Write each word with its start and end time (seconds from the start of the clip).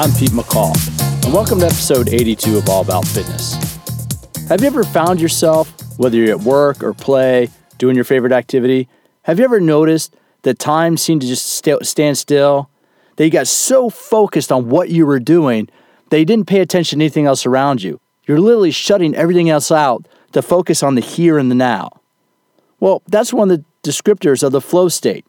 I'm 0.00 0.12
Pete 0.12 0.30
McCall, 0.30 0.74
and 1.26 1.34
welcome 1.34 1.58
to 1.58 1.66
episode 1.66 2.08
82 2.08 2.56
of 2.56 2.70
All 2.70 2.80
About 2.80 3.06
Fitness. 3.06 3.52
Have 4.48 4.62
you 4.62 4.66
ever 4.66 4.82
found 4.82 5.20
yourself, 5.20 5.70
whether 5.98 6.16
you're 6.16 6.30
at 6.30 6.40
work 6.40 6.82
or 6.82 6.94
play, 6.94 7.50
doing 7.76 7.96
your 7.96 8.06
favorite 8.06 8.32
activity, 8.32 8.88
have 9.24 9.38
you 9.38 9.44
ever 9.44 9.60
noticed 9.60 10.16
that 10.40 10.58
time 10.58 10.96
seemed 10.96 11.20
to 11.20 11.26
just 11.26 11.44
st- 11.44 11.84
stand 11.84 12.16
still? 12.16 12.70
That 13.16 13.26
you 13.26 13.30
got 13.30 13.46
so 13.46 13.90
focused 13.90 14.50
on 14.50 14.70
what 14.70 14.88
you 14.88 15.04
were 15.04 15.20
doing 15.20 15.68
that 16.08 16.18
you 16.18 16.24
didn't 16.24 16.46
pay 16.46 16.60
attention 16.60 17.00
to 17.00 17.04
anything 17.04 17.26
else 17.26 17.44
around 17.44 17.82
you. 17.82 18.00
You're 18.26 18.40
literally 18.40 18.70
shutting 18.70 19.14
everything 19.14 19.50
else 19.50 19.70
out 19.70 20.08
to 20.32 20.40
focus 20.40 20.82
on 20.82 20.94
the 20.94 21.02
here 21.02 21.36
and 21.36 21.50
the 21.50 21.54
now. 21.54 21.90
Well, 22.78 23.02
that's 23.06 23.34
one 23.34 23.50
of 23.50 23.58
the 23.58 23.64
descriptors 23.86 24.42
of 24.42 24.52
the 24.52 24.62
flow 24.62 24.88
state. 24.88 25.26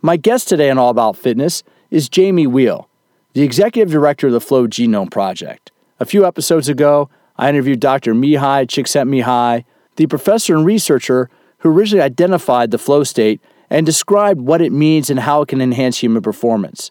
My 0.00 0.16
guest 0.16 0.48
today 0.48 0.70
on 0.70 0.78
All 0.78 0.90
About 0.90 1.16
Fitness 1.16 1.62
is 1.92 2.08
Jamie 2.08 2.48
Wheal, 2.48 2.86
the 3.32 3.42
executive 3.42 3.90
director 3.90 4.26
of 4.26 4.32
the 4.32 4.40
Flow 4.40 4.66
Genome 4.66 5.10
Project. 5.10 5.72
A 5.98 6.04
few 6.04 6.26
episodes 6.26 6.68
ago, 6.68 7.08
I 7.36 7.48
interviewed 7.48 7.80
Dr. 7.80 8.14
Mihaly 8.14 8.66
Csikszentmihalyi, 8.66 9.64
the 9.96 10.06
professor 10.06 10.54
and 10.54 10.66
researcher 10.66 11.30
who 11.58 11.70
originally 11.70 12.02
identified 12.02 12.70
the 12.70 12.78
flow 12.78 13.04
state 13.04 13.40
and 13.70 13.86
described 13.86 14.40
what 14.40 14.60
it 14.60 14.72
means 14.72 15.08
and 15.08 15.20
how 15.20 15.42
it 15.42 15.48
can 15.48 15.62
enhance 15.62 15.98
human 15.98 16.22
performance. 16.22 16.90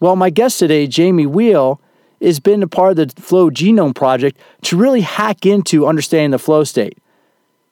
Well, 0.00 0.16
my 0.16 0.28
guest 0.30 0.58
today, 0.58 0.86
Jamie 0.86 1.26
Wheal, 1.26 1.78
has 2.20 2.40
been 2.40 2.62
a 2.62 2.68
part 2.68 2.98
of 2.98 3.14
the 3.14 3.22
Flow 3.22 3.48
Genome 3.48 3.94
Project 3.94 4.38
to 4.62 4.76
really 4.76 5.00
hack 5.00 5.46
into 5.46 5.86
understanding 5.86 6.32
the 6.32 6.38
flow 6.38 6.64
state. 6.64 6.98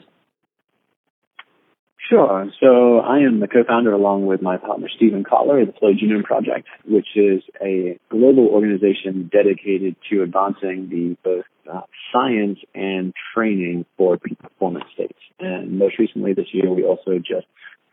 Sure. 2.09 2.51
So 2.59 2.99
I 2.99 3.19
am 3.19 3.39
the 3.39 3.47
co-founder 3.47 3.93
along 3.93 4.25
with 4.25 4.41
my 4.41 4.57
partner 4.57 4.89
Steven 4.93 5.23
Kotler 5.23 5.61
of 5.61 5.67
the 5.67 5.79
Flow 5.79 5.93
Genome 5.93 6.25
Project, 6.25 6.67
which 6.85 7.07
is 7.15 7.41
a 7.61 7.97
global 8.09 8.47
organization 8.49 9.29
dedicated 9.31 9.95
to 10.11 10.21
advancing 10.21 10.89
the 10.89 11.17
both 11.23 11.45
uh, 11.73 11.81
science 12.11 12.59
and 12.75 13.13
training 13.33 13.85
for 13.97 14.17
peak 14.17 14.37
performance 14.39 14.85
states. 14.93 15.17
And 15.39 15.79
most 15.79 15.97
recently 15.99 16.33
this 16.33 16.47
year, 16.51 16.69
we 16.69 16.83
also 16.83 17.17
just 17.19 17.47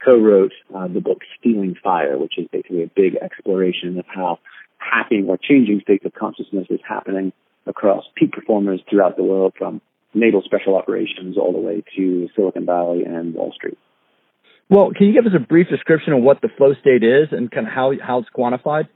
co-wrote 0.04 0.52
uh, 0.74 0.88
the 0.88 1.00
book 1.00 1.18
Stealing 1.38 1.76
Fire, 1.82 2.18
which 2.18 2.34
is 2.36 2.48
basically 2.50 2.82
a 2.82 2.90
big 2.94 3.14
exploration 3.22 3.98
of 3.98 4.04
how 4.12 4.40
hacking 4.92 5.26
or 5.28 5.36
changing 5.36 5.80
states 5.82 6.04
of 6.04 6.12
consciousness 6.12 6.66
is 6.70 6.80
happening 6.86 7.32
across 7.66 8.04
peak 8.16 8.32
performers 8.32 8.80
throughout 8.90 9.16
the 9.16 9.22
world 9.22 9.54
from 9.56 9.80
naval 10.14 10.42
special 10.44 10.76
operations 10.76 11.36
all 11.38 11.52
the 11.52 11.58
way 11.58 11.82
to 11.96 12.28
Silicon 12.36 12.66
Valley 12.66 13.04
and 13.04 13.34
Wall 13.34 13.52
Street. 13.54 13.78
Well, 14.68 14.90
can 14.96 15.06
you 15.06 15.12
give 15.12 15.26
us 15.26 15.36
a 15.36 15.40
brief 15.40 15.68
description 15.68 16.12
of 16.12 16.22
what 16.22 16.40
the 16.40 16.48
flow 16.56 16.74
state 16.80 17.02
is 17.02 17.28
and 17.30 17.50
kind 17.50 17.66
of 17.66 17.72
how, 17.72 17.92
how 18.04 18.18
it's 18.18 18.28
quantified? 18.36 18.88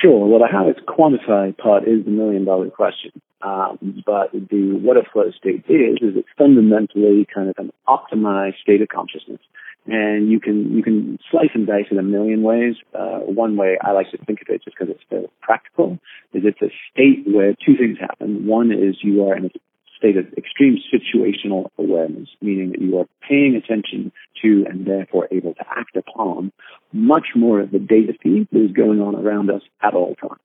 Sure. 0.00 0.26
Well, 0.26 0.40
the 0.40 0.48
how 0.50 0.68
it's 0.68 0.80
quantified 0.80 1.56
part 1.56 1.84
is 1.84 2.04
the 2.04 2.10
million 2.10 2.44
dollar 2.44 2.68
question. 2.70 3.12
Um, 3.40 4.02
but 4.04 4.32
the 4.32 4.78
what 4.82 4.96
a 4.96 5.02
flow 5.10 5.30
state 5.38 5.64
is 5.68 5.98
is 6.02 6.16
it's 6.16 6.28
fundamentally 6.36 7.26
kind 7.32 7.48
of 7.48 7.56
an 7.58 7.72
optimized 7.88 8.58
state 8.62 8.82
of 8.82 8.88
consciousness 8.88 9.40
and 9.86 10.30
you 10.30 10.40
can 10.40 10.76
you 10.76 10.82
can 10.82 11.18
slice 11.30 11.50
and 11.54 11.66
dice 11.66 11.86
it 11.90 11.98
a 11.98 12.02
million 12.02 12.42
ways. 12.42 12.74
Uh, 12.94 13.18
one 13.20 13.56
way 13.56 13.78
I 13.82 13.92
like 13.92 14.10
to 14.10 14.18
think 14.18 14.40
of 14.42 14.48
it, 14.48 14.64
just 14.64 14.76
because 14.78 14.94
it's 14.94 15.04
so 15.10 15.30
practical, 15.40 15.98
is 16.32 16.42
it's 16.44 16.62
a 16.62 16.72
state 16.92 17.24
where 17.26 17.54
two 17.54 17.76
things 17.76 17.98
happen. 18.00 18.46
One 18.46 18.72
is 18.72 18.96
you 19.02 19.28
are 19.28 19.36
in 19.36 19.46
a 19.46 19.50
state 19.96 20.16
of 20.16 20.26
extreme 20.36 20.78
situational 20.92 21.70
awareness, 21.78 22.28
meaning 22.40 22.72
that 22.72 22.80
you 22.80 22.98
are 22.98 23.06
paying 23.26 23.56
attention 23.56 24.12
to 24.42 24.66
and 24.68 24.86
therefore 24.86 25.28
able 25.30 25.54
to 25.54 25.64
act 25.68 25.96
upon 25.96 26.52
much 26.92 27.28
more 27.34 27.60
of 27.60 27.70
the 27.70 27.78
data 27.78 28.12
feed 28.22 28.48
that 28.52 28.64
is 28.64 28.72
going 28.72 29.00
on 29.00 29.14
around 29.14 29.50
us 29.50 29.62
at 29.82 29.94
all 29.94 30.14
times. 30.16 30.40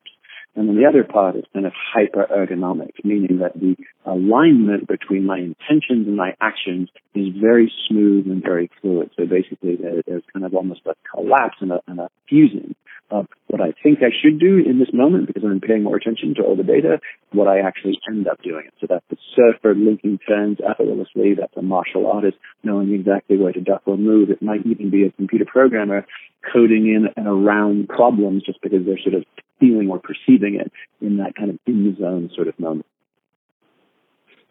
And 0.56 0.67
then 0.67 0.75
the 0.75 0.85
other 0.85 1.03
part 1.03 1.38
is 1.38 1.45
kind 1.53 1.66
of 1.66 1.72
hyper 1.73 2.28
ergonomic, 2.29 2.91
meaning 3.03 3.39
that 3.39 3.53
the 3.53 3.75
alignment 4.06 4.88
between 4.88 5.25
my 5.25 5.38
intentions 5.38 6.07
and 6.07 6.17
my 6.17 6.35
actions 6.41 6.89
is 7.16 7.29
very 7.39 7.72
smooth 7.88 8.28
and 8.28 8.44
very 8.44 8.69
fluid. 8.81 9.11
So 9.17 9.25
basically 9.25 9.78
there's 9.78 10.23
kind 10.34 10.45
of 10.45 10.53
almost 10.53 10.81
a 10.85 10.95
collapse 11.09 11.57
and 11.61 11.72
a, 11.72 11.81
and 11.88 12.00
a 12.00 12.09
fusing 12.28 12.75
of 13.09 13.28
what 13.51 13.59
I 13.59 13.73
think 13.84 14.00
I 14.00 14.16
should 14.16 14.39
do 14.39 14.63
in 14.66 14.79
this 14.79 14.94
moment 14.94 15.28
because 15.28 15.44
I'm 15.44 15.59
paying 15.59 15.84
more 15.84 15.97
attention 15.97 16.35
to 16.35 16.44
all 16.44 16.56
the 16.56 16.63
data, 16.63 17.00
what 17.34 17.50
I 17.50 17.59
actually 17.59 18.00
end 18.07 18.25
up 18.28 18.41
doing. 18.41 18.69
So 18.79 18.88
that's 18.89 19.06
a 19.12 19.17
surfer 19.35 19.75
linking 19.75 20.19
turns 20.25 20.59
effortlessly. 20.67 21.35
That's 21.38 21.56
a 21.57 21.61
martial 21.61 22.08
artist 22.08 22.37
knowing 22.64 22.93
exactly 22.93 23.37
where 23.37 23.52
to 23.52 23.59
duck 23.59 23.81
or 23.85 23.97
move. 23.97 24.29
It 24.29 24.41
might 24.41 24.66
even 24.66 24.90
be 24.90 25.03
a 25.03 25.11
computer 25.11 25.46
programmer 25.46 26.05
coding 26.53 26.87
in 26.87 27.08
and 27.17 27.28
around 27.28 27.90
problems 27.90 28.43
just 28.46 28.61
because 28.61 28.85
they're 28.85 28.99
sort 29.03 29.16
of 29.16 29.25
feeling 29.59 29.90
or 29.90 29.99
perceiving 29.99 30.55
it 30.55 30.72
in 31.05 31.17
that 31.17 31.35
kind 31.35 31.49
of 31.49 31.59
in 31.67 31.84
the 31.84 31.96
zone 32.02 32.29
sort 32.34 32.47
of 32.47 32.58
moment. 32.58 32.85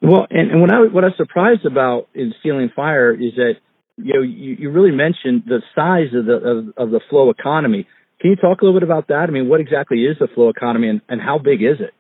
Well, 0.03 0.27
and, 0.31 0.51
and 0.51 0.61
what 0.61 0.71
I 0.73 0.81
what 0.81 1.05
I 1.05 1.09
was 1.09 1.17
surprised 1.17 1.65
about 1.67 2.09
in 2.15 2.35
Stealing 2.41 2.71
Fire 2.75 3.13
is 3.13 3.35
that 3.37 3.55
you 3.97 4.15
know 4.15 4.23
you, 4.23 4.57
you 4.59 4.71
really 4.71 4.93
mentioned 4.93 5.45
the 5.47 5.63
size 5.75 6.15
of 6.15 6.27
the 6.27 6.37
of, 6.37 6.69
of 6.77 6.91
the 6.91 7.01
flow 7.11 7.31
economy. 7.31 7.87
Can 8.21 8.31
you 8.31 8.37
talk 8.37 8.61
a 8.61 8.65
little 8.65 8.79
bit 8.79 8.87
about 8.87 9.09
that? 9.09 9.27
I 9.29 9.31
mean, 9.31 9.49
what 9.49 9.61
exactly 9.61 10.05
is 10.05 10.19
the 10.21 10.29
flow 10.29 10.51
economy, 10.51 10.89
and, 10.89 11.01
and 11.09 11.21
how 11.21 11.39
big 11.39 11.63
is 11.63 11.81
it? 11.81 11.95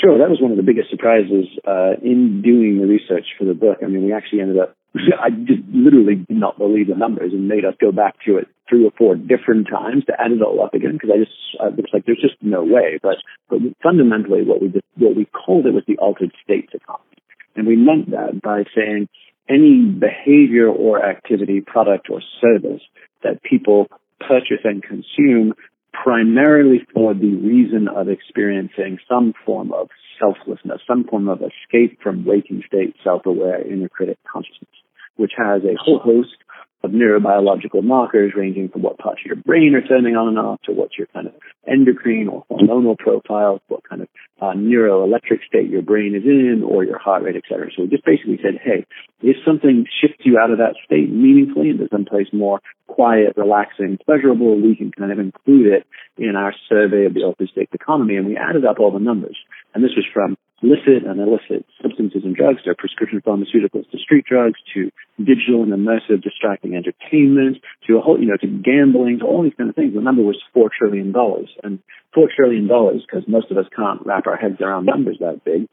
Sure, 0.00 0.18
that 0.18 0.30
was 0.30 0.40
one 0.40 0.50
of 0.50 0.56
the 0.56 0.62
biggest 0.62 0.90
surprises 0.90 1.46
uh, 1.66 1.94
in 2.02 2.40
doing 2.42 2.78
the 2.80 2.86
research 2.86 3.26
for 3.38 3.44
the 3.44 3.54
book. 3.54 3.78
I 3.82 3.86
mean, 3.86 4.04
we 4.06 4.12
actually 4.12 4.40
ended 4.40 4.58
up 4.58 4.76
I 4.94 5.30
just 5.30 5.62
literally 5.72 6.16
did 6.16 6.36
not 6.36 6.58
believe 6.58 6.88
the 6.88 6.94
numbers 6.94 7.32
and 7.32 7.48
made 7.48 7.64
us 7.64 7.74
go 7.80 7.92
back 7.92 8.14
to 8.26 8.36
it 8.36 8.48
three 8.68 8.84
or 8.84 8.90
four 8.96 9.14
different 9.14 9.68
times 9.68 10.04
to 10.06 10.12
add 10.18 10.32
it 10.32 10.42
all 10.42 10.62
up 10.62 10.74
again 10.74 10.92
because 10.92 11.10
I 11.12 11.18
just 11.18 11.32
I 11.60 11.64
like 11.92 12.04
there's 12.04 12.20
just 12.20 12.36
no 12.42 12.62
way. 12.62 12.98
But 13.02 13.16
but 13.48 13.58
fundamentally 13.82 14.42
what 14.44 14.60
we 14.60 14.68
did, 14.68 14.82
what 14.96 15.16
we 15.16 15.26
called 15.26 15.66
it 15.66 15.74
was 15.74 15.84
the 15.86 15.96
altered 15.96 16.32
states 16.44 16.72
economy, 16.74 17.16
and 17.56 17.66
we 17.66 17.76
meant 17.76 18.10
that 18.10 18.40
by 18.42 18.64
saying 18.76 19.08
any 19.48 19.84
behavior 19.84 20.68
or 20.68 21.04
activity, 21.04 21.60
product 21.60 22.08
or 22.10 22.20
service 22.40 22.82
that 23.22 23.42
people 23.42 23.86
purchase 24.28 24.64
and 24.64 24.82
consume 24.82 25.54
primarily 25.92 26.86
for 26.94 27.14
the 27.14 27.34
reason 27.36 27.88
of 27.88 28.08
experiencing 28.08 28.98
some 29.08 29.34
form 29.44 29.72
of 29.72 29.88
selflessness, 30.18 30.80
some 30.86 31.04
form 31.04 31.28
of 31.28 31.40
escape 31.42 31.98
from 32.02 32.24
waking 32.24 32.62
state 32.66 32.94
self-aware 33.04 33.66
inner 33.66 33.88
critic 33.88 34.18
consciousness, 34.30 34.70
which 35.16 35.32
has 35.36 35.62
a 35.64 35.76
whole 35.78 35.98
host 35.98 36.36
of 36.82 36.90
neurobiological 36.90 37.82
markers 37.82 38.32
ranging 38.36 38.68
from 38.68 38.82
what 38.82 38.98
parts 38.98 39.20
of 39.22 39.26
your 39.26 39.36
brain 39.36 39.74
are 39.74 39.86
turning 39.86 40.16
on 40.16 40.28
and 40.28 40.38
off 40.38 40.60
to 40.62 40.72
what's 40.72 40.98
your 40.98 41.06
kind 41.08 41.28
of 41.28 41.34
endocrine 41.66 42.28
or 42.28 42.44
hormonal 42.50 42.98
profile, 42.98 43.60
what 43.68 43.88
kind 43.88 44.02
of 44.02 44.08
uh, 44.40 44.52
neuroelectric 44.56 45.44
state 45.46 45.70
your 45.70 45.82
brain 45.82 46.14
is 46.16 46.24
in 46.24 46.64
or 46.66 46.82
your 46.82 46.98
heart 46.98 47.22
rate, 47.22 47.36
et 47.36 47.44
cetera. 47.48 47.70
So 47.76 47.84
we 47.84 47.88
just 47.88 48.04
basically 48.04 48.38
said, 48.42 48.58
hey, 48.62 48.84
if 49.22 49.36
something 49.46 49.86
shifts 50.00 50.22
you 50.24 50.38
out 50.38 50.50
of 50.50 50.58
that 50.58 50.74
state 50.84 51.10
meaningfully 51.10 51.70
into 51.70 51.86
someplace 51.92 52.26
more 52.32 52.60
quiet, 52.88 53.34
relaxing, 53.36 53.98
pleasurable, 54.04 54.60
we 54.60 54.74
can 54.74 54.90
kind 54.90 55.12
of 55.12 55.18
include 55.18 55.72
it 55.72 55.86
in 56.18 56.34
our 56.34 56.52
survey 56.68 57.06
of 57.06 57.14
the 57.14 57.46
state 57.50 57.68
economy. 57.72 58.16
And 58.16 58.26
we 58.26 58.36
added 58.36 58.64
up 58.64 58.80
all 58.80 58.90
the 58.90 58.98
numbers. 58.98 59.38
And 59.72 59.84
this 59.84 59.92
was 59.96 60.04
from 60.12 60.36
licit 60.62 61.02
and 61.04 61.20
illicit 61.20 61.66
substances 61.82 62.22
and 62.24 62.36
drugs 62.36 62.62
to 62.62 62.74
prescription 62.78 63.20
pharmaceuticals 63.20 63.90
to 63.90 63.98
street 63.98 64.24
drugs 64.24 64.58
to 64.72 64.90
digital 65.18 65.62
and 65.62 65.72
immersive 65.74 66.22
distracting 66.22 66.74
entertainment 66.74 67.58
to 67.86 67.98
a 67.98 68.00
whole, 68.00 68.18
you 68.18 68.26
know, 68.26 68.36
to 68.36 68.46
gambling 68.46 69.18
to 69.18 69.26
all 69.26 69.42
these 69.42 69.54
kind 69.58 69.68
of 69.68 69.76
things. 69.76 69.94
The 69.94 70.00
number 70.00 70.22
was 70.22 70.40
four 70.54 70.70
trillion 70.70 71.12
dollars 71.12 71.50
and 71.62 71.80
four 72.14 72.28
trillion 72.34 72.68
dollars 72.68 73.02
because 73.04 73.26
most 73.26 73.50
of 73.50 73.58
us 73.58 73.66
can't 73.74 74.06
wrap 74.06 74.26
our 74.26 74.36
heads 74.36 74.60
around 74.60 74.86
numbers 74.86 75.18
that 75.20 75.44
big. 75.44 75.68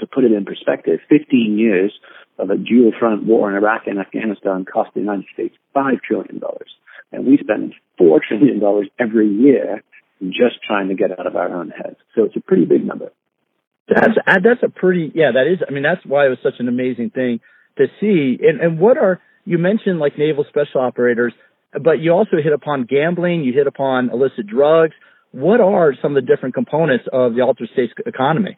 To 0.00 0.06
put 0.06 0.24
it 0.24 0.32
in 0.32 0.46
perspective, 0.46 1.00
15 1.10 1.58
years 1.58 1.92
of 2.38 2.48
a 2.48 2.56
dual 2.56 2.92
front 2.98 3.24
war 3.24 3.50
in 3.50 3.56
Iraq 3.56 3.82
and 3.86 3.98
Afghanistan 3.98 4.64
cost 4.64 4.90
the 4.94 5.00
United 5.00 5.26
States 5.34 5.54
$5 5.76 6.00
trillion. 6.00 6.40
And 7.12 7.26
we 7.26 7.38
spend 7.38 7.74
$4 8.00 8.18
trillion 8.26 8.62
every 8.98 9.28
year 9.28 9.82
just 10.22 10.62
trying 10.66 10.88
to 10.88 10.94
get 10.94 11.18
out 11.18 11.26
of 11.26 11.36
our 11.36 11.54
own 11.54 11.70
heads. 11.70 11.96
So 12.14 12.24
it's 12.24 12.36
a 12.36 12.40
pretty 12.40 12.64
big 12.64 12.86
number. 12.86 13.10
That's 13.92 14.16
uh, 14.26 14.34
that's 14.42 14.62
a 14.62 14.68
pretty 14.68 15.10
yeah 15.14 15.32
that 15.34 15.50
is 15.50 15.58
I 15.66 15.72
mean 15.72 15.82
that's 15.82 16.04
why 16.06 16.26
it 16.26 16.28
was 16.28 16.38
such 16.42 16.54
an 16.58 16.68
amazing 16.68 17.10
thing 17.10 17.40
to 17.78 17.86
see. 18.00 18.38
And 18.40 18.60
and 18.60 18.78
what 18.78 18.96
are 18.96 19.20
you 19.44 19.58
mentioned 19.58 19.98
like 19.98 20.16
naval 20.16 20.44
special 20.48 20.80
operators 20.80 21.32
but 21.72 22.00
you 22.00 22.12
also 22.12 22.36
hit 22.42 22.52
upon 22.52 22.84
gambling 22.84 23.42
you 23.42 23.52
hit 23.52 23.66
upon 23.66 24.10
illicit 24.10 24.46
drugs. 24.46 24.94
What 25.32 25.60
are 25.60 25.94
some 26.00 26.16
of 26.16 26.24
the 26.24 26.26
different 26.26 26.54
components 26.54 27.04
of 27.12 27.34
the 27.34 27.42
altered 27.42 27.68
states 27.72 27.92
economy 28.06 28.56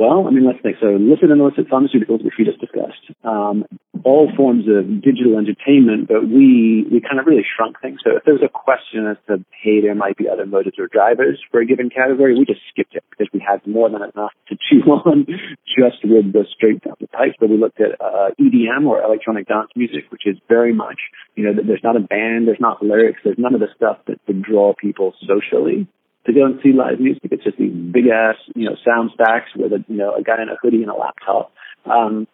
well, 0.00 0.24
I 0.26 0.30
mean, 0.32 0.48
let's 0.48 0.64
think. 0.64 0.80
So 0.80 0.88
illicit 0.88 1.28
and 1.28 1.40
illicit 1.40 1.68
pharmaceuticals, 1.68 2.24
which 2.24 2.40
we 2.40 2.48
just 2.48 2.56
discussed, 2.56 3.04
um, 3.20 3.68
all 4.00 4.32
forms 4.32 4.64
of 4.64 5.04
digital 5.04 5.36
entertainment, 5.36 6.08
but 6.08 6.24
we, 6.24 6.88
we 6.88 7.04
kind 7.04 7.20
of 7.20 7.28
really 7.28 7.44
shrunk 7.44 7.76
things. 7.84 8.00
So 8.00 8.16
if 8.16 8.24
there 8.24 8.32
was 8.32 8.42
a 8.42 8.48
question 8.48 9.04
as 9.04 9.20
to, 9.28 9.44
hey, 9.52 9.84
there 9.84 9.94
might 9.94 10.16
be 10.16 10.24
other 10.24 10.46
motives 10.46 10.80
or 10.80 10.88
drivers 10.88 11.36
for 11.52 11.60
a 11.60 11.66
given 11.66 11.90
category, 11.92 12.32
we 12.32 12.48
just 12.48 12.64
skipped 12.72 12.96
it 12.96 13.04
because 13.12 13.28
we 13.28 13.44
had 13.44 13.60
more 13.68 13.92
than 13.92 14.00
enough 14.00 14.32
to 14.48 14.56
chew 14.56 14.80
on 15.04 15.28
just 15.68 16.00
with 16.00 16.32
the 16.32 16.48
straight 16.56 16.80
down 16.80 16.96
the 16.96 17.08
pipes. 17.08 17.36
But 17.38 17.50
we 17.50 17.60
looked 17.60 17.80
at 17.80 18.00
uh, 18.00 18.32
EDM 18.40 18.88
or 18.88 19.04
electronic 19.04 19.48
dance 19.48 19.68
music, 19.76 20.08
which 20.08 20.24
is 20.24 20.40
very 20.48 20.72
much, 20.72 20.96
you 21.36 21.44
know, 21.44 21.52
there's 21.52 21.84
not 21.84 22.00
a 22.00 22.00
band, 22.00 22.48
there's 22.48 22.60
not 22.60 22.82
lyrics, 22.82 23.20
there's 23.22 23.38
none 23.38 23.52
of 23.52 23.60
the 23.60 23.68
stuff 23.76 23.98
that 24.08 24.16
would 24.26 24.40
draw 24.40 24.72
people 24.72 25.12
socially 25.28 25.88
to 26.26 26.32
go 26.32 26.44
and 26.44 26.60
see 26.62 26.72
live 26.72 27.00
music. 27.00 27.28
It's 27.30 27.44
just 27.44 27.58
these 27.58 27.72
big 27.72 28.06
ass, 28.08 28.36
you 28.54 28.68
know, 28.68 28.76
sound 28.84 29.10
stacks 29.14 29.50
with 29.56 29.72
a, 29.72 29.84
you 29.88 29.96
know, 29.96 30.14
a 30.14 30.22
guy 30.22 30.42
in 30.42 30.48
a 30.48 30.56
hoodie 30.60 30.82
and 30.82 30.90
a 30.90 30.94
laptop. 30.94 31.52
Um, 31.86 32.26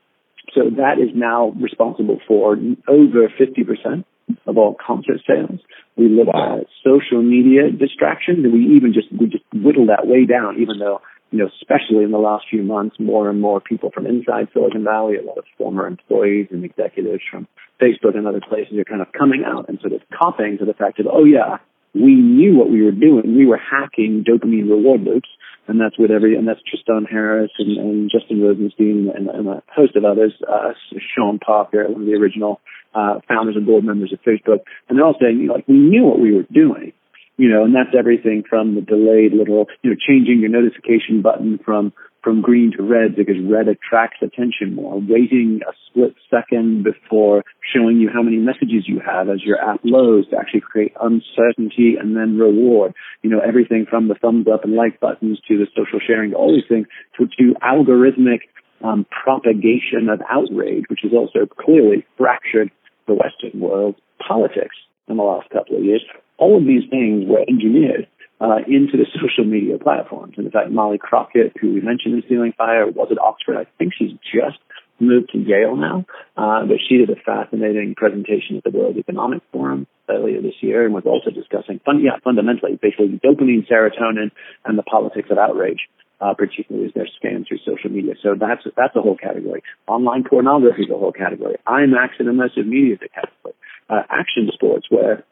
so 0.55 0.71
that 0.77 0.99
is 0.99 1.11
now 1.15 1.53
responsible 1.61 2.19
for 2.27 2.57
over 2.89 3.29
50% 3.29 4.05
of 4.47 4.59
all 4.59 4.75
concert 4.75 5.21
sales. 5.27 5.61
We 5.97 6.09
look 6.09 6.33
wow. 6.33 6.61
at 6.61 6.67
social 6.85 7.23
media 7.23 7.71
distractions 7.71 8.45
and 8.45 8.53
we 8.53 8.77
even 8.77 8.93
just, 8.93 9.11
we 9.13 9.27
just 9.27 9.45
whittle 9.53 9.87
that 9.87 10.07
way 10.07 10.27
down, 10.27 10.61
even 10.61 10.79
though, 10.79 11.01
you 11.31 11.39
know, 11.39 11.49
especially 11.61 12.05
in 12.05 12.11
the 12.11 12.19
last 12.19 12.47
few 12.51 12.63
months, 12.63 12.97
more 12.99 13.31
and 13.31 13.41
more 13.41 13.61
people 13.61 13.91
from 13.93 14.07
inside 14.07 14.49
Silicon 14.53 14.85
Valley, 14.85 15.17
a 15.17 15.23
lot 15.23 15.39
of 15.39 15.45
former 15.59 15.87
employees 15.87 16.49
and 16.51 16.65
executives 16.65 17.23
from 17.31 17.47
Facebook 17.81 18.17
and 18.17 18.27
other 18.27 18.41
places 18.41 18.79
are 18.79 18.85
kind 18.85 19.03
of 19.03 19.13
coming 19.13 19.45
out 19.45 19.69
and 19.69 19.79
sort 19.81 19.93
of 19.93 20.01
copying 20.17 20.59
to 20.59 20.65
the 20.65 20.75
fact 20.75 20.99
of, 21.01 21.07
oh 21.11 21.25
yeah, 21.25 21.59
we 21.97 22.15
knew 22.15 22.57
what 22.57 22.71
we 22.71 22.83
were 22.83 22.93
doing. 22.93 23.37
We 23.37 23.47
were 23.47 23.59
hacking 23.59 24.25
dopamine 24.29 24.69
reward 24.69 25.03
loops, 25.03 25.29
and 25.67 25.81
that's 25.81 25.99
what 25.99 26.11
every 26.11 26.37
and 26.37 26.47
that's 26.47 26.61
Tristan 26.69 27.07
Harris 27.11 27.51
and, 27.59 27.77
and 27.77 28.11
Justin 28.11 28.43
Rosenstein 28.43 29.11
and, 29.15 29.29
and, 29.29 29.49
a 29.49 29.63
host 29.75 29.97
of 29.97 30.05
others. 30.05 30.33
Uh, 30.47 30.73
Sean 31.15 31.39
Parker, 31.39 31.85
one 31.89 32.03
of 32.03 32.07
the 32.07 32.15
original 32.15 32.61
uh, 32.95 33.21
founders 33.29 33.57
and 33.57 33.67
board 33.67 33.85
members 33.85 34.13
of 34.13 34.21
Facebook, 34.23 34.61
and 34.89 34.99
they're 34.99 35.05
all 35.05 35.17
saying, 35.21 35.39
you 35.39 35.49
know, 35.49 35.55
like 35.55 35.69
we 35.69 35.79
knew 35.79 36.05
what 36.05 36.21
we 36.21 36.35
were 36.35 36.47
doing, 36.53 36.93
you 37.37 37.49
know, 37.49 37.65
and 37.65 37.75
that's 37.75 37.97
everything 37.99 38.45
from 38.49 38.75
the 38.75 38.81
delayed 38.81 39.33
little, 39.33 39.67
you 39.83 39.91
know, 39.91 39.97
changing 39.97 40.41
your 40.41 40.51
notification 40.51 41.23
button 41.23 41.59
from 41.65 41.93
from 42.27 42.43
green 42.43 42.73
to 42.77 42.83
red 42.83 43.15
because 43.15 43.37
red 43.49 43.69
attracts 43.69 44.19
attention 44.21 44.75
more, 44.75 44.99
waiting 44.99 45.61
a 45.63 45.71
split 45.87 46.13
second 46.29 46.83
before 46.83 47.45
showing 47.73 48.01
you 48.01 48.11
how 48.13 48.21
many 48.21 48.37
messages 48.37 48.83
you 48.85 48.99
have 48.99 49.29
as 49.29 49.45
your 49.45 49.63
app 49.63 49.79
loads 49.85 50.29
to 50.29 50.37
actually 50.37 50.61
create 50.61 50.93
uncertainty 51.01 51.95
and 51.95 52.17
then 52.17 52.37
reward. 52.37 52.95
You 53.23 53.31
know, 53.31 53.39
everything 53.39 53.87
from 53.89 54.09
the 54.09 54.17
thumbs 54.17 54.49
up 54.53 54.65
and 54.65 54.75
like 54.75 54.99
buttons 54.99 55.39
to 55.47 55.57
the 55.57 55.69
social 55.71 56.01
sharing 56.05 56.35
all 56.35 56.51
these 56.51 56.67
things 56.69 56.89
to, 57.17 57.29
to 57.39 57.55
algorithmic 57.63 58.51
um, 58.83 59.07
propagation 59.23 60.09
of 60.11 60.19
outrage, 60.29 60.83
which 60.91 61.01
has 61.05 61.13
also 61.13 61.47
clearly 61.47 62.05
fractured 62.19 62.73
the 63.07 63.15
Western 63.15 63.61
world 63.61 63.95
politics 64.19 64.75
in 65.07 65.17
the 65.17 65.23
last 65.23 65.49
couple 65.51 65.77
of 65.77 65.85
years. 65.85 66.03
All 66.39 66.59
of 66.59 66.67
these 66.67 66.91
things 66.91 67.23
were 67.29 67.45
engineered 67.47 68.09
uh, 68.41 68.59
into 68.67 68.97
the 68.97 69.07
social 69.15 69.45
media 69.45 69.79
platforms. 69.79 70.35
And 70.37 70.47
in 70.47 70.53
fact, 70.53 70.71
Molly 70.71 70.99
Crockett, 70.99 71.55
who 71.61 71.75
we 71.75 71.81
mentioned 71.81 72.15
in 72.15 72.23
Stealing 72.27 72.53
Fire, 72.57 72.87
was 72.87 73.09
at 73.11 73.19
Oxford. 73.19 73.57
I 73.57 73.67
think 73.79 73.93
she's 73.97 74.13
just 74.23 74.59
moved 74.99 75.31
to 75.31 75.39
Yale 75.39 75.77
now, 75.77 76.07
uh, 76.37 76.65
but 76.65 76.79
she 76.89 76.97
did 76.97 77.11
a 77.11 77.17
fascinating 77.17 77.95
presentation 77.97 78.57
at 78.57 78.65
the 78.65 78.71
World 78.71 78.97
Economic 78.97 79.43
Forum 79.53 79.87
earlier 80.09 80.41
this 80.41 80.55
year 80.61 80.85
and 80.85 80.95
was 80.95 81.05
also 81.05 81.31
discussing, 81.31 81.81
fun, 81.85 82.01
yeah, 82.03 82.17
fundamentally, 82.25 82.79
basically 82.81 83.21
dopamine, 83.23 83.69
serotonin, 83.69 84.31
and 84.65 84.79
the 84.79 84.83
politics 84.83 85.29
of 85.31 85.39
outrage. 85.39 85.89
Uh, 86.19 86.33
particularly 86.33 86.87
as 86.87 86.93
they're 86.95 87.07
scanned 87.19 87.45
through 87.47 87.59
social 87.59 87.91
media. 87.91 88.15
So 88.23 88.35
that's 88.41 88.63
that's 88.75 88.97
a 88.97 89.03
whole 89.03 89.19
category. 89.19 89.63
Online 89.87 90.25
pornography 90.25 90.85
is 90.85 90.91
a 90.91 90.97
whole 90.97 91.13
category. 91.13 91.57
IMAX 91.69 92.17
and 92.19 92.29
immersive 92.29 92.67
media 92.67 92.95
is 92.95 93.01
a 93.05 93.09
category. 93.13 93.53
Uh, 93.91 94.01
action 94.09 94.49
sports, 94.55 94.87
where 94.89 95.25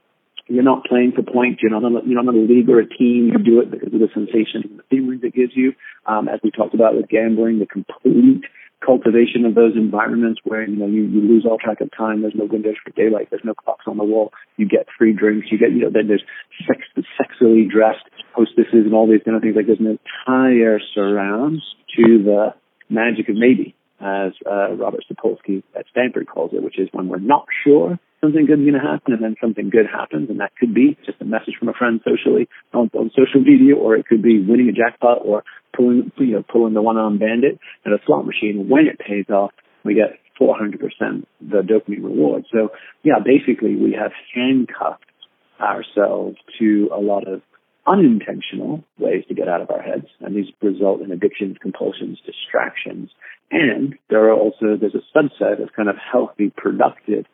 you're 0.46 0.62
not 0.62 0.84
playing 0.84 1.12
for 1.16 1.22
points. 1.22 1.62
You're 1.62 1.72
not 1.72 1.84
on 1.84 1.96
a, 1.96 2.00
you're 2.04 2.22
not 2.22 2.28
on 2.28 2.36
a 2.36 2.46
league 2.46 2.68
or 2.68 2.80
a 2.80 2.88
team. 2.88 3.32
You 3.32 3.38
do 3.38 3.60
it 3.60 3.70
because 3.70 3.92
of 3.92 4.00
the 4.00 4.08
sensation 4.12 4.62
and 4.64 4.78
the 4.78 4.84
feelings 4.90 5.20
it 5.22 5.34
gives 5.34 5.52
you. 5.54 5.72
Um, 6.06 6.28
as 6.28 6.40
we 6.42 6.50
talked 6.50 6.74
about 6.74 6.94
with 6.94 7.08
gambling, 7.08 7.58
the 7.58 7.66
complete 7.66 8.44
cultivation 8.84 9.46
of 9.46 9.54
those 9.54 9.72
environments 9.74 10.40
where 10.44 10.68
you 10.68 10.76
know 10.76 10.86
you, 10.86 11.04
you 11.04 11.20
lose 11.20 11.46
all 11.48 11.58
track 11.58 11.80
of 11.80 11.90
time. 11.96 12.20
There's 12.20 12.36
no 12.36 12.44
windows 12.44 12.76
for 12.84 12.90
daylight. 12.90 13.28
There's 13.30 13.44
no 13.44 13.54
clocks 13.54 13.86
on 13.86 13.96
the 13.96 14.04
wall. 14.04 14.32
You 14.56 14.68
get 14.68 14.86
free 14.98 15.12
drinks. 15.12 15.48
You 15.50 15.58
get 15.58 15.72
you 15.72 15.80
know 15.80 15.90
then 15.90 16.08
there's 16.08 16.24
sex, 16.66 16.80
sexily 17.16 17.68
dressed 17.68 18.04
hostesses 18.34 18.84
and 18.84 18.94
all 18.94 19.08
these 19.08 19.22
kind 19.24 19.36
of 19.36 19.42
things. 19.42 19.56
Like 19.56 19.66
there's 19.66 19.80
an 19.80 19.98
entire 19.98 20.80
surround 20.94 21.62
to 21.96 22.22
the 22.22 22.54
magic 22.90 23.28
of 23.28 23.36
maybe, 23.36 23.74
as 24.00 24.32
uh, 24.44 24.72
Robert 24.74 25.04
Sapolsky 25.10 25.62
at 25.76 25.86
Stanford 25.90 26.26
calls 26.26 26.52
it, 26.52 26.62
which 26.62 26.78
is 26.78 26.88
when 26.92 27.08
we're 27.08 27.18
not 27.18 27.46
sure 27.64 27.98
something 28.24 28.46
good 28.46 28.60
is 28.60 28.64
going 28.64 28.80
to 28.80 28.80
happen 28.80 29.12
and 29.12 29.22
then 29.22 29.36
something 29.40 29.68
good 29.68 29.86
happens 29.86 30.30
and 30.30 30.40
that 30.40 30.52
could 30.58 30.72
be 30.72 30.96
just 31.04 31.20
a 31.20 31.24
message 31.24 31.54
from 31.58 31.68
a 31.68 31.74
friend 31.74 32.00
socially 32.04 32.48
on, 32.72 32.90
on 32.94 33.10
social 33.10 33.40
media 33.40 33.76
or 33.76 33.96
it 33.96 34.06
could 34.06 34.22
be 34.22 34.40
winning 34.40 34.68
a 34.68 34.72
jackpot 34.72 35.18
or 35.24 35.44
pulling 35.76 36.10
you 36.16 36.32
know 36.32 36.42
pulling 36.42 36.72
the 36.74 36.82
one 36.82 36.96
arm 36.96 37.18
bandit 37.18 37.58
at 37.84 37.92
a 37.92 37.98
slot 38.06 38.24
machine. 38.24 38.68
When 38.68 38.86
it 38.86 38.98
pays 38.98 39.28
off 39.28 39.52
we 39.84 39.94
get 39.94 40.18
400% 40.40 40.80
the 41.40 41.60
dopamine 41.60 42.02
reward. 42.02 42.44
So 42.52 42.70
yeah 43.02 43.20
basically 43.22 43.76
we 43.76 43.96
have 44.00 44.12
handcuffed 44.34 45.04
ourselves 45.60 46.36
to 46.58 46.88
a 46.94 47.00
lot 47.00 47.28
of 47.28 47.42
unintentional 47.86 48.82
ways 48.98 49.24
to 49.28 49.34
get 49.34 49.48
out 49.48 49.60
of 49.60 49.70
our 49.70 49.82
heads 49.82 50.06
and 50.20 50.34
these 50.34 50.46
result 50.62 51.00
in 51.02 51.10
addictions 51.12 51.56
compulsions 51.60 52.18
distractions 52.24 53.10
and 53.50 53.94
there 54.10 54.24
are 54.24 54.32
also 54.32 54.76
there's 54.80 54.94
a 54.94 55.18
subset 55.18 55.62
of 55.62 55.72
kind 55.74 55.88
of 55.88 55.96
healthy 55.96 56.52
productive 56.56 57.26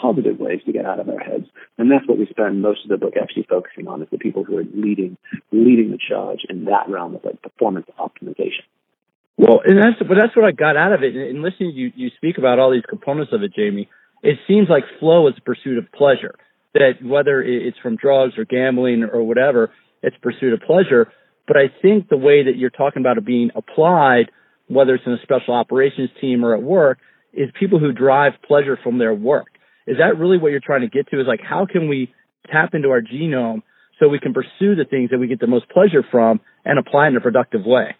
positive 0.00 0.38
ways 0.38 0.60
to 0.66 0.72
get 0.72 0.86
out 0.86 1.00
of 1.00 1.08
our 1.08 1.18
heads. 1.18 1.46
And 1.76 1.90
that's 1.90 2.06
what 2.06 2.18
we 2.18 2.26
spend 2.26 2.62
most 2.62 2.84
of 2.84 2.90
the 2.90 2.96
book 2.96 3.14
actually 3.20 3.46
focusing 3.48 3.88
on 3.88 4.02
is 4.02 4.08
the 4.10 4.18
people 4.18 4.44
who 4.44 4.58
are 4.58 4.64
leading 4.74 5.16
leading 5.52 5.90
the 5.90 5.98
charge 5.98 6.40
in 6.48 6.66
that 6.66 6.88
realm 6.88 7.14
of 7.14 7.24
like 7.24 7.42
performance 7.42 7.86
optimization. 7.98 8.64
Well, 9.36 9.60
and 9.64 9.78
that's 9.78 9.98
but 9.98 10.16
that's 10.18 10.36
what 10.36 10.44
I 10.44 10.52
got 10.52 10.76
out 10.76 10.92
of 10.92 11.02
it. 11.02 11.14
And 11.14 11.42
listening 11.42 11.72
to 11.72 11.76
you, 11.76 11.92
you 11.94 12.10
speak 12.16 12.38
about 12.38 12.58
all 12.58 12.72
these 12.72 12.86
components 12.88 13.32
of 13.32 13.42
it, 13.42 13.52
Jamie. 13.54 13.88
It 14.22 14.38
seems 14.48 14.68
like 14.68 14.84
flow 14.98 15.28
is 15.28 15.34
a 15.38 15.42
pursuit 15.42 15.78
of 15.78 15.90
pleasure. 15.92 16.34
That 16.74 17.02
whether 17.02 17.40
it's 17.42 17.78
from 17.78 17.96
drugs 17.96 18.34
or 18.36 18.44
gambling 18.44 19.04
or 19.04 19.22
whatever, 19.22 19.70
it's 20.02 20.16
pursuit 20.22 20.52
of 20.52 20.60
pleasure. 20.60 21.12
But 21.46 21.56
I 21.56 21.72
think 21.82 22.08
the 22.08 22.16
way 22.16 22.44
that 22.44 22.56
you're 22.56 22.70
talking 22.70 23.00
about 23.00 23.18
it 23.18 23.24
being 23.24 23.50
applied, 23.54 24.30
whether 24.68 24.94
it's 24.94 25.04
in 25.06 25.12
a 25.12 25.22
special 25.22 25.54
operations 25.54 26.10
team 26.20 26.44
or 26.44 26.54
at 26.54 26.62
work, 26.62 26.98
is 27.32 27.48
people 27.58 27.78
who 27.78 27.92
drive 27.92 28.32
pleasure 28.46 28.78
from 28.82 28.98
their 28.98 29.14
work 29.14 29.48
is 29.88 29.96
that 29.96 30.18
really 30.18 30.36
what 30.36 30.50
you're 30.50 30.60
trying 30.60 30.82
to 30.82 30.88
get 30.88 31.08
to? 31.08 31.20
Is 31.20 31.26
like 31.26 31.40
how 31.42 31.66
can 31.66 31.88
we 31.88 32.12
tap 32.52 32.74
into 32.74 32.90
our 32.90 33.00
genome 33.00 33.62
so 33.98 34.06
we 34.08 34.20
can 34.20 34.34
pursue 34.34 34.76
the 34.76 34.84
things 34.88 35.10
that 35.10 35.18
we 35.18 35.26
get 35.26 35.40
the 35.40 35.46
most 35.46 35.68
pleasure 35.70 36.04
from 36.10 36.40
and 36.64 36.78
apply 36.78 37.08
in 37.08 37.16
a 37.16 37.20
productive 37.20 37.62
way. 37.64 37.96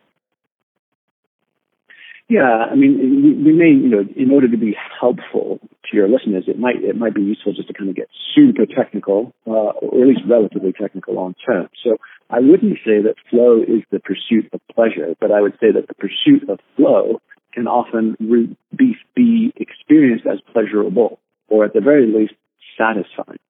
Yeah, 2.28 2.66
I 2.70 2.74
mean, 2.74 3.42
we 3.44 3.52
may, 3.52 3.70
you 3.70 3.88
know, 3.88 4.04
in 4.14 4.30
order 4.30 4.48
to 4.48 4.58
be 4.58 4.76
helpful 5.00 5.60
to 5.90 5.96
your 5.96 6.08
listeners, 6.08 6.44
it 6.46 6.58
might 6.58 6.76
it 6.84 6.94
might 6.94 7.14
be 7.14 7.22
useful 7.22 7.54
just 7.54 7.68
to 7.68 7.74
kind 7.74 7.88
of 7.88 7.96
get 7.96 8.08
super 8.34 8.66
technical, 8.66 9.32
uh, 9.46 9.72
or 9.80 10.02
at 10.02 10.08
least 10.08 10.20
relatively 10.28 10.74
technical 10.78 11.18
on 11.18 11.34
terms. 11.46 11.70
So 11.82 11.96
I 12.28 12.40
wouldn't 12.40 12.76
say 12.84 13.00
that 13.00 13.14
flow 13.30 13.62
is 13.62 13.82
the 13.90 13.98
pursuit 13.98 14.50
of 14.52 14.60
pleasure, 14.74 15.16
but 15.20 15.32
I 15.32 15.40
would 15.40 15.54
say 15.54 15.72
that 15.72 15.88
the 15.88 15.94
pursuit 15.94 16.50
of 16.50 16.60
flow 16.76 17.22
can 17.54 17.66
often 17.66 18.14
re- 18.20 18.54
be 18.76 18.94
be 19.16 19.54
experienced 19.56 20.26
as 20.26 20.38
pleasurable, 20.52 21.20
or 21.48 21.64
at 21.64 21.72
the 21.72 21.80
very 21.80 22.06
least 22.06 22.34
satisfying. 22.76 23.40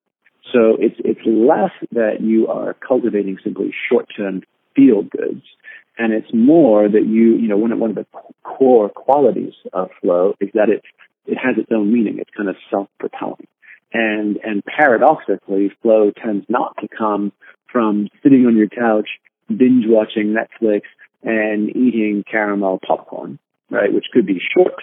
So 0.52 0.76
it's 0.78 0.97
it's 1.04 1.26
less 1.26 1.75
that 1.90 2.20
you 2.20 2.47
are 2.47 2.75
cultivating 2.75 3.38
simply 3.42 3.75
short 3.90 4.06
term 4.16 4.42
feel 4.78 5.02
goods 5.02 5.42
and 5.99 6.12
it's 6.12 6.32
more 6.32 6.88
that 6.88 7.06
you, 7.06 7.37
you 7.37 7.49
know, 7.49 7.56
one 7.56 7.73
of, 7.73 7.78
one 7.78 7.90
of 7.90 7.97
the 7.97 8.06
core 8.44 8.88
qualities 8.88 9.54
of 9.73 9.90
flow 10.00 10.35
is 10.40 10.49
that 10.54 10.68
it, 10.68 10.82
it 11.26 11.37
has 11.37 11.58
its 11.58 11.70
own 11.73 11.92
meaning. 11.92 12.18
It's 12.20 12.30
kind 12.35 12.49
of 12.49 12.54
self-propelling. 12.70 13.49
And, 13.92 14.38
and 14.44 14.62
paradoxically, 14.64 15.73
flow 15.82 16.12
tends 16.12 16.47
not 16.49 16.76
to 16.80 16.88
come 16.88 17.32
from 17.73 18.08
sitting 18.23 18.47
on 18.47 18.56
your 18.56 18.68
couch, 18.68 19.08
binge 19.49 19.87
watching 19.88 20.35
Netflix 20.35 20.82
and 21.25 21.68
eating 21.70 22.23
caramel 22.30 22.78
popcorn, 22.87 23.40
right? 23.68 23.92
Which 23.92 24.06
could 24.12 24.26
be 24.26 24.40
short, 24.56 24.75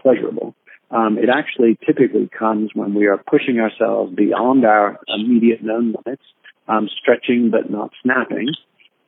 pleasurable. 0.00 0.54
Um, 0.90 1.18
it 1.18 1.28
actually 1.28 1.76
typically 1.84 2.30
comes 2.36 2.70
when 2.72 2.94
we 2.94 3.08
are 3.08 3.18
pushing 3.18 3.58
ourselves 3.58 4.14
beyond 4.14 4.64
our 4.64 5.00
immediate 5.08 5.62
known 5.62 5.92
limits, 5.92 6.22
um, 6.66 6.88
stretching 7.02 7.50
but 7.50 7.68
not 7.68 7.90
snapping, 8.02 8.48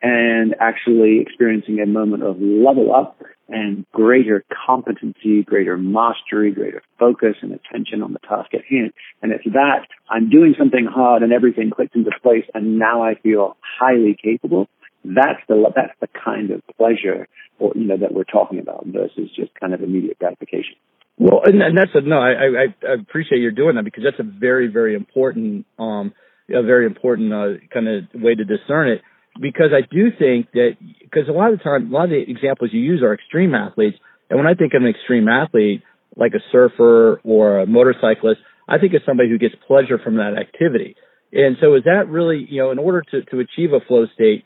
and 0.02 0.54
actually 0.60 1.20
experiencing 1.20 1.80
a 1.80 1.86
moment 1.86 2.22
of 2.22 2.36
level 2.40 2.94
up 2.94 3.20
and 3.48 3.86
greater 3.92 4.44
competency, 4.66 5.42
greater 5.42 5.76
mastery, 5.76 6.52
greater 6.52 6.82
focus 6.98 7.36
and 7.40 7.52
attention 7.52 8.02
on 8.02 8.12
the 8.12 8.18
task 8.20 8.52
at 8.54 8.64
hand. 8.68 8.92
And 9.22 9.32
it's 9.32 9.44
that 9.44 9.86
I'm 10.10 10.28
doing 10.28 10.54
something 10.58 10.86
hard 10.86 11.22
and 11.22 11.32
everything 11.32 11.70
clicks 11.70 11.94
into 11.94 12.10
place 12.22 12.44
and 12.54 12.78
now 12.78 13.02
I 13.02 13.14
feel 13.14 13.56
highly 13.80 14.16
capable. 14.22 14.68
That's 15.04 15.40
the, 15.48 15.72
that's 15.74 15.94
the 16.00 16.08
kind 16.08 16.50
of 16.50 16.60
pleasure 16.76 17.26
or, 17.58 17.72
you 17.74 17.86
know, 17.86 17.96
that 17.96 18.12
we're 18.12 18.24
talking 18.24 18.58
about 18.58 18.84
versus 18.86 19.30
just 19.34 19.50
kind 19.58 19.72
of 19.72 19.82
immediate 19.82 20.18
gratification. 20.18 20.76
Well, 21.16 21.40
and, 21.44 21.60
and 21.62 21.76
that's 21.76 21.90
a, 21.94 22.02
no, 22.02 22.18
I, 22.18 22.30
I, 22.30 22.86
I 22.86 22.94
appreciate 23.00 23.38
you're 23.38 23.50
doing 23.50 23.76
that 23.76 23.84
because 23.84 24.04
that's 24.04 24.20
a 24.20 24.30
very, 24.38 24.68
very 24.68 24.94
important, 24.94 25.66
um, 25.78 26.12
a 26.50 26.62
very 26.62 26.86
important, 26.86 27.32
uh, 27.32 27.66
kind 27.72 27.88
of 27.88 28.04
way 28.14 28.34
to 28.34 28.44
discern 28.44 28.88
it 28.90 29.02
because 29.40 29.70
I 29.72 29.82
do 29.82 30.10
think 30.16 30.50
that 30.52 30.76
because 31.02 31.28
a 31.28 31.32
lot 31.32 31.52
of 31.52 31.58
the 31.58 31.64
time, 31.64 31.90
a 31.90 31.94
lot 31.94 32.04
of 32.04 32.10
the 32.10 32.24
examples 32.28 32.70
you 32.72 32.80
use 32.80 33.02
are 33.02 33.14
extreme 33.14 33.54
athletes, 33.54 33.96
and 34.30 34.38
when 34.38 34.46
I 34.46 34.54
think 34.54 34.74
of 34.74 34.82
an 34.82 34.88
extreme 34.88 35.28
athlete 35.28 35.82
like 36.16 36.32
a 36.34 36.42
surfer 36.50 37.20
or 37.24 37.60
a 37.60 37.66
motorcyclist, 37.66 38.40
I 38.68 38.78
think 38.78 38.94
of 38.94 39.02
somebody 39.06 39.30
who 39.30 39.38
gets 39.38 39.54
pleasure 39.66 39.98
from 40.02 40.16
that 40.16 40.34
activity. 40.38 40.96
And 41.32 41.56
so, 41.60 41.74
is 41.74 41.84
that 41.84 42.08
really 42.08 42.46
you 42.48 42.62
know, 42.62 42.70
in 42.70 42.78
order 42.78 43.02
to 43.10 43.22
to 43.24 43.40
achieve 43.40 43.72
a 43.72 43.80
flow 43.86 44.06
state, 44.14 44.44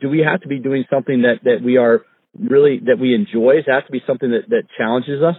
do 0.00 0.08
we 0.08 0.20
have 0.20 0.40
to 0.42 0.48
be 0.48 0.58
doing 0.58 0.84
something 0.90 1.22
that 1.22 1.44
that 1.44 1.62
we 1.64 1.76
are 1.76 2.02
really 2.38 2.80
that 2.86 2.98
we 3.00 3.14
enjoy? 3.14 3.56
Does 3.56 3.64
it 3.66 3.86
to 3.86 3.92
be 3.92 4.02
something 4.06 4.30
that 4.30 4.48
that 4.48 4.62
challenges 4.76 5.22
us? 5.22 5.36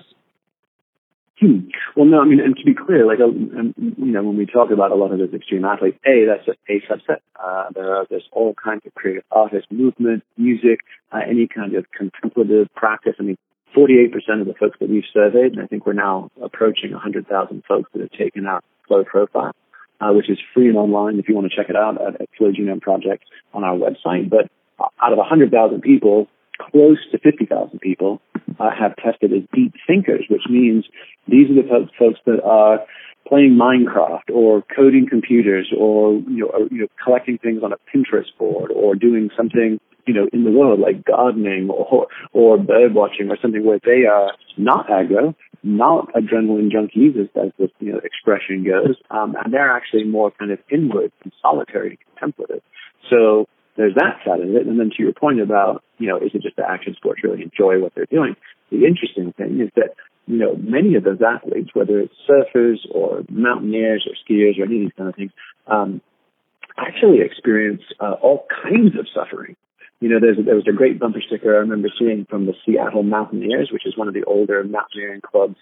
Hmm. 1.41 1.69
Well, 1.95 2.05
no, 2.05 2.21
I 2.21 2.25
mean, 2.25 2.39
and 2.39 2.55
to 2.55 2.63
be 2.63 2.75
clear, 2.75 3.03
like, 3.07 3.19
um, 3.19 3.73
you 3.75 4.11
know, 4.11 4.21
when 4.21 4.37
we 4.37 4.45
talk 4.45 4.69
about 4.69 4.91
a 4.91 4.95
lot 4.95 5.11
of 5.11 5.17
those 5.17 5.33
extreme 5.33 5.65
athletes, 5.65 5.97
A, 6.05 6.25
that's 6.27 6.47
a, 6.47 6.71
a 6.71 6.81
subset. 6.81 7.17
Uh, 7.35 7.71
there 7.73 7.95
are, 7.95 8.05
there's 8.11 8.29
all 8.31 8.53
kinds 8.53 8.83
of 8.85 8.93
creative 8.93 9.23
artists, 9.31 9.65
movement, 9.71 10.23
music, 10.37 10.81
uh, 11.11 11.21
any 11.27 11.47
kind 11.47 11.73
of 11.73 11.85
contemplative 11.97 12.67
practice. 12.75 13.15
I 13.19 13.23
mean, 13.23 13.37
48% 13.75 14.13
of 14.41 14.45
the 14.45 14.53
folks 14.53 14.77
that 14.79 14.89
we've 14.89 15.03
surveyed, 15.11 15.53
and 15.53 15.61
I 15.61 15.65
think 15.65 15.87
we're 15.87 15.93
now 15.93 16.29
approaching 16.43 16.91
100,000 16.91 17.63
folks 17.67 17.89
that 17.93 18.01
have 18.01 18.11
taken 18.11 18.45
our 18.45 18.61
flow 18.87 19.03
profile, 19.03 19.53
uh, 19.99 20.11
which 20.13 20.29
is 20.29 20.37
free 20.53 20.67
and 20.67 20.77
online 20.77 21.17
if 21.17 21.27
you 21.27 21.33
want 21.33 21.51
to 21.51 21.55
check 21.55 21.71
it 21.71 21.75
out 21.75 21.99
at, 21.99 22.21
at 22.21 22.29
Flow 22.37 22.51
Genome 22.51 22.81
Project 22.81 23.23
on 23.55 23.63
our 23.63 23.75
website. 23.75 24.29
But 24.29 24.51
out 25.01 25.11
of 25.11 25.17
100,000 25.17 25.81
people, 25.81 26.27
close 26.71 26.99
to 27.11 27.19
50,000 27.19 27.79
people 27.79 28.21
uh, 28.59 28.69
have 28.77 28.95
tested 28.95 29.33
as 29.33 29.43
deep 29.53 29.73
thinkers, 29.87 30.25
which 30.29 30.43
means 30.49 30.85
these 31.27 31.49
are 31.49 31.55
the 31.55 31.87
folks, 31.97 32.19
that 32.25 32.41
are 32.43 32.79
playing 33.27 33.57
Minecraft 33.57 34.33
or 34.33 34.63
coding 34.75 35.07
computers 35.09 35.71
or 35.77 36.13
you 36.13 36.39
know, 36.39 36.47
or, 36.47 36.67
you 36.71 36.81
know 36.81 36.87
collecting 37.03 37.37
things 37.37 37.61
on 37.63 37.71
a 37.71 37.77
Pinterest 37.93 38.35
board 38.37 38.71
or 38.71 38.95
doing 38.95 39.29
something 39.37 39.79
you 40.05 40.13
know 40.13 40.27
in 40.33 40.43
the 40.43 40.51
world 40.51 40.79
like 40.79 41.05
gardening 41.05 41.69
or 41.69 42.07
or 42.33 42.57
bird 42.57 42.93
watching 42.93 43.29
or 43.29 43.37
something 43.41 43.63
where 43.63 43.79
they 43.85 44.05
are 44.05 44.31
not 44.57 44.87
aggro, 44.87 45.35
not 45.63 46.11
adrenaline 46.13 46.71
junkies 46.71 47.19
as, 47.19 47.27
as 47.35 47.51
the 47.57 47.69
you 47.79 47.93
know 47.93 48.01
expression 48.03 48.63
goes, 48.65 48.95
um, 49.09 49.35
and 49.43 49.53
they're 49.53 49.75
actually 49.75 50.03
more 50.03 50.31
kind 50.31 50.51
of 50.51 50.59
inward 50.71 51.11
and 51.23 51.31
solitary, 51.41 51.99
contemplative. 52.17 52.61
So 53.09 53.47
there's 53.77 53.95
that 53.95 54.19
side 54.25 54.41
of 54.41 54.49
it. 54.55 54.67
And 54.67 54.79
then 54.79 54.91
to 54.95 55.03
your 55.03 55.13
point 55.13 55.41
about, 55.41 55.83
you 55.97 56.07
know, 56.07 56.17
is 56.17 56.31
it 56.33 56.41
just 56.41 56.55
the 56.55 56.69
action 56.69 56.95
sports 56.95 57.23
really 57.23 57.43
enjoy 57.43 57.79
what 57.79 57.93
they're 57.95 58.05
doing? 58.05 58.35
The 58.71 58.85
interesting 58.85 59.33
thing 59.33 59.61
is 59.61 59.69
that, 59.75 59.95
you 60.27 60.37
know, 60.37 60.55
many 60.55 60.95
of 60.95 61.03
those 61.03 61.21
athletes, 61.21 61.71
whether 61.73 61.99
it's 61.99 62.13
surfers 62.29 62.79
or 62.91 63.23
mountaineers 63.29 64.07
or 64.07 64.13
skiers 64.13 64.59
or 64.59 64.65
any 64.65 64.75
of 64.77 64.81
these 64.81 64.97
kind 64.97 65.09
of 65.09 65.15
things, 65.15 65.31
um, 65.67 66.01
actually 66.77 67.21
experience 67.21 67.81
uh, 67.99 68.13
all 68.21 68.45
kinds 68.63 68.97
of 68.97 69.07
suffering. 69.13 69.55
You 69.99 70.09
know, 70.09 70.19
there's 70.19 70.37
there 70.43 70.55
was 70.55 70.67
a 70.67 70.75
great 70.75 70.99
bumper 70.99 71.21
sticker 71.25 71.55
I 71.55 71.59
remember 71.59 71.89
seeing 71.99 72.25
from 72.27 72.47
the 72.47 72.53
Seattle 72.65 73.03
Mountaineers, 73.03 73.69
which 73.71 73.85
is 73.85 73.95
one 73.95 74.07
of 74.07 74.15
the 74.15 74.23
older 74.23 74.63
mountaineering 74.63 75.21
clubs 75.21 75.57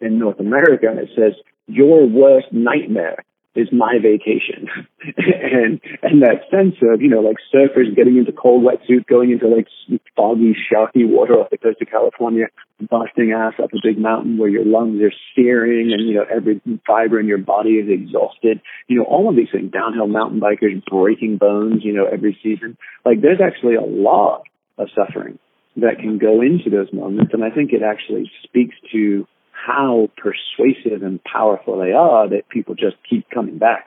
in 0.00 0.18
North 0.18 0.40
America, 0.40 0.88
and 0.88 0.98
it 0.98 1.10
says, 1.14 1.34
"Your 1.68 2.04
worst 2.04 2.48
nightmare 2.50 3.22
is 3.54 3.68
my 3.72 3.98
vacation. 4.02 4.68
and 5.16 5.80
and 6.02 6.22
that 6.22 6.50
sense 6.50 6.74
of, 6.82 7.00
you 7.00 7.08
know, 7.08 7.20
like 7.20 7.36
surfers 7.54 7.94
getting 7.94 8.16
into 8.16 8.32
cold 8.32 8.64
wetsuits, 8.64 9.06
going 9.06 9.30
into 9.30 9.46
like 9.46 9.68
foggy, 10.16 10.54
sharky 10.54 11.06
water 11.08 11.34
off 11.34 11.50
the 11.50 11.58
coast 11.58 11.80
of 11.80 11.88
California, 11.88 12.46
busting 12.80 13.32
ass 13.32 13.54
up 13.62 13.70
a 13.72 13.78
big 13.82 13.98
mountain 13.98 14.38
where 14.38 14.48
your 14.48 14.64
lungs 14.64 15.00
are 15.02 15.12
searing 15.34 15.92
and, 15.92 16.06
you 16.06 16.14
know, 16.14 16.24
every 16.30 16.60
fiber 16.86 17.20
in 17.20 17.26
your 17.26 17.38
body 17.38 17.70
is 17.70 17.88
exhausted. 17.88 18.60
You 18.88 18.98
know, 18.98 19.04
all 19.04 19.28
of 19.28 19.36
these 19.36 19.48
things, 19.52 19.70
downhill 19.70 20.08
mountain 20.08 20.40
bikers 20.40 20.84
breaking 20.84 21.38
bones, 21.38 21.82
you 21.84 21.92
know, 21.92 22.06
every 22.10 22.38
season. 22.42 22.76
Like 23.04 23.20
there's 23.20 23.40
actually 23.40 23.76
a 23.76 23.82
lot 23.82 24.42
of 24.78 24.88
suffering 24.94 25.38
that 25.76 25.98
can 25.98 26.18
go 26.18 26.40
into 26.40 26.70
those 26.70 26.92
moments. 26.92 27.32
And 27.32 27.44
I 27.44 27.50
think 27.50 27.72
it 27.72 27.82
actually 27.82 28.30
speaks 28.44 28.74
to 28.92 29.26
how 29.64 30.08
persuasive 30.16 31.02
and 31.02 31.22
powerful 31.24 31.78
they 31.78 31.92
are 31.92 32.28
that 32.28 32.48
people 32.48 32.74
just 32.74 32.96
keep 33.08 33.28
coming 33.30 33.58
back. 33.58 33.86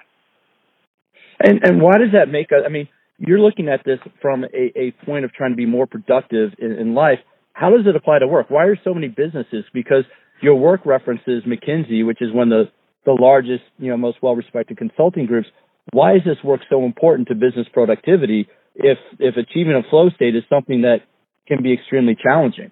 And 1.39 1.59
and 1.63 1.81
why 1.81 1.97
does 1.99 2.13
that 2.13 2.29
make 2.29 2.51
us? 2.51 2.63
I 2.65 2.69
mean, 2.69 2.87
you're 3.17 3.39
looking 3.39 3.69
at 3.69 3.81
this 3.85 3.99
from 4.21 4.43
a, 4.43 4.79
a 4.79 4.91
point 5.05 5.25
of 5.25 5.33
trying 5.33 5.51
to 5.51 5.55
be 5.55 5.65
more 5.65 5.85
productive 5.85 6.51
in, 6.57 6.71
in 6.71 6.95
life. 6.95 7.19
How 7.53 7.69
does 7.69 7.85
it 7.85 7.95
apply 7.95 8.19
to 8.19 8.27
work? 8.27 8.49
Why 8.49 8.65
are 8.65 8.77
so 8.83 8.93
many 8.93 9.07
businesses? 9.07 9.65
Because 9.73 10.03
your 10.41 10.55
work 10.55 10.85
references 10.85 11.43
McKinsey, 11.45 12.05
which 12.05 12.21
is 12.21 12.33
one 12.33 12.51
of 12.51 12.67
the 12.67 12.71
the 13.05 13.13
largest, 13.13 13.63
you 13.79 13.89
know, 13.89 13.95
most 13.95 14.17
well-respected 14.21 14.77
consulting 14.77 15.25
groups. 15.25 15.47
Why 15.93 16.15
is 16.15 16.21
this 16.25 16.35
work 16.43 16.59
so 16.69 16.83
important 16.83 17.29
to 17.29 17.35
business 17.35 17.67
productivity 17.71 18.49
if 18.75 18.97
if 19.19 19.35
achieving 19.37 19.75
a 19.75 19.87
flow 19.89 20.09
state 20.09 20.35
is 20.35 20.43
something 20.49 20.81
that 20.81 21.01
can 21.47 21.61
be 21.61 21.73
extremely 21.73 22.15
challenging? 22.21 22.71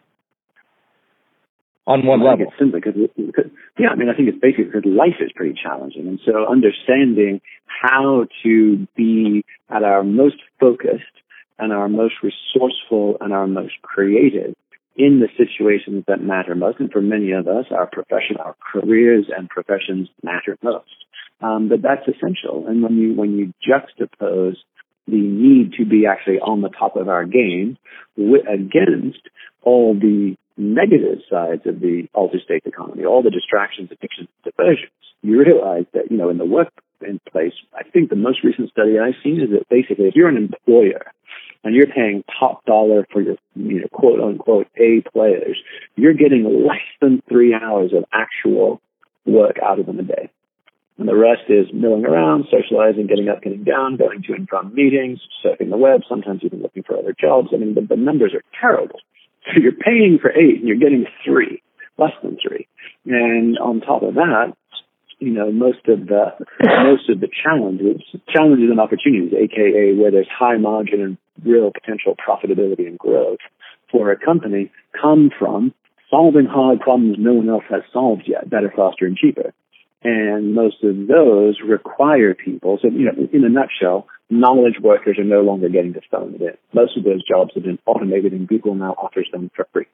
On 1.87 2.05
one 2.05 2.21
I 2.21 2.31
level. 2.31 2.47
It's 2.47 2.59
simply 2.59 2.79
because, 2.79 2.99
because, 3.15 3.51
yeah, 3.77 3.89
I 3.89 3.95
mean, 3.95 4.09
I 4.09 4.15
think 4.15 4.29
it's 4.29 4.39
basically 4.39 4.65
because 4.65 4.85
life 4.85 5.21
is 5.21 5.31
pretty 5.35 5.55
challenging. 5.61 6.07
And 6.07 6.19
so 6.25 6.45
understanding 6.49 7.41
how 7.65 8.25
to 8.43 8.87
be 8.95 9.45
at 9.69 9.83
our 9.83 10.03
most 10.03 10.37
focused 10.59 11.03
and 11.59 11.71
our 11.71 11.87
most 11.87 12.15
resourceful 12.23 13.17
and 13.21 13.33
our 13.33 13.47
most 13.47 13.73
creative 13.81 14.55
in 14.97 15.19
the 15.19 15.27
situations 15.37 16.03
that 16.07 16.21
matter 16.21 16.55
most. 16.55 16.79
And 16.79 16.91
for 16.91 17.01
many 17.01 17.31
of 17.31 17.47
us, 17.47 17.65
our 17.71 17.87
profession, 17.87 18.37
our 18.39 18.55
careers 18.71 19.25
and 19.35 19.49
professions 19.49 20.09
matter 20.23 20.57
most. 20.63 20.89
Um, 21.41 21.67
but 21.69 21.81
that's 21.81 22.07
essential. 22.07 22.65
And 22.67 22.81
when 22.81 22.97
you, 22.97 23.13
when 23.13 23.37
you 23.37 23.53
juxtapose 23.67 24.55
the 25.07 25.21
need 25.21 25.73
to 25.73 25.85
be 25.85 26.05
actually 26.05 26.39
on 26.39 26.61
the 26.61 26.69
top 26.69 26.95
of 26.95 27.07
our 27.09 27.25
game 27.25 27.77
against 28.17 29.19
all 29.61 29.93
the 29.93 30.35
negative 30.57 31.19
sides 31.29 31.61
of 31.65 31.79
the 31.79 32.07
altered 32.13 32.41
state 32.43 32.63
economy, 32.65 33.05
all 33.05 33.21
the 33.21 33.29
distractions, 33.29 33.89
addictions, 33.91 34.29
diversions, 34.43 34.91
you 35.21 35.39
realize 35.39 35.85
that, 35.93 36.11
you 36.11 36.17
know, 36.17 36.29
in 36.29 36.37
the 36.37 36.45
workplace, 36.45 37.53
I 37.73 37.83
think 37.83 38.09
the 38.09 38.15
most 38.15 38.43
recent 38.43 38.69
study 38.69 38.99
I've 38.99 39.15
seen 39.23 39.41
is 39.41 39.49
that 39.49 39.67
basically 39.69 40.05
if 40.05 40.15
you're 40.15 40.29
an 40.29 40.37
employer 40.37 41.11
and 41.63 41.75
you're 41.75 41.87
paying 41.87 42.23
top 42.39 42.63
dollar 42.65 43.07
for 43.11 43.21
your, 43.21 43.35
you 43.55 43.81
know, 43.81 43.87
quote 43.91 44.19
unquote 44.21 44.67
A 44.77 45.01
players, 45.11 45.57
you're 45.95 46.13
getting 46.13 46.43
less 46.65 46.85
than 47.01 47.21
three 47.27 47.53
hours 47.53 47.91
of 47.93 48.05
actual 48.13 48.81
work 49.25 49.57
out 49.61 49.79
of 49.79 49.87
them 49.87 49.99
a 49.99 50.03
day. 50.03 50.29
And 50.97 51.07
the 51.07 51.15
rest 51.15 51.49
is 51.49 51.67
milling 51.73 52.05
around, 52.05 52.45
socializing, 52.49 53.07
getting 53.07 53.27
up, 53.27 53.43
getting 53.43 53.63
down, 53.63 53.97
going 53.97 54.23
to 54.23 54.33
and 54.33 54.47
from 54.47 54.73
meetings, 54.73 55.19
surfing 55.43 55.69
the 55.69 55.77
web, 55.77 56.01
sometimes 56.07 56.41
even 56.43 56.61
looking 56.61 56.83
for 56.83 56.97
other 56.97 57.13
jobs. 57.19 57.49
I 57.53 57.57
mean, 57.57 57.75
the, 57.75 57.81
the 57.81 57.97
numbers 57.99 58.33
are 58.33 58.43
terrible. 58.59 58.99
So 59.45 59.61
you're 59.61 59.73
paying 59.73 60.17
for 60.21 60.31
eight 60.31 60.59
and 60.59 60.67
you're 60.67 60.77
getting 60.77 61.05
three, 61.23 61.61
less 61.97 62.13
than 62.23 62.37
three. 62.41 62.67
And 63.05 63.57
on 63.59 63.81
top 63.81 64.03
of 64.03 64.15
that, 64.15 64.53
you 65.19 65.31
know, 65.31 65.51
most 65.51 65.87
of 65.87 66.07
the 66.07 66.33
most 66.83 67.09
of 67.09 67.19
the 67.19 67.27
challenges, 67.43 68.01
challenges 68.33 68.69
and 68.69 68.79
opportunities, 68.79 69.33
aka 69.33 69.93
where 69.93 70.11
there's 70.11 70.27
high 70.27 70.57
margin 70.57 71.01
and 71.01 71.17
real 71.43 71.71
potential 71.71 72.15
profitability 72.15 72.87
and 72.87 72.97
growth 72.97 73.39
for 73.91 74.11
a 74.11 74.17
company, 74.17 74.71
come 74.99 75.29
from 75.37 75.73
solving 76.09 76.45
hard 76.45 76.79
problems 76.79 77.17
no 77.19 77.33
one 77.33 77.49
else 77.49 77.63
has 77.69 77.81
solved 77.91 78.23
yet, 78.27 78.49
better, 78.49 78.71
faster, 78.75 79.05
and 79.05 79.17
cheaper. 79.17 79.53
And 80.05 80.53
most 80.53 80.83
of 80.83 81.07
those 81.07 81.57
require 81.67 82.35
people. 82.35 82.77
So, 82.79 82.89
you 82.89 83.05
know, 83.05 83.27
in 83.33 83.43
a 83.43 83.49
nutshell, 83.49 84.05
knowledge 84.29 84.75
workers 84.79 85.17
are 85.17 85.23
no 85.23 85.41
longer 85.41 85.67
getting 85.67 85.93
to 85.93 86.01
phone 86.11 86.35
it 86.35 86.41
in. 86.41 86.53
Most 86.73 86.95
of 86.95 87.03
those 87.03 87.27
jobs 87.27 87.53
have 87.55 87.63
been 87.63 87.79
automated 87.87 88.31
and 88.31 88.47
Google 88.47 88.75
now 88.75 88.91
offers 88.99 89.27
them 89.31 89.49
for 89.55 89.65
free. 89.73 89.87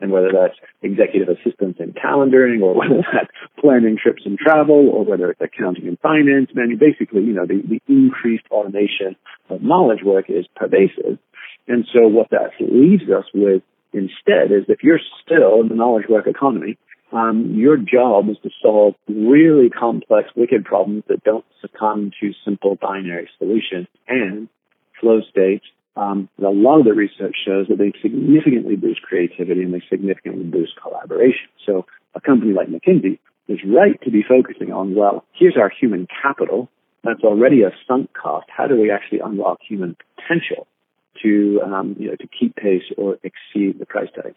And 0.00 0.10
whether 0.10 0.30
that's 0.32 0.54
executive 0.80 1.28
assistance 1.28 1.76
and 1.80 1.94
calendaring 1.94 2.62
or 2.62 2.74
whether 2.78 3.04
that's 3.12 3.28
planning 3.60 3.98
trips 4.02 4.22
and 4.24 4.38
travel 4.38 4.88
or 4.88 5.04
whether 5.04 5.30
it's 5.30 5.40
accounting 5.42 5.86
and 5.86 5.98
finance, 6.00 6.48
man, 6.54 6.74
basically, 6.80 7.24
you 7.24 7.34
know, 7.34 7.44
the, 7.44 7.60
the 7.60 7.82
increased 7.92 8.44
automation 8.50 9.16
of 9.50 9.60
knowledge 9.60 10.02
work 10.02 10.30
is 10.30 10.46
pervasive. 10.56 11.18
And 11.66 11.86
so 11.92 12.08
what 12.08 12.30
that 12.30 12.52
leaves 12.58 13.04
us 13.10 13.26
with 13.34 13.62
instead 13.92 14.48
is 14.50 14.64
if 14.68 14.82
you're 14.82 15.00
still 15.22 15.60
in 15.60 15.68
the 15.68 15.74
knowledge 15.74 16.06
work 16.08 16.26
economy, 16.26 16.78
um, 17.12 17.54
your 17.54 17.76
job 17.76 18.28
is 18.28 18.36
to 18.42 18.50
solve 18.60 18.94
really 19.08 19.70
complex, 19.70 20.28
wicked 20.36 20.64
problems 20.64 21.04
that 21.08 21.24
don't 21.24 21.44
succumb 21.60 22.10
to 22.20 22.32
simple 22.44 22.76
binary 22.76 23.28
solutions 23.38 23.86
and 24.06 24.48
flow 25.00 25.20
states. 25.22 25.64
Um, 25.96 26.28
a 26.38 26.50
lot 26.50 26.78
of 26.78 26.84
the 26.84 26.94
research 26.94 27.34
shows 27.44 27.66
that 27.68 27.78
they 27.78 27.92
significantly 28.02 28.76
boost 28.76 29.02
creativity 29.02 29.62
and 29.62 29.74
they 29.74 29.82
significantly 29.90 30.44
boost 30.44 30.72
collaboration. 30.80 31.48
So 31.66 31.86
a 32.14 32.20
company 32.20 32.52
like 32.52 32.68
McKinsey 32.68 33.18
is 33.48 33.58
right 33.66 34.00
to 34.02 34.10
be 34.10 34.22
focusing 34.22 34.72
on, 34.72 34.94
well, 34.94 35.24
here's 35.32 35.56
our 35.56 35.70
human 35.70 36.06
capital. 36.22 36.68
That's 37.02 37.22
already 37.24 37.62
a 37.62 37.70
sunk 37.86 38.10
cost. 38.12 38.46
How 38.54 38.66
do 38.66 38.80
we 38.80 38.90
actually 38.90 39.20
unlock 39.20 39.58
human 39.66 39.96
potential 40.14 40.66
to, 41.22 41.60
um, 41.64 41.96
you 41.98 42.08
know, 42.08 42.16
to 42.16 42.28
keep 42.28 42.54
pace 42.54 42.82
or 42.96 43.18
exceed 43.24 43.78
the 43.80 43.86
price 43.86 44.08
tag? 44.14 44.34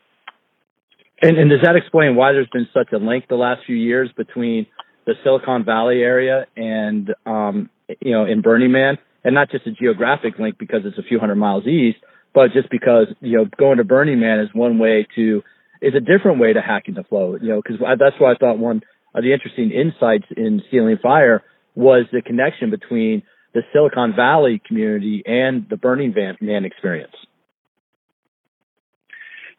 And, 1.21 1.37
and 1.37 1.49
does 1.49 1.59
that 1.63 1.75
explain 1.75 2.15
why 2.15 2.31
there's 2.31 2.49
been 2.51 2.67
such 2.73 2.91
a 2.93 2.97
link 2.97 3.25
the 3.29 3.35
last 3.35 3.61
few 3.65 3.75
years 3.75 4.09
between 4.17 4.65
the 5.05 5.13
Silicon 5.23 5.63
Valley 5.63 6.01
area 6.01 6.47
and, 6.57 7.13
um, 7.25 7.69
you 7.99 8.11
know, 8.11 8.25
in 8.25 8.41
Burning 8.41 8.71
Man? 8.71 8.97
And 9.23 9.35
not 9.35 9.51
just 9.51 9.67
a 9.67 9.71
geographic 9.71 10.39
link 10.39 10.57
because 10.57 10.81
it's 10.83 10.97
a 10.97 11.03
few 11.03 11.19
hundred 11.19 11.35
miles 11.35 11.67
east, 11.67 11.99
but 12.33 12.53
just 12.53 12.71
because, 12.71 13.05
you 13.19 13.37
know, 13.37 13.45
going 13.57 13.77
to 13.77 13.83
Burning 13.83 14.19
Man 14.19 14.39
is 14.39 14.49
one 14.51 14.79
way 14.79 15.05
to, 15.15 15.43
is 15.79 15.93
a 15.95 15.99
different 15.99 16.39
way 16.39 16.53
to 16.53 16.61
hacking 16.61 16.95
the 16.95 17.03
flow, 17.03 17.37
you 17.39 17.49
know, 17.49 17.61
because 17.61 17.79
that's 17.99 18.15
why 18.17 18.31
I 18.31 18.35
thought 18.35 18.57
one 18.57 18.81
of 19.13 19.23
the 19.23 19.31
interesting 19.31 19.69
insights 19.71 20.25
in 20.35 20.63
Stealing 20.69 20.97
Fire 21.03 21.43
was 21.75 22.05
the 22.11 22.23
connection 22.23 22.71
between 22.71 23.21
the 23.53 23.61
Silicon 23.73 24.13
Valley 24.15 24.61
community 24.65 25.21
and 25.25 25.67
the 25.69 25.77
Burning 25.77 26.15
Man 26.41 26.65
experience. 26.65 27.13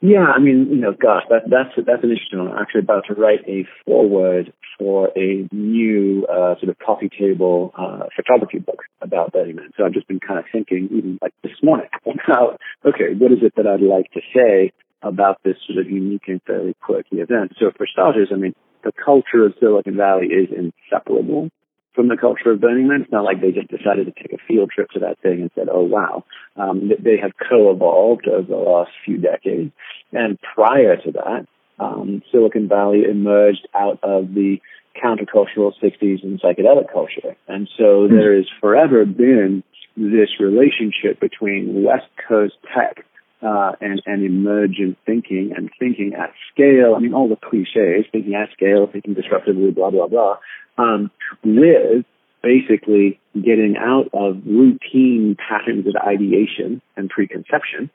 Yeah, 0.04 0.26
I 0.34 0.40
mean, 0.40 0.66
you 0.68 0.80
know, 0.80 0.90
gosh, 0.90 1.22
that, 1.30 1.42
that's 1.46 1.70
that's 1.86 2.02
an 2.02 2.10
interesting 2.10 2.40
one. 2.40 2.50
I'm 2.50 2.58
actually 2.58 2.80
about 2.80 3.04
to 3.06 3.14
write 3.14 3.46
a 3.46 3.64
foreword 3.86 4.52
for 4.76 5.10
a 5.16 5.46
new 5.52 6.26
uh, 6.26 6.58
sort 6.58 6.70
of 6.70 6.76
coffee 6.84 7.08
table 7.08 7.72
uh, 7.78 8.06
photography 8.16 8.58
book 8.58 8.82
about 9.00 9.32
Burning 9.32 9.54
Man. 9.54 9.70
So 9.76 9.84
I've 9.84 9.92
just 9.92 10.08
been 10.08 10.18
kind 10.18 10.40
of 10.40 10.46
thinking, 10.50 10.88
even 10.90 11.20
like 11.22 11.32
this 11.44 11.52
morning, 11.62 11.86
about 12.26 12.58
okay, 12.84 13.14
what 13.16 13.30
is 13.30 13.38
it 13.42 13.54
that 13.56 13.68
I'd 13.68 13.80
like 13.80 14.10
to 14.14 14.20
say 14.34 14.72
about 15.02 15.38
this 15.44 15.54
sort 15.68 15.78
of 15.78 15.88
unique 15.88 16.26
and 16.26 16.42
fairly 16.48 16.74
quirky 16.82 17.20
event? 17.20 17.52
So 17.60 17.70
for 17.70 17.86
starters, 17.86 18.30
I 18.32 18.36
mean, 18.36 18.56
the 18.82 18.90
culture 18.90 19.46
of 19.46 19.54
Silicon 19.60 19.96
Valley 19.96 20.26
is 20.26 20.48
inseparable 20.50 21.50
from 21.94 22.08
the 22.08 22.16
culture 22.16 22.50
of 22.50 22.60
Burning 22.60 22.88
Man. 22.88 23.02
It's 23.02 23.12
not 23.12 23.24
like 23.24 23.40
they 23.40 23.52
just 23.52 23.68
decided 23.68 24.06
to 24.06 24.12
take 24.12 24.32
a 24.32 24.42
field 24.46 24.70
trip 24.70 24.90
to 24.90 25.00
that 25.00 25.18
thing 25.20 25.42
and 25.42 25.50
said, 25.54 25.68
oh, 25.70 25.82
wow. 25.82 26.24
Um, 26.56 26.90
they 26.98 27.16
have 27.20 27.32
co-evolved 27.48 28.28
over 28.28 28.46
the 28.46 28.56
last 28.56 28.90
few 29.04 29.18
decades. 29.18 29.72
And 30.12 30.38
prior 30.54 30.96
to 30.96 31.12
that, 31.12 31.46
um, 31.78 32.22
Silicon 32.30 32.68
Valley 32.68 33.04
emerged 33.08 33.66
out 33.74 33.98
of 34.02 34.34
the 34.34 34.58
countercultural 35.02 35.72
60s 35.82 36.22
and 36.22 36.40
psychedelic 36.40 36.92
culture. 36.92 37.36
And 37.48 37.68
so 37.78 38.06
hmm. 38.06 38.14
there 38.14 38.36
has 38.36 38.46
forever 38.60 39.04
been 39.04 39.62
this 39.96 40.40
relationship 40.40 41.20
between 41.20 41.82
West 41.84 42.08
Coast 42.28 42.54
tech 42.74 43.04
uh, 43.42 43.72
and, 43.80 44.00
and 44.06 44.24
emergent 44.24 44.96
thinking 45.04 45.52
and 45.56 45.70
thinking 45.78 46.14
at 46.14 46.32
scale. 46.52 46.94
I 46.96 47.00
mean, 47.00 47.14
all 47.14 47.28
the 47.28 47.36
cliches, 47.36 48.06
thinking 48.12 48.34
at 48.34 48.50
scale, 48.52 48.88
thinking 48.90 49.14
disruptively, 49.14 49.74
blah, 49.74 49.90
blah, 49.90 50.06
blah, 50.06 50.38
um, 50.78 51.10
with 51.44 52.04
basically 52.42 53.20
getting 53.34 53.76
out 53.78 54.10
of 54.12 54.42
routine 54.46 55.36
patterns 55.36 55.86
of 55.86 55.94
ideation 55.96 56.82
and 56.96 57.08
preconception 57.08 57.90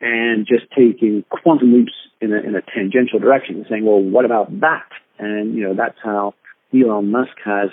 and 0.00 0.46
just 0.46 0.64
taking 0.76 1.24
quantum 1.30 1.72
leaps 1.72 1.92
in 2.20 2.32
a, 2.32 2.36
in 2.36 2.54
a 2.54 2.62
tangential 2.62 3.18
direction 3.18 3.56
and 3.56 3.66
saying, 3.70 3.84
well, 3.84 4.00
what 4.00 4.24
about 4.24 4.60
that? 4.60 4.88
And, 5.18 5.54
you 5.54 5.62
know, 5.62 5.74
that's 5.74 5.98
how 6.02 6.34
Elon 6.74 7.10
Musk 7.10 7.36
has 7.44 7.70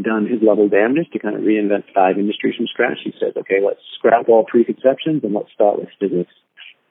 done 0.00 0.26
his 0.26 0.40
level 0.42 0.68
damage 0.68 1.08
to 1.12 1.18
kind 1.18 1.36
of 1.36 1.42
reinvent 1.42 1.84
five 1.94 2.18
industries 2.18 2.56
from 2.56 2.66
scratch. 2.66 2.98
He 3.04 3.12
says, 3.18 3.32
okay, 3.36 3.60
let's 3.64 3.80
scrap 3.98 4.28
all 4.28 4.44
preconceptions 4.44 5.24
and 5.24 5.34
let's 5.34 5.52
start 5.52 5.78
with 5.78 5.88
physics. 5.98 6.32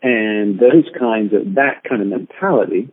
And 0.04 0.60
those 0.60 0.90
kinds 0.98 1.34
of, 1.34 1.56
that 1.56 1.84
kind 1.88 2.02
of 2.02 2.08
mentality, 2.08 2.90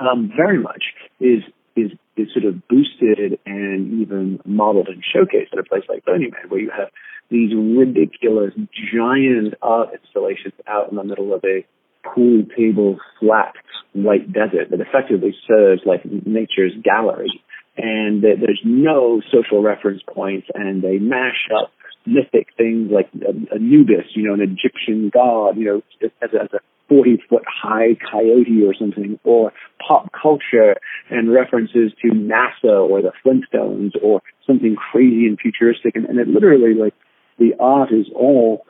um, 0.00 0.32
very 0.34 0.58
much 0.58 0.84
is 1.20 1.42
is 1.76 1.92
is 2.16 2.28
sort 2.32 2.44
of 2.44 2.66
boosted 2.68 3.38
and 3.46 4.02
even 4.02 4.40
modeled 4.44 4.88
and 4.88 5.02
showcased 5.02 5.52
at 5.52 5.58
a 5.58 5.62
place 5.62 5.84
like 5.88 6.04
Burning 6.04 6.30
Man, 6.30 6.48
where 6.48 6.60
you 6.60 6.70
have 6.70 6.88
these 7.30 7.52
ridiculous 7.54 8.52
giant 8.92 9.54
art 9.62 9.90
installations 9.94 10.54
out 10.66 10.90
in 10.90 10.96
the 10.96 11.04
middle 11.04 11.32
of 11.32 11.42
a 11.44 11.64
pool 12.02 12.44
table 12.56 12.98
flat 13.18 13.54
white 13.92 14.32
desert 14.32 14.70
that 14.70 14.80
effectively 14.80 15.34
serves 15.46 15.82
like 15.84 16.04
nature's 16.04 16.72
gallery. 16.82 17.42
And 17.76 18.22
there's 18.22 18.60
no 18.64 19.22
social 19.32 19.62
reference 19.62 20.02
points 20.06 20.48
and 20.54 20.82
they 20.82 20.98
mash 20.98 21.48
up 21.56 21.70
mythic 22.06 22.48
things 22.56 22.90
like 22.90 23.08
Anubis, 23.52 24.06
you 24.14 24.26
know, 24.26 24.34
an 24.34 24.40
Egyptian 24.40 25.10
god, 25.12 25.56
you 25.56 25.64
know, 25.64 25.82
as 26.22 26.30
a, 26.32 26.42
as 26.42 26.48
a 26.52 26.60
40 26.88 27.22
foot 27.28 27.44
high 27.46 27.96
coyote 28.10 28.64
or 28.64 28.74
something, 28.74 29.18
or 29.24 29.52
pop 29.86 30.10
culture 30.12 30.76
and 31.08 31.32
references 31.32 31.92
to 32.02 32.08
NASA 32.08 32.88
or 32.88 33.02
the 33.02 33.12
Flintstones 33.24 33.92
or 34.02 34.22
something 34.46 34.76
crazy 34.76 35.26
and 35.26 35.38
futuristic. 35.38 35.94
And, 35.94 36.06
and 36.06 36.18
it 36.18 36.28
literally, 36.28 36.74
like, 36.74 36.94
the 37.38 37.54
art 37.60 37.92
is 37.92 38.06
all 38.14 38.66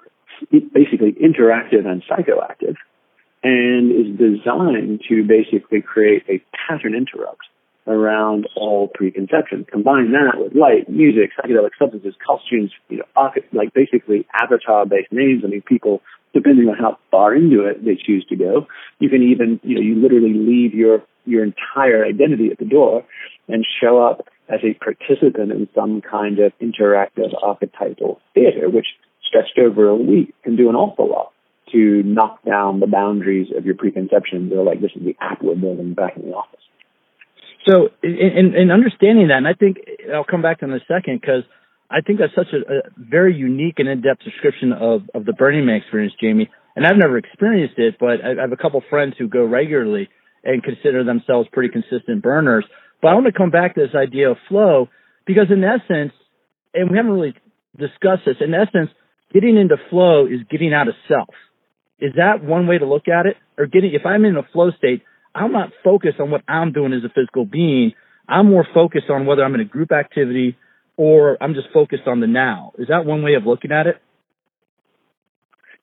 basically 0.51 1.13
interactive 1.13 1.87
and 1.87 2.03
psychoactive 2.05 2.77
and 3.43 3.91
is 3.91 4.19
designed 4.19 5.01
to 5.09 5.25
basically 5.25 5.81
create 5.81 6.25
a 6.29 6.43
pattern 6.69 6.95
interrupt 6.95 7.47
around 7.91 8.49
all 8.57 8.89
preconceptions. 8.89 9.67
Combine 9.71 10.13
that 10.13 10.39
with 10.39 10.55
light, 10.55 10.89
music, 10.89 11.31
psychedelic 11.37 11.71
substances, 11.79 12.15
costumes, 12.27 12.71
you 12.89 12.99
know, 12.99 13.31
like 13.53 13.75
basically 13.75 14.27
avatar-based 14.41 15.13
names. 15.13 15.43
I 15.45 15.49
mean, 15.49 15.63
people, 15.63 16.01
depending 16.33 16.69
on 16.69 16.77
how 16.77 16.99
far 17.11 17.35
into 17.35 17.65
it 17.67 17.85
they 17.85 17.97
choose 17.97 18.25
to 18.29 18.37
go, 18.37 18.67
you 18.99 19.09
can 19.09 19.23
even, 19.23 19.61
you 19.63 19.75
know, 19.75 19.81
you 19.81 19.97
literally 20.01 20.35
leave 20.35 20.75
your 20.75 21.03
your 21.27 21.45
entire 21.45 22.05
identity 22.05 22.51
at 22.51 22.59
the 22.59 22.65
door 22.65 23.05
and 23.49 23.67
show 23.81 24.03
up 24.03 24.27
as 24.49 24.61
a 24.65 24.75
participant 24.75 25.53
in 25.53 25.69
some 25.75 26.01
kind 26.01 26.39
of 26.39 26.53
interactive 26.61 27.31
archetypal 27.43 28.21
theater, 28.35 28.69
which 28.69 28.87
stretched 29.27 29.59
over 29.59 29.89
a 29.89 29.95
week 29.95 30.35
can 30.43 30.57
do 30.57 30.69
an 30.69 30.75
awful 30.75 31.09
lot 31.09 31.33
to 31.73 32.03
knock 32.03 32.43
down 32.45 32.81
the 32.81 32.87
boundaries 32.87 33.49
of 33.57 33.65
your 33.65 33.77
preconceptions. 33.77 34.53
Or 34.53 34.65
like, 34.65 34.81
this 34.81 34.91
is 34.97 35.05
the 35.05 35.17
app 35.21 35.43
we're 35.43 35.55
building 35.55 35.95
back 35.95 36.17
in 36.17 36.29
the 36.29 36.35
office. 36.35 36.61
So, 37.69 37.89
in, 38.03 38.55
in 38.57 38.71
understanding 38.71 39.29
that, 39.29 39.37
and 39.37 39.49
I 39.49 39.53
think 39.53 39.79
I'll 40.13 40.25
come 40.25 40.43
back 40.43 40.61
to 40.61 40.65
in 40.65 40.73
a 40.73 40.81
second 40.89 41.21
because 41.21 41.45
I 41.91 42.01
think 42.01 42.19
that's 42.19 42.35
such 42.35 42.55
a, 42.55 42.61
a 42.73 42.81
very 42.97 43.35
unique 43.35 43.75
and 43.79 43.89
in-depth 43.89 44.23
description 44.25 44.73
of, 44.73 45.03
of 45.15 45.25
the 45.25 45.33
Burning 45.33 45.67
Man 45.67 45.77
experience, 45.77 46.15
Jamie. 46.21 46.49
And 46.77 46.87
I've 46.87 46.97
never 46.97 47.19
experienced 47.19 47.79
it, 47.79 47.97
but 47.99 48.25
I, 48.25 48.39
I 48.39 48.41
have 48.41 48.53
a 48.53 48.57
couple 48.57 48.83
friends 48.89 49.15
who 49.19 49.29
go 49.29 49.45
regularly 49.45 50.09
and 50.45 50.63
consider 50.63 51.05
themselves 51.05 51.49
pretty 51.53 51.69
consistent 51.69 52.23
burners. 52.23 52.65
But 53.03 53.09
I 53.09 53.15
want 53.15 53.27
to 53.27 53.33
come 53.33 53.51
back 53.51 53.75
to 53.75 53.81
this 53.81 53.95
idea 53.95 54.31
of 54.31 54.37
flow 54.49 54.89
because, 55.27 55.47
in 55.51 55.65
essence, 55.65 56.13
and 56.73 56.91
we 56.91 56.97
haven't 56.97 57.13
really 57.13 57.35
discussed 57.77 58.23
this. 58.25 58.37
In 58.41 58.55
essence, 58.55 58.91
getting 59.35 59.57
into 59.57 59.77
flow 59.91 60.27
is 60.27 60.41
getting 60.51 60.73
out 60.73 60.89
of 60.89 60.95
self. 61.09 61.35
Is 61.99 62.13
that 62.17 62.43
one 62.43 62.67
way 62.67 62.79
to 62.79 62.87
look 62.87 63.09
at 63.09 63.27
it? 63.27 63.37
Or 63.59 63.67
getting, 63.67 63.93
if 63.93 64.07
I'm 64.07 64.25
in 64.25 64.37
a 64.37 64.43
flow 64.53 64.71
state, 64.79 65.03
I'm 65.35 65.53
not 65.53 65.71
focused 65.85 66.21
on 66.21 66.31
what 66.31 66.43
I'm 66.49 66.73
doing 66.73 66.93
as 66.93 67.05
a 67.05 67.09
physical 67.09 67.45
being. 67.45 67.93
I'm 68.29 68.49
more 68.49 68.67
focused 68.73 69.11
on 69.11 69.27
whether 69.27 69.45
I'm 69.45 69.55
in 69.55 69.61
a 69.61 69.65
group 69.65 69.93
activity 69.93 70.57
or 70.97 71.39
I'm 71.41 71.55
just 71.55 71.69
focused 71.73 72.07
on 72.07 72.21
the 72.21 72.27
now. 72.27 72.73
Is 72.79 72.89
that 72.89 73.05
one 73.05 73.23
way 73.23 73.35
of 73.35 73.47
looking 73.47 73.73
at 73.73 73.87
it? 73.87 74.01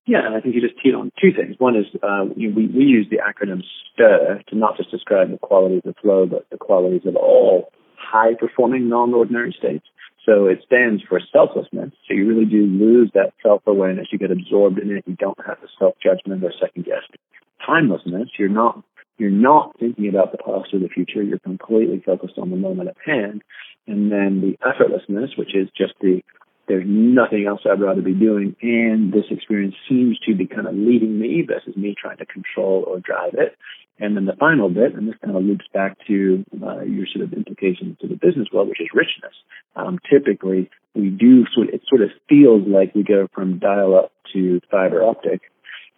Yeah, 0.05 0.25
and 0.25 0.36
I 0.36 0.39
think 0.39 0.55
you 0.55 0.62
just 0.62 0.81
teed 0.81 0.95
on 0.95 1.12
two 1.21 1.31
things. 1.36 1.55
One 1.60 1.75
is 1.75 1.86
uh, 2.01 2.23
we, 2.33 2.47
we 2.47 2.86
use 2.86 3.07
the 3.12 3.17
acronym 3.17 3.62
STIR 3.93 4.41
to 4.47 4.55
not 4.55 4.77
just 4.77 4.89
describe 4.89 5.31
the 5.31 5.38
qualities 5.38 5.81
of 5.86 5.95
flow, 6.01 6.25
but 6.25 6.47
the 6.49 6.57
qualities 6.57 7.01
of 7.05 7.17
all 7.17 7.71
high 7.97 8.33
performing 8.39 8.88
non 8.88 9.13
ordinary 9.13 9.53
states. 9.57 9.86
So 10.25 10.45
it 10.47 10.60
stands 10.65 11.03
for 11.07 11.19
selflessness. 11.31 11.91
So 12.07 12.13
you 12.13 12.27
really 12.27 12.45
do 12.45 12.65
lose 12.65 13.12
that 13.15 13.33
self 13.43 13.63
awareness. 13.67 14.07
You 14.12 14.17
get 14.17 14.31
absorbed 14.31 14.79
in 14.79 14.95
it. 14.95 15.03
You 15.07 15.15
don't 15.15 15.39
have 15.45 15.57
the 15.62 15.67
self 15.77 15.95
judgment 16.01 16.43
or 16.43 16.53
second 16.60 16.86
guessing. 16.86 17.19
Timelessness. 17.65 18.29
You're 18.39 18.49
not 18.49 18.83
you're 19.17 19.30
not 19.30 19.75
thinking 19.80 20.10
about 20.10 20.32
the 20.32 20.38
past 20.38 20.73
or 20.73 20.80
the 20.80 20.89
future. 20.89 21.23
You're 21.23 21.39
completely 21.39 22.01
focused 22.06 22.38
on 22.38 22.51
the 22.51 22.58
moment 22.58 22.89
at 22.89 22.97
hand. 23.06 23.41
And 23.88 24.12
then 24.12 24.41
the 24.41 24.58
effortlessness, 24.65 25.38
which 25.38 25.56
is 25.56 25.69
just 25.77 25.93
the 26.01 26.21
there's 26.67 26.84
nothing 26.86 27.45
else 27.47 27.62
I'd 27.65 27.80
rather 27.80 28.01
be 28.01 28.13
doing, 28.13 28.56
and 28.62 29.13
this 29.13 29.23
experience 29.32 29.75
seems 29.88 30.19
to 30.27 30.36
be 30.36 30.47
kind 30.47 30.67
of 30.67 30.75
leading 30.75 31.17
me 31.17 31.41
versus 31.47 31.77
me 31.77 31.95
trying 31.99 32.17
to 32.17 32.25
control 32.25 32.84
or 32.86 32.99
drive 32.99 33.36
it. 33.36 33.56
And 33.99 34.15
then 34.15 34.25
the 34.25 34.36
final 34.36 34.69
bit, 34.69 34.93
and 34.93 35.08
this 35.08 35.15
kind 35.23 35.36
of 35.36 35.43
loops 35.43 35.65
back 35.73 35.97
to 36.08 36.43
uh, 36.62 36.82
your 36.82 37.08
sort 37.08 37.25
of 37.25 37.34
implications 37.34 37.97
to 38.01 38.08
the 38.08 38.15
business 38.15 38.49
world, 38.53 38.67
which 38.67 38.82
is 38.82 38.89
richness. 38.93 39.34
Um, 39.75 39.97
typically, 40.12 40.69
we 40.93 41.10
do 41.10 41.45
sort. 41.53 41.69
Of, 41.69 41.75
it 41.75 41.82
sort 41.88 42.01
of 42.01 42.10
feels 42.30 42.67
like 42.67 42.93
we 42.93 43.03
go 43.03 43.27
from 43.34 43.60
dial-up 43.60 44.12
to 44.34 44.60
fiber 44.69 45.03
optic, 45.03 45.41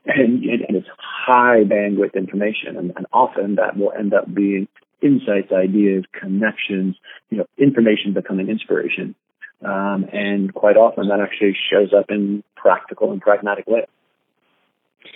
and, 0.06 0.44
and 0.44 0.76
it's 0.76 0.88
high 0.98 1.64
bandwidth 1.64 2.16
information, 2.16 2.78
and, 2.78 2.94
and 2.96 3.06
often 3.12 3.56
that 3.56 3.78
will 3.78 3.92
end 3.98 4.14
up 4.14 4.34
being 4.34 4.68
insights, 5.02 5.52
ideas, 5.52 6.04
connections, 6.20 6.96
you 7.30 7.38
know, 7.38 7.46
information 7.58 8.14
becoming 8.14 8.50
inspiration. 8.50 9.16
Um, 9.64 10.06
and 10.12 10.54
quite 10.54 10.78
often 10.78 11.10
that 11.10 11.20
actually 11.20 11.56
shows 11.72 11.94
up 11.94 12.06
in 12.10 12.44
practical 12.56 13.12
and 13.12 13.22
pragmatic 13.22 13.68
ways. 13.68 13.88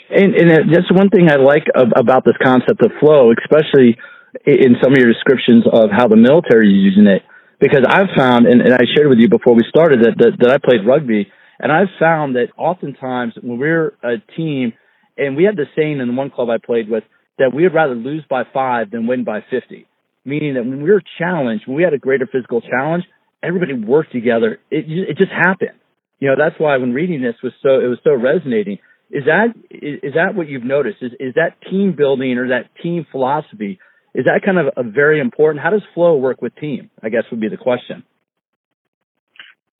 And, 0.09 0.35
and 0.35 0.73
that's 0.73 0.91
one 0.91 1.09
thing 1.09 1.29
I 1.29 1.35
like 1.35 1.65
about 1.75 2.25
this 2.25 2.35
concept 2.41 2.81
of 2.81 2.91
flow, 2.99 3.31
especially 3.31 3.97
in 4.45 4.75
some 4.81 4.91
of 4.91 4.97
your 4.97 5.11
descriptions 5.11 5.65
of 5.71 5.91
how 5.91 6.07
the 6.07 6.17
military 6.17 6.67
is 6.67 6.75
using 6.75 7.07
it. 7.07 7.23
Because 7.59 7.85
I've 7.87 8.09
found, 8.17 8.45
and, 8.45 8.61
and 8.61 8.73
I 8.73 8.83
shared 8.93 9.07
with 9.07 9.19
you 9.19 9.29
before 9.29 9.53
we 9.55 9.63
started 9.69 10.01
that, 10.01 10.17
that, 10.17 10.31
that 10.39 10.49
I 10.51 10.57
played 10.57 10.85
rugby, 10.85 11.31
and 11.63 11.71
I've 11.71 11.87
found 11.99 12.35
that 12.35 12.47
oftentimes 12.57 13.33
when 13.41 13.57
we're 13.57 13.93
a 14.03 14.17
team, 14.35 14.73
and 15.17 15.37
we 15.37 15.45
had 15.45 15.55
the 15.55 15.65
saying 15.75 15.99
in 15.99 16.07
the 16.07 16.13
one 16.13 16.29
club 16.29 16.49
I 16.49 16.57
played 16.63 16.89
with, 16.89 17.03
that 17.39 17.51
we 17.55 17.63
would 17.63 17.73
rather 17.73 17.95
lose 17.95 18.23
by 18.29 18.43
five 18.53 18.91
than 18.91 19.07
win 19.07 19.23
by 19.23 19.39
50. 19.49 19.87
Meaning 20.25 20.53
that 20.55 20.65
when 20.65 20.83
we 20.83 20.91
were 20.91 21.01
challenged, 21.17 21.65
when 21.65 21.77
we 21.77 21.83
had 21.83 21.93
a 21.93 21.97
greater 21.97 22.27
physical 22.31 22.61
challenge, 22.61 23.05
everybody 23.41 23.73
worked 23.73 24.11
together. 24.11 24.59
It, 24.69 24.85
it 24.87 25.17
just 25.17 25.31
happened. 25.31 25.79
You 26.19 26.29
know, 26.29 26.35
that's 26.37 26.59
why 26.59 26.77
when 26.77 26.93
reading 26.93 27.21
this 27.21 27.35
was 27.41 27.53
so, 27.63 27.79
it 27.79 27.87
was 27.87 27.99
so 28.03 28.13
resonating 28.13 28.79
is 29.13 29.25
that 29.25 29.53
is, 29.69 29.99
is 30.01 30.13
that 30.15 30.35
what 30.35 30.49
you've 30.49 30.63
noticed? 30.63 30.97
Is 31.01 31.11
is 31.19 31.35
that 31.35 31.61
team 31.69 31.93
building 31.95 32.37
or 32.37 32.49
that 32.49 32.69
team 32.81 33.05
philosophy? 33.11 33.79
Is 34.15 34.25
that 34.25 34.41
kind 34.43 34.57
of 34.57 34.73
a 34.75 34.83
very 34.83 35.19
important? 35.19 35.63
How 35.63 35.69
does 35.69 35.83
flow 35.93 36.15
work 36.17 36.41
with 36.41 36.55
team? 36.55 36.89
I 37.01 37.09
guess 37.09 37.23
would 37.31 37.39
be 37.39 37.49
the 37.49 37.57
question. 37.57 38.03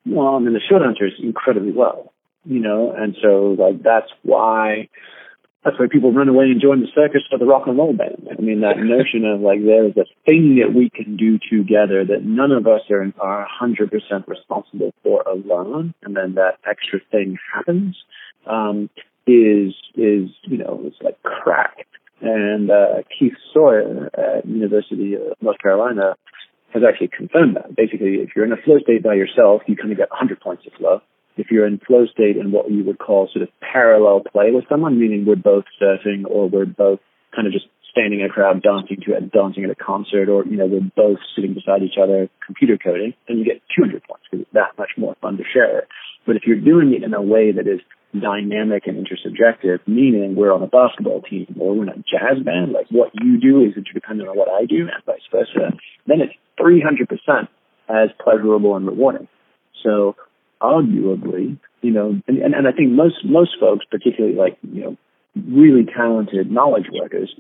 Well, 0.05 0.35
I 0.35 0.39
mean, 0.39 0.53
the 0.53 0.61
short 0.67 0.81
answer 0.81 1.05
is 1.05 1.13
incredibly 1.21 1.71
well. 1.71 2.13
You 2.45 2.59
know, 2.59 2.93
and 2.95 3.15
so 3.21 3.55
like 3.57 3.81
that's 3.83 4.11
why 4.23 4.89
that's 5.63 5.79
why 5.79 5.85
people 5.89 6.11
run 6.11 6.27
away 6.27 6.45
and 6.45 6.61
join 6.61 6.81
the 6.81 6.87
circus 6.93 7.21
or 7.31 7.37
the 7.37 7.45
rock 7.45 7.67
and 7.67 7.77
roll 7.77 7.93
band. 7.93 8.27
I 8.29 8.41
mean, 8.41 8.61
that 8.61 8.77
notion 8.79 9.23
of 9.23 9.39
like 9.39 9.63
there 9.63 9.85
is 9.85 9.95
a 9.95 10.03
thing 10.25 10.59
that 10.59 10.75
we 10.75 10.89
can 10.89 11.15
do 11.15 11.39
together 11.39 12.03
that 12.03 12.25
none 12.25 12.51
of 12.51 12.67
us 12.67 12.81
are 12.89 13.13
are 13.19 13.47
100% 13.61 14.27
responsible 14.27 14.93
for 15.03 15.21
alone, 15.21 15.93
and 16.03 16.17
then 16.17 16.35
that 16.35 16.59
extra 16.69 16.99
thing 17.11 17.37
happens. 17.53 17.95
Um, 18.45 18.89
is 19.25 19.73
is 19.95 20.29
you 20.43 20.57
know 20.57 20.81
it's 20.83 21.01
like 21.01 21.21
crack. 21.23 21.87
And 22.21 22.71
uh, 22.71 23.03
Keith 23.17 23.33
Sawyer 23.53 24.09
at 24.13 24.45
University 24.45 25.15
of 25.15 25.35
North 25.41 25.57
Carolina 25.59 26.15
has 26.73 26.83
actually 26.87 27.09
confirmed 27.15 27.55
that. 27.55 27.75
Basically, 27.75 28.15
if 28.25 28.29
you're 28.35 28.45
in 28.45 28.51
a 28.51 28.57
flow 28.57 28.79
state 28.79 29.03
by 29.03 29.13
yourself, 29.13 29.61
you 29.67 29.75
kind 29.75 29.91
of 29.91 29.97
get 29.97 30.09
100 30.09 30.41
points 30.41 30.65
of 30.65 30.73
flow. 30.73 31.01
If 31.37 31.47
you're 31.49 31.65
in 31.65 31.79
flow 31.79 32.05
state 32.05 32.37
in 32.37 32.51
what 32.51 32.69
you 32.69 32.83
would 32.83 32.99
call 32.99 33.29
sort 33.31 33.43
of 33.43 33.49
parallel 33.61 34.21
play 34.21 34.51
with 34.51 34.65
someone, 34.69 34.99
meaning 34.99 35.25
we're 35.25 35.35
both 35.35 35.65
surfing 35.81 36.25
or 36.29 36.49
we're 36.49 36.65
both 36.65 36.99
kind 37.35 37.47
of 37.47 37.53
just 37.53 37.65
standing 37.89 38.19
in 38.19 38.25
a 38.25 38.29
crowd 38.29 38.61
dancing 38.61 38.97
to 39.05 39.13
it, 39.13 39.31
dancing 39.31 39.63
at 39.63 39.69
a 39.69 39.75
concert, 39.75 40.29
or 40.29 40.45
you 40.45 40.57
know 40.57 40.65
we're 40.65 40.91
both 40.95 41.19
sitting 41.35 41.53
beside 41.53 41.81
each 41.83 41.97
other 42.01 42.29
computer 42.45 42.77
coding, 42.77 43.13
then 43.27 43.37
you 43.37 43.45
get 43.45 43.61
200 43.77 44.03
points 44.03 44.25
because 44.29 44.45
it's 44.45 44.53
that 44.53 44.77
much 44.77 44.89
more 44.97 45.15
fun 45.21 45.37
to 45.37 45.43
share. 45.43 45.85
But 46.25 46.35
if 46.35 46.43
you're 46.45 46.59
doing 46.59 46.93
it 46.93 47.03
in 47.03 47.13
a 47.13 47.21
way 47.21 47.51
that 47.51 47.67
is 47.67 47.81
dynamic 48.19 48.87
and 48.87 49.05
intersubjective, 49.05 49.79
meaning 49.87 50.35
we're 50.35 50.53
on 50.53 50.61
a 50.61 50.67
basketball 50.67 51.21
team 51.21 51.55
or 51.59 51.75
we're 51.75 51.83
in 51.83 51.89
a 51.89 51.95
jazz 51.97 52.43
band, 52.43 52.71
like 52.71 52.87
what 52.89 53.11
you 53.13 53.39
do 53.39 53.61
is 53.61 53.75
interdependent 53.75 54.29
on 54.29 54.37
what 54.37 54.49
I 54.49 54.65
do 54.65 54.87
and 54.93 55.03
vice 55.05 55.21
versa, 55.31 55.75
then 56.05 56.21
it's 56.21 56.33
300% 56.59 57.47
as 57.89 58.09
pleasurable 58.23 58.75
and 58.75 58.85
rewarding. 58.85 59.27
So 59.83 60.15
arguably, 60.61 61.57
you 61.81 61.91
know, 61.91 62.21
and, 62.27 62.37
and, 62.37 62.53
and 62.53 62.67
I 62.67 62.71
think 62.71 62.91
most, 62.91 63.25
most 63.25 63.57
folks, 63.59 63.85
particularly 63.89 64.35
like, 64.35 64.57
you 64.61 64.81
know, 64.81 64.97
really 65.35 65.85
talented 65.85 66.51
knowledge 66.51 66.87
workers, 66.91 67.33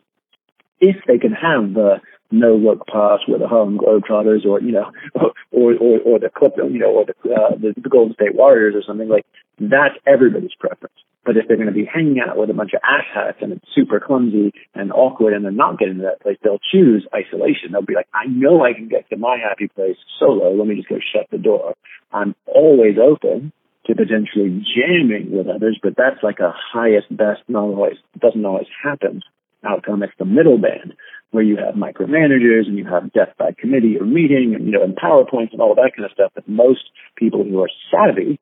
if 0.79 0.97
they 1.07 1.19
can 1.19 1.31
have 1.31 1.73
the 1.73 2.01
no 2.31 2.55
look 2.55 2.85
pass 2.87 3.19
with 3.27 3.41
the 3.41 3.47
Harlem 3.47 3.77
Globetrotters 3.77 4.43
or, 4.45 4.59
you 4.59 4.71
know, 4.71 4.91
or, 5.51 5.75
or, 5.75 5.99
or 5.99 6.19
the 6.19 6.29
Clip, 6.35 6.53
you 6.57 6.79
know, 6.79 6.89
or 6.89 7.05
the, 7.05 7.31
uh, 7.31 7.55
the, 7.55 7.73
the 7.79 7.89
Golden 7.89 8.15
State 8.15 8.35
Warriors 8.35 8.73
or 8.75 8.81
something 8.85 9.07
like 9.07 9.25
that's 9.59 9.95
everybody's 10.05 10.55
preference. 10.59 10.95
But 11.25 11.37
if 11.37 11.47
they're 11.47 11.57
going 11.57 11.71
to 11.71 11.73
be 11.73 11.85
hanging 11.85 12.19
out 12.19 12.37
with 12.37 12.49
a 12.49 12.53
bunch 12.53 12.71
of 12.73 12.81
asshats 12.83 13.41
and 13.41 13.53
it's 13.53 13.65
super 13.73 13.99
clumsy 13.99 14.51
and 14.75 14.91
awkward 14.91 15.33
and 15.33 15.45
they're 15.45 15.51
not 15.51 15.79
getting 15.79 15.97
to 15.97 16.03
that 16.03 16.21
place, 16.21 16.37
they'll 16.43 16.59
choose 16.71 17.07
isolation. 17.15 17.71
They'll 17.71 17.81
be 17.81 17.95
like, 17.95 18.09
I 18.13 18.27
know 18.27 18.63
I 18.63 18.73
can 18.73 18.89
get 18.89 19.09
to 19.09 19.17
my 19.17 19.37
happy 19.37 19.69
place 19.69 19.95
solo. 20.19 20.51
Let 20.53 20.67
me 20.67 20.75
just 20.75 20.89
go 20.89 20.97
shut 20.99 21.27
the 21.31 21.37
door. 21.37 21.75
I'm 22.11 22.35
always 22.45 22.97
open 22.99 23.53
to 23.85 23.95
potentially 23.95 24.65
jamming 24.75 25.31
with 25.31 25.47
others, 25.47 25.79
but 25.81 25.93
that's 25.97 26.21
like 26.23 26.39
a 26.39 26.53
highest, 26.53 27.07
best, 27.09 27.41
not 27.47 27.63
always, 27.63 27.97
doesn't 28.19 28.45
always 28.45 28.67
happen 28.83 29.21
outcome. 29.63 30.03
It's 30.03 30.13
the 30.19 30.25
middle 30.25 30.57
band 30.57 30.93
where 31.31 31.43
you 31.43 31.57
have 31.57 31.75
micromanagers 31.75 32.67
and 32.67 32.77
you 32.77 32.85
have 32.85 33.11
death 33.13 33.33
by 33.39 33.51
committee 33.57 33.97
or 33.99 34.05
meeting 34.05 34.53
and, 34.55 34.65
you 34.65 34.71
know, 34.71 34.83
and 34.83 34.95
PowerPoints 34.95 35.51
and 35.51 35.61
all 35.61 35.75
that 35.75 35.91
kind 35.95 36.05
of 36.05 36.11
stuff 36.11 36.31
But 36.35 36.47
most 36.47 36.81
people 37.15 37.43
who 37.43 37.61
are 37.61 37.69
savvy 37.89 38.39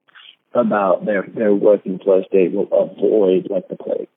about 0.53 1.05
their, 1.05 1.25
their 1.33 1.53
working 1.53 1.99
flow 1.99 2.21
they 2.31 2.47
will 2.47 2.67
avoid 2.71 3.47
like 3.49 3.67
the 3.69 3.75
plague. 3.75 4.07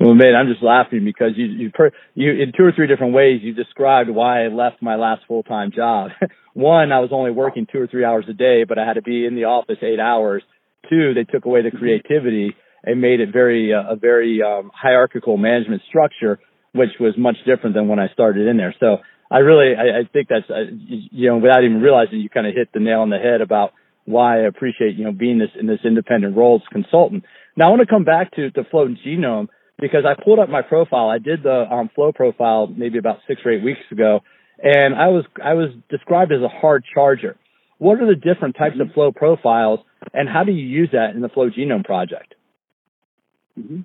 Well, 0.00 0.14
man, 0.14 0.34
I'm 0.34 0.48
just 0.48 0.62
laughing 0.62 1.04
because 1.04 1.32
you, 1.36 1.44
you, 1.46 1.70
per, 1.70 1.92
you, 2.14 2.30
in 2.30 2.52
two 2.56 2.64
or 2.64 2.72
three 2.74 2.88
different 2.88 3.14
ways, 3.14 3.40
you 3.42 3.54
described 3.54 4.10
why 4.10 4.44
I 4.44 4.48
left 4.48 4.82
my 4.82 4.96
last 4.96 5.22
full-time 5.28 5.70
job. 5.74 6.10
One, 6.54 6.90
I 6.90 6.98
was 6.98 7.10
only 7.12 7.30
working 7.30 7.66
two 7.70 7.78
or 7.78 7.86
three 7.86 8.04
hours 8.04 8.24
a 8.28 8.32
day, 8.32 8.64
but 8.64 8.78
I 8.78 8.86
had 8.86 8.94
to 8.94 9.02
be 9.02 9.26
in 9.26 9.36
the 9.36 9.44
office 9.44 9.78
eight 9.82 10.00
hours. 10.00 10.42
Two, 10.90 11.14
they 11.14 11.24
took 11.24 11.44
away 11.44 11.62
the 11.62 11.70
creativity 11.70 12.56
and 12.82 13.00
made 13.00 13.20
it 13.20 13.32
very, 13.32 13.72
uh, 13.72 13.92
a 13.92 13.96
very 13.96 14.42
um, 14.42 14.72
hierarchical 14.74 15.36
management 15.36 15.82
structure 15.88 16.40
which 16.72 16.90
was 16.98 17.14
much 17.16 17.36
different 17.46 17.76
than 17.76 17.88
when 17.88 17.98
I 17.98 18.08
started 18.12 18.48
in 18.48 18.56
there. 18.56 18.74
So 18.80 18.98
I 19.30 19.38
really, 19.38 19.74
I, 19.76 20.00
I 20.00 20.08
think 20.12 20.28
that's, 20.28 20.48
uh, 20.50 20.72
you 20.88 21.28
know, 21.28 21.38
without 21.38 21.64
even 21.64 21.80
realizing, 21.80 22.20
you 22.20 22.28
kind 22.28 22.46
of 22.46 22.54
hit 22.54 22.68
the 22.72 22.80
nail 22.80 23.00
on 23.00 23.10
the 23.10 23.18
head 23.18 23.40
about 23.40 23.72
why 24.04 24.40
I 24.40 24.46
appreciate, 24.46 24.96
you 24.96 25.04
know, 25.04 25.12
being 25.12 25.38
this 25.38 25.50
in 25.58 25.66
this 25.66 25.80
independent 25.84 26.36
role 26.36 26.60
as 26.62 26.68
consultant. 26.72 27.24
Now 27.56 27.66
I 27.66 27.70
want 27.70 27.80
to 27.80 27.86
come 27.86 28.04
back 28.04 28.32
to, 28.36 28.50
to 28.50 28.64
Flow 28.64 28.88
Genome 28.88 29.48
because 29.78 30.04
I 30.06 30.20
pulled 30.22 30.38
up 30.38 30.48
my 30.48 30.62
profile. 30.62 31.08
I 31.08 31.18
did 31.18 31.42
the 31.42 31.66
um, 31.70 31.90
Flow 31.94 32.12
profile 32.12 32.66
maybe 32.66 32.98
about 32.98 33.18
six 33.28 33.40
or 33.44 33.52
eight 33.52 33.64
weeks 33.64 33.80
ago, 33.90 34.20
and 34.62 34.94
I 34.94 35.08
was, 35.08 35.24
I 35.42 35.54
was 35.54 35.70
described 35.88 36.32
as 36.32 36.40
a 36.42 36.48
hard 36.48 36.84
charger. 36.92 37.36
What 37.78 38.00
are 38.00 38.06
the 38.06 38.14
different 38.14 38.56
types 38.56 38.74
mm-hmm. 38.74 38.88
of 38.88 38.94
Flow 38.94 39.12
profiles 39.12 39.80
and 40.12 40.28
how 40.28 40.44
do 40.44 40.52
you 40.52 40.66
use 40.66 40.90
that 40.92 41.14
in 41.14 41.20
the 41.20 41.28
Flow 41.28 41.50
Genome 41.50 41.84
project? 41.84 42.34
Mm-hmm. 43.58 43.80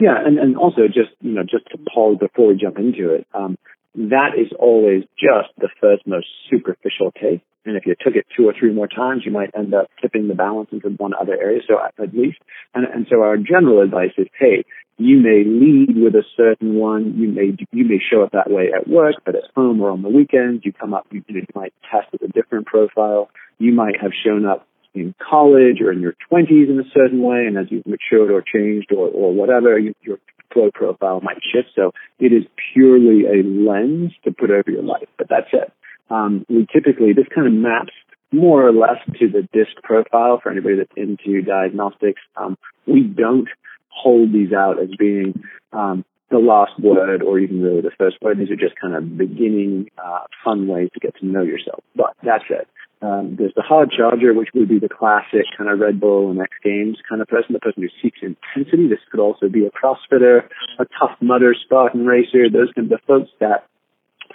Yeah, 0.00 0.14
and, 0.24 0.38
and 0.38 0.56
also 0.56 0.86
just 0.86 1.10
you 1.20 1.32
know 1.32 1.42
just 1.42 1.66
to 1.72 1.78
pause 1.92 2.16
before 2.20 2.48
we 2.48 2.56
jump 2.56 2.78
into 2.78 3.14
it, 3.14 3.26
um, 3.34 3.58
that 3.94 4.38
is 4.38 4.52
always 4.58 5.04
just 5.18 5.48
the 5.58 5.68
first 5.80 6.06
most 6.06 6.26
superficial 6.50 7.12
take. 7.12 7.42
And 7.64 7.76
if 7.76 7.84
you 7.84 7.94
took 8.00 8.14
it 8.16 8.26
two 8.34 8.48
or 8.48 8.54
three 8.58 8.72
more 8.72 8.86
times, 8.86 9.22
you 9.26 9.32
might 9.32 9.50
end 9.56 9.74
up 9.74 9.88
tipping 10.00 10.28
the 10.28 10.34
balance 10.34 10.70
into 10.72 10.88
one 10.90 11.12
other 11.20 11.34
area. 11.34 11.60
So 11.66 11.78
at 11.78 12.14
least, 12.14 12.38
and, 12.74 12.86
and 12.86 13.06
so 13.10 13.22
our 13.22 13.36
general 13.36 13.82
advice 13.82 14.12
is, 14.16 14.26
hey, 14.38 14.64
you 14.98 15.18
may 15.18 15.44
lead 15.44 15.96
with 15.96 16.14
a 16.14 16.24
certain 16.36 16.74
one. 16.74 17.14
You 17.16 17.28
may 17.28 17.56
you 17.72 17.84
may 17.84 17.98
show 17.98 18.22
up 18.22 18.32
that 18.32 18.50
way 18.50 18.70
at 18.74 18.88
work, 18.88 19.14
but 19.24 19.36
at 19.36 19.44
home 19.54 19.80
or 19.80 19.90
on 19.90 20.02
the 20.02 20.08
weekends, 20.08 20.64
you 20.64 20.72
come 20.72 20.92
up. 20.92 21.06
You, 21.10 21.22
you 21.28 21.46
might 21.54 21.72
test 21.90 22.10
with 22.12 22.22
a 22.22 22.32
different 22.32 22.66
profile. 22.66 23.30
You 23.58 23.72
might 23.72 24.00
have 24.00 24.10
shown 24.24 24.44
up 24.44 24.66
in 24.94 25.14
college 25.18 25.80
or 25.80 25.92
in 25.92 26.00
your 26.00 26.14
20s 26.30 26.68
in 26.68 26.80
a 26.80 26.88
certain 26.94 27.22
way, 27.22 27.44
and 27.46 27.56
as 27.58 27.66
you've 27.70 27.86
matured 27.86 28.30
or 28.30 28.42
changed 28.42 28.92
or, 28.92 29.08
or 29.08 29.32
whatever, 29.32 29.78
you, 29.78 29.94
your 30.02 30.18
flow 30.52 30.70
profile 30.74 31.20
might 31.20 31.38
shift. 31.52 31.68
So 31.76 31.92
it 32.18 32.32
is 32.32 32.44
purely 32.72 33.24
a 33.26 33.42
lens 33.44 34.12
to 34.24 34.32
put 34.32 34.50
over 34.50 34.70
your 34.70 34.82
life, 34.82 35.08
but 35.16 35.28
that's 35.28 35.48
it. 35.52 35.72
um, 36.10 36.44
we 36.48 36.66
typically, 36.72 37.12
this 37.12 37.26
kind 37.34 37.46
of 37.46 37.52
maps 37.52 37.92
more 38.30 38.66
or 38.66 38.72
less 38.72 38.98
to 39.18 39.28
the 39.28 39.48
disc 39.52 39.72
profile 39.82 40.40
for 40.42 40.50
anybody 40.50 40.76
that's 40.76 40.92
into 40.96 41.42
diagnostics. 41.42 42.20
Um, 42.36 42.56
we 42.86 43.02
don't 43.02 43.48
hold 43.88 44.32
these 44.32 44.52
out 44.52 44.80
as 44.82 44.90
being 44.98 45.42
um, 45.72 46.04
the 46.30 46.38
last 46.38 46.78
word 46.78 47.22
or 47.22 47.38
even 47.38 47.62
really 47.62 47.80
the 47.80 47.90
first 47.96 48.16
word. 48.20 48.38
These 48.38 48.50
are 48.50 48.56
just 48.56 48.78
kind 48.80 48.94
of 48.94 49.16
beginning 49.16 49.90
uh, 49.96 50.24
fun 50.44 50.66
ways 50.66 50.90
to 50.94 51.00
get 51.00 51.16
to 51.20 51.26
know 51.26 51.42
yourself. 51.42 51.82
But 51.96 52.14
that's 52.22 52.44
it. 52.50 52.68
Um, 53.00 53.36
there's 53.38 53.54
the 53.54 53.62
hard 53.62 53.92
charger, 53.96 54.34
which 54.34 54.48
would 54.54 54.68
be 54.68 54.80
the 54.80 54.88
classic 54.88 55.46
kind 55.56 55.70
of 55.70 55.78
Red 55.78 56.00
Bull 56.00 56.30
and 56.30 56.40
X 56.40 56.50
Games 56.64 56.98
kind 57.08 57.22
of 57.22 57.28
person, 57.28 57.52
the 57.52 57.60
person 57.60 57.82
who 57.82 57.88
seeks 58.02 58.18
intensity. 58.22 58.88
This 58.88 58.98
could 59.10 59.20
also 59.20 59.48
be 59.48 59.66
a 59.66 59.70
CrossFitter, 59.70 60.48
a 60.80 60.84
Tough 60.98 61.16
Mudder, 61.20 61.54
Spartan 61.54 62.06
racer. 62.06 62.50
Those 62.50 62.72
kind 62.74 62.90
of 62.90 62.98
the 62.98 63.06
folks 63.06 63.30
that 63.38 63.66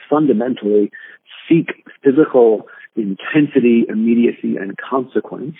fundamentally 0.09 0.91
seek 1.49 1.85
physical 2.03 2.67
intensity, 2.95 3.85
immediacy, 3.89 4.55
and 4.55 4.77
consequence 4.77 5.55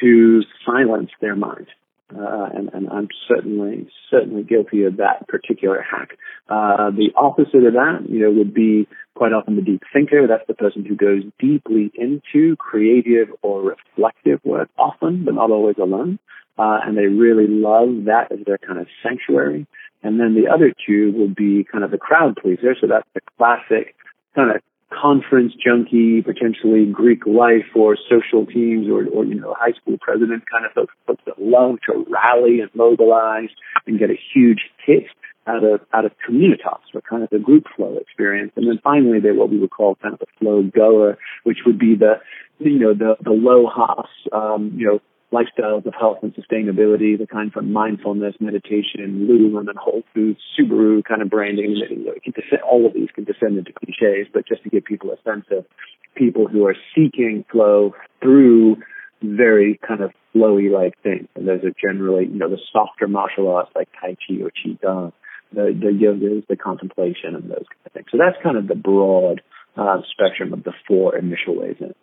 to 0.00 0.42
silence 0.64 1.10
their 1.20 1.36
mind. 1.36 1.66
Uh, 2.16 2.48
and, 2.54 2.70
and, 2.72 2.88
I'm 2.88 3.08
certainly 3.28 3.86
certainly 4.10 4.42
guilty 4.42 4.84
of 4.84 4.96
that 4.96 5.28
particular 5.28 5.82
hack. 5.82 6.16
Uh, 6.48 6.90
the 6.90 7.10
opposite 7.14 7.66
of 7.66 7.74
that, 7.74 8.06
you 8.08 8.20
know, 8.20 8.30
would 8.30 8.54
be 8.54 8.88
quite 9.14 9.34
often 9.34 9.56
the 9.56 9.62
deep 9.62 9.82
thinker. 9.92 10.26
That's 10.26 10.46
the 10.48 10.54
person 10.54 10.86
who 10.86 10.96
goes 10.96 11.22
deeply 11.38 11.92
into 11.94 12.56
creative 12.56 13.28
or 13.42 13.60
reflective 13.60 14.40
work, 14.42 14.70
often 14.78 15.26
but 15.26 15.34
not 15.34 15.50
always 15.50 15.76
alone, 15.76 16.18
uh, 16.56 16.78
and 16.82 16.96
they 16.96 17.06
really 17.06 17.46
love 17.46 18.06
that 18.06 18.32
as 18.32 18.38
their 18.46 18.58
kind 18.58 18.78
of 18.78 18.86
sanctuary. 19.02 19.66
And 20.02 20.18
then 20.18 20.34
the 20.34 20.50
other 20.50 20.72
two 20.86 21.12
would 21.16 21.34
be 21.34 21.66
kind 21.70 21.84
of 21.84 21.90
the 21.90 21.98
crowd 21.98 22.38
pleaser. 22.40 22.74
So 22.80 22.86
that's 22.86 23.08
the 23.12 23.20
classic 23.36 23.94
kind 24.34 24.56
of 24.56 24.62
conference 24.90 25.52
junkie, 25.54 26.22
potentially 26.22 26.86
Greek 26.86 27.26
life 27.26 27.66
or 27.74 27.96
social 28.08 28.46
teams 28.46 28.88
or, 28.88 29.06
or 29.06 29.24
you 29.24 29.34
know, 29.34 29.54
high 29.58 29.72
school 29.72 29.98
president 30.00 30.44
kind 30.50 30.64
of 30.64 30.72
folks, 30.72 30.94
folks 31.06 31.22
that 31.26 31.40
love 31.40 31.76
to 31.86 32.06
rally 32.08 32.60
and 32.60 32.70
mobilize 32.74 33.50
and 33.86 33.98
get 33.98 34.10
a 34.10 34.18
huge 34.34 34.70
hit 34.84 35.04
out 35.46 35.64
of 35.64 35.80
out 35.92 36.04
of 36.04 36.12
communitas 36.28 36.80
or 36.94 37.00
kind 37.00 37.22
of 37.22 37.30
the 37.30 37.38
group 37.38 37.64
flow 37.74 37.96
experience. 37.98 38.52
And 38.56 38.66
then 38.68 38.78
finally 38.82 39.20
they're 39.20 39.34
what 39.34 39.50
we 39.50 39.58
would 39.58 39.70
call 39.70 39.96
kind 39.96 40.14
of 40.14 40.20
the 40.20 40.26
flow 40.38 40.62
goer, 40.62 41.18
which 41.44 41.58
would 41.66 41.78
be 41.78 41.94
the 41.94 42.20
you 42.58 42.78
know, 42.78 42.94
the 42.94 43.16
the 43.22 43.30
LOHAS 43.30 44.08
um, 44.32 44.72
you 44.76 44.86
know, 44.86 45.00
lifestyles 45.32 45.84
of 45.84 45.94
health 45.98 46.18
and 46.22 46.34
sustainability, 46.34 47.18
the 47.18 47.26
kind 47.30 47.52
from 47.52 47.72
mindfulness, 47.72 48.34
meditation, 48.40 49.28
Lululemon, 49.28 49.76
Whole 49.76 50.02
Foods, 50.14 50.40
Subaru 50.58 51.04
kind 51.04 51.22
of 51.22 51.28
branding. 51.28 51.76
You 51.76 52.04
know, 52.04 52.12
descend, 52.24 52.62
all 52.62 52.86
of 52.86 52.94
these 52.94 53.08
can 53.14 53.24
descend 53.24 53.58
into 53.58 53.72
cliches, 53.72 54.26
but 54.32 54.46
just 54.46 54.62
to 54.62 54.70
give 54.70 54.84
people 54.84 55.10
a 55.10 55.22
sense 55.28 55.44
of 55.50 55.66
people 56.14 56.48
who 56.48 56.66
are 56.66 56.76
seeking 56.94 57.44
flow 57.50 57.94
through 58.22 58.76
very 59.22 59.78
kind 59.86 60.00
of 60.00 60.12
flowy 60.34 60.70
like 60.70 60.94
things. 61.02 61.28
And 61.34 61.46
those 61.46 61.62
are 61.64 61.74
generally, 61.80 62.24
you 62.24 62.38
know, 62.38 62.48
the 62.48 62.60
softer 62.72 63.08
martial 63.08 63.48
arts 63.48 63.70
like 63.74 63.88
Tai 64.00 64.16
Chi 64.26 64.42
or 64.42 64.50
Qigong, 64.50 65.12
the, 65.52 65.76
the 65.78 65.88
yogas, 65.88 66.46
the 66.46 66.56
contemplation 66.56 67.34
and 67.34 67.44
those 67.44 67.66
kind 67.68 67.86
of 67.86 67.92
things. 67.92 68.06
So 68.10 68.18
that's 68.18 68.42
kind 68.42 68.56
of 68.56 68.68
the 68.68 68.74
broad 68.74 69.42
uh, 69.76 69.98
spectrum 70.10 70.52
of 70.52 70.64
the 70.64 70.72
four 70.86 71.16
initial 71.16 71.58
ways 71.58 71.76
in. 71.80 71.94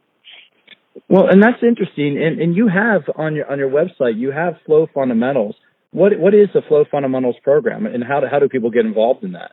Well, 1.10 1.27
and 1.29 1.41
that's 1.41 1.62
interesting. 1.62 2.21
And, 2.21 2.39
and 2.39 2.55
you 2.55 2.67
have 2.67 3.03
on 3.15 3.36
your 3.36 3.51
on 3.51 3.60
your 3.60 3.69
website, 3.69 4.17
you 4.17 4.31
have 4.31 4.55
flow 4.65 4.88
fundamentals. 4.93 5.55
What 5.91 6.17
what 6.19 6.34
is 6.34 6.49
the 6.53 6.62
flow 6.67 6.86
fundamentals 6.89 7.36
program, 7.43 7.86
and 7.86 8.03
how 8.03 8.19
do 8.19 8.27
how 8.29 8.39
do 8.39 8.49
people 8.49 8.69
get 8.69 8.86
involved 8.86 9.23
in 9.23 9.34
that? 9.34 9.51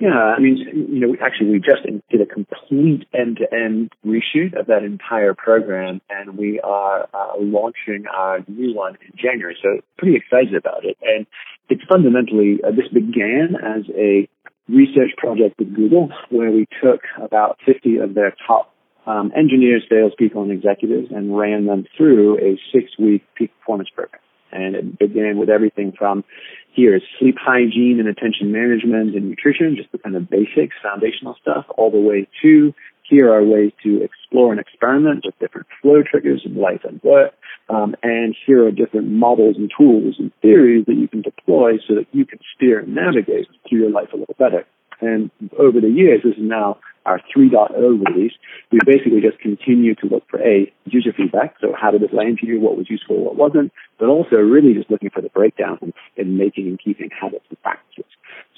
Yeah, 0.00 0.08
I 0.08 0.40
mean, 0.40 0.56
you 0.90 1.00
know, 1.00 1.16
actually, 1.22 1.52
we 1.52 1.60
just 1.60 1.86
did 2.10 2.20
a 2.20 2.26
complete 2.26 3.06
end-to-end 3.14 3.92
reshoot 4.04 4.58
of 4.58 4.66
that 4.66 4.82
entire 4.82 5.34
program, 5.34 6.00
and 6.10 6.36
we 6.36 6.60
are 6.60 7.08
uh, 7.14 7.34
launching 7.38 8.04
our 8.12 8.40
new 8.48 8.74
one 8.74 8.98
in 9.00 9.16
January. 9.16 9.56
So, 9.62 9.80
pretty 9.96 10.16
excited 10.16 10.56
about 10.56 10.84
it. 10.84 10.98
And 11.00 11.26
it's 11.68 11.82
fundamentally 11.88 12.58
uh, 12.66 12.72
this 12.72 12.88
began 12.92 13.54
as 13.54 13.84
a 13.96 14.28
research 14.68 15.12
project 15.16 15.60
with 15.60 15.74
Google, 15.74 16.10
where 16.28 16.50
we 16.50 16.66
took 16.82 17.02
about 17.22 17.58
50 17.64 17.98
of 17.98 18.14
their 18.14 18.34
top 18.46 18.73
um, 19.06 19.32
engineers, 19.36 19.82
salespeople, 19.88 20.42
and 20.42 20.52
executives 20.52 21.08
and 21.10 21.36
ran 21.36 21.66
them 21.66 21.86
through 21.96 22.38
a 22.38 22.58
six-week 22.72 23.22
peak 23.34 23.50
performance 23.60 23.90
program. 23.94 24.20
And 24.52 24.76
it 24.76 24.98
began 24.98 25.36
with 25.36 25.50
everything 25.50 25.92
from 25.98 26.24
here 26.72 26.96
is 26.96 27.02
sleep 27.18 27.36
hygiene 27.40 27.98
and 27.98 28.08
attention 28.08 28.52
management 28.52 29.14
and 29.14 29.28
nutrition, 29.28 29.76
just 29.76 29.90
the 29.92 29.98
kind 29.98 30.16
of 30.16 30.28
basics, 30.30 30.74
foundational 30.82 31.36
stuff, 31.40 31.66
all 31.76 31.90
the 31.90 32.00
way 32.00 32.28
to 32.42 32.74
here 33.08 33.32
are 33.32 33.44
ways 33.44 33.72
to 33.82 34.02
explore 34.02 34.50
and 34.50 34.60
experiment 34.60 35.24
with 35.24 35.38
different 35.38 35.66
flow 35.82 36.02
triggers 36.02 36.42
in 36.44 36.56
life 36.56 36.80
and 36.84 37.02
work. 37.02 37.34
Um, 37.68 37.94
and 38.02 38.34
here 38.46 38.66
are 38.66 38.70
different 38.70 39.08
models 39.08 39.56
and 39.56 39.70
tools 39.76 40.16
and 40.18 40.32
theories 40.42 40.86
that 40.86 40.94
you 40.94 41.08
can 41.08 41.22
deploy 41.22 41.78
so 41.86 41.94
that 41.94 42.06
you 42.12 42.26
can 42.26 42.38
steer 42.54 42.80
and 42.80 42.94
navigate 42.94 43.48
through 43.68 43.80
your 43.80 43.90
life 43.90 44.08
a 44.12 44.16
little 44.16 44.36
better. 44.38 44.64
And 45.00 45.30
over 45.58 45.80
the 45.80 45.88
years, 45.88 46.22
this 46.24 46.34
is 46.34 46.42
now 46.42 46.78
our 47.06 47.20
3.0 47.36 47.74
release, 47.76 48.32
we 48.72 48.78
basically 48.86 49.20
just 49.20 49.38
continue 49.38 49.94
to 49.96 50.06
look 50.06 50.24
for 50.28 50.40
A, 50.40 50.72
user 50.86 51.12
feedback. 51.12 51.56
So 51.60 51.74
how 51.78 51.90
did 51.90 52.00
this 52.00 52.12
land 52.12 52.38
to 52.38 52.46
you? 52.46 52.60
What 52.60 52.76
was 52.76 52.88
useful? 52.88 53.22
What 53.22 53.36
wasn't? 53.36 53.72
But 53.98 54.08
also 54.08 54.36
really 54.36 54.74
just 54.74 54.90
looking 54.90 55.10
for 55.10 55.20
the 55.20 55.28
breakdown 55.28 55.92
in 56.16 56.36
making 56.36 56.66
and 56.66 56.80
keeping 56.82 57.10
habits 57.10 57.44
and 57.50 57.60
practices. 57.62 58.10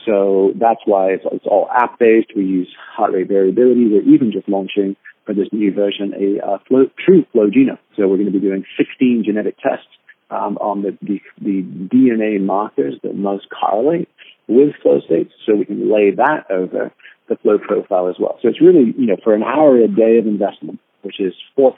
So 0.07 0.53
that's 0.55 0.81
why 0.85 1.11
it's, 1.11 1.25
it's 1.33 1.47
all 1.47 1.69
app 1.75 1.99
based. 1.99 2.29
We 2.37 2.45
use 2.45 2.73
heart 2.95 3.13
rate 3.13 3.29
variability. 3.29 3.89
We're 3.89 4.15
even 4.15 4.31
just 4.31 4.49
launching 4.49 4.97
for 5.25 5.35
this 5.35 5.49
new 5.51 5.75
version 5.75 6.15
a 6.15 6.47
uh, 6.47 6.59
flow, 6.69 6.87
true 7.05 7.27
flow 7.33 7.51
genome. 7.51 7.79
So 7.97 8.07
we're 8.07 8.17
going 8.17 8.33
to 8.33 8.39
be 8.39 8.41
doing 8.41 8.65
16 8.79 9.25
genetic 9.27 9.57
tests 9.59 9.89
um, 10.31 10.57
on 10.59 10.83
the, 10.83 10.97
the, 11.03 11.21
the 11.41 11.63
DNA 11.63 12.41
markers 12.41 12.95
that 13.03 13.17
most 13.17 13.47
correlate 13.51 14.09
with 14.49 14.75
flow 14.83 15.01
states, 15.01 15.33
so 15.45 15.55
we 15.55 15.65
can 15.65 15.93
lay 15.93 16.13
that 16.13 16.51
over 16.51 16.93
the 17.29 17.37
flow 17.37 17.59
profile 17.59 18.09
as 18.09 18.17
well. 18.19 18.39
So 18.43 18.49
it's 18.49 18.61
really, 18.61 18.95
you 18.97 19.07
know, 19.07 19.17
for 19.23 19.35
an 19.35 19.43
hour 19.43 19.77
a 19.79 19.89
day 19.89 20.19
of 20.19 20.27
investment, 20.27 20.79
which 21.03 21.21
is 21.21 21.35
4% 21.59 21.73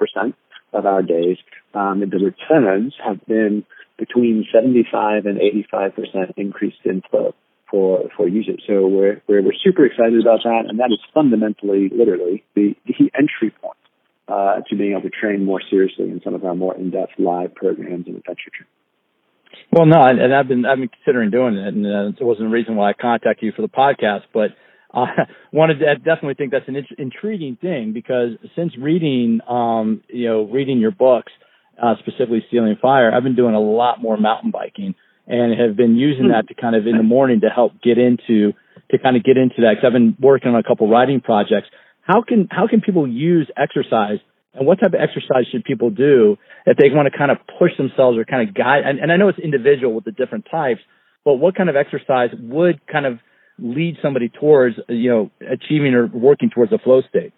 of 0.72 0.87
our 0.87 1.02
days, 1.02 1.38
um, 1.74 2.00
the 2.00 2.18
returns 2.18 2.94
have 3.04 3.24
been 3.26 3.64
between 3.98 4.46
75 4.52 5.26
and 5.26 5.38
85% 5.72 6.35
increase 6.37 6.74
in 6.85 7.02
flow 7.11 7.35
for, 7.70 8.09
for 8.16 8.28
users. 8.28 8.62
So 8.66 8.87
we're, 8.87 9.20
we're, 9.26 9.42
we're 9.42 9.59
super 9.62 9.85
excited 9.85 10.20
about 10.20 10.40
that. 10.44 10.64
And 10.68 10.78
that 10.78 10.90
is 10.92 11.00
fundamentally, 11.12 11.90
literally, 11.94 12.44
the, 12.54 12.74
the 12.87 13.11
entry 13.18 13.50
point 13.61 13.78
uh, 14.28 14.61
to 14.68 14.76
being 14.76 14.92
able 14.92 15.02
to 15.02 15.11
train 15.11 15.44
more 15.44 15.61
seriously 15.68 16.11
in 16.11 16.20
some 16.22 16.35
of 16.35 16.44
our 16.44 16.54
more 16.54 16.76
in-depth 16.76 17.12
live 17.18 17.54
programs 17.54 18.07
and 18.07 18.16
adventure 18.16 18.50
training. 18.52 18.78
Well, 19.72 19.87
no, 19.87 20.02
and 20.02 20.34
I've 20.34 20.48
been 20.48 20.64
I've 20.64 20.78
been 20.78 20.88
considering 20.88 21.30
doing 21.30 21.56
it, 21.56 21.74
and 21.74 21.87
uh, 21.87 22.08
it 22.18 22.24
wasn't 22.24 22.48
a 22.48 22.50
reason 22.50 22.76
why 22.76 22.90
I 22.90 22.92
contacted 22.94 23.44
you 23.44 23.52
for 23.52 23.62
the 23.62 23.68
podcast, 23.68 24.22
but 24.32 24.50
I 24.92 25.06
wanted 25.52 25.80
to 25.80 25.90
I 25.90 25.94
definitely 25.94 26.34
think 26.34 26.52
that's 26.52 26.68
an 26.68 26.76
int- 26.76 26.98
intriguing 26.98 27.58
thing 27.61 27.92
because 27.92 28.30
since 28.56 28.72
reading, 28.78 29.40
um, 29.48 30.02
you 30.08 30.28
know, 30.28 30.44
reading 30.44 30.78
your 30.78 30.90
books, 30.90 31.32
uh, 31.82 31.94
specifically 32.00 32.44
Stealing 32.48 32.76
Fire, 32.80 33.12
I've 33.14 33.22
been 33.22 33.37
doing 33.37 33.54
a 33.54 33.61
lot 33.61 34.00
more 34.00 34.16
mountain 34.16 34.50
biking 34.50 34.94
and 35.26 35.58
have 35.61 35.76
been 35.76 35.96
using 35.96 36.26
hmm. 36.26 36.32
that 36.32 36.48
to 36.48 36.54
kind 36.54 36.74
of 36.74 36.87
in 36.87 36.96
the 36.96 37.02
morning 37.02 37.40
to 37.40 37.48
help 37.48 37.72
get 37.82 37.98
into 37.98 38.52
to 38.90 38.98
kind 38.98 39.16
of 39.16 39.24
get 39.24 39.37
into 39.37 39.56
that 39.58 39.74
because 39.76 39.84
I've 39.87 39.92
been 39.92 40.16
working 40.18 40.50
on 40.50 40.56
a 40.56 40.62
couple 40.62 40.88
writing 40.88 41.20
projects. 41.20 41.68
How 42.00 42.22
can 42.22 42.48
how 42.50 42.66
can 42.66 42.80
people 42.80 43.06
use 43.06 43.50
exercise 43.56 44.18
and 44.54 44.66
what 44.66 44.80
type 44.80 44.94
of 44.94 45.00
exercise 45.00 45.46
should 45.50 45.64
people 45.64 45.90
do 45.90 46.37
if 46.66 46.76
they 46.76 46.90
want 46.90 47.08
to 47.11 47.16
kind 47.16 47.30
of 47.30 47.38
push 47.58 47.76
themselves 47.76 48.18
or 48.18 48.24
kind 48.24 48.48
of 48.48 48.54
guide? 48.54 48.82
And, 48.84 48.98
and 48.98 49.12
I 49.12 49.16
know 49.16 49.28
it's 49.28 49.38
individual 49.38 49.94
with 49.94 50.04
the 50.04 50.12
different 50.12 50.46
types, 50.50 50.80
but 51.24 51.34
what 51.34 51.54
kind 51.54 51.68
of 51.68 51.76
exercise 51.76 52.30
would 52.40 52.80
kind 52.87 53.06
of 53.06 53.18
lead 53.58 53.96
somebody 54.00 54.28
towards 54.28 54.76
you 54.88 55.11
know 55.11 55.30
achieving 55.40 55.94
or 55.94 56.06
working 56.06 56.50
towards 56.50 56.72
a 56.72 56.78
flow 56.78 57.02
state? 57.08 57.32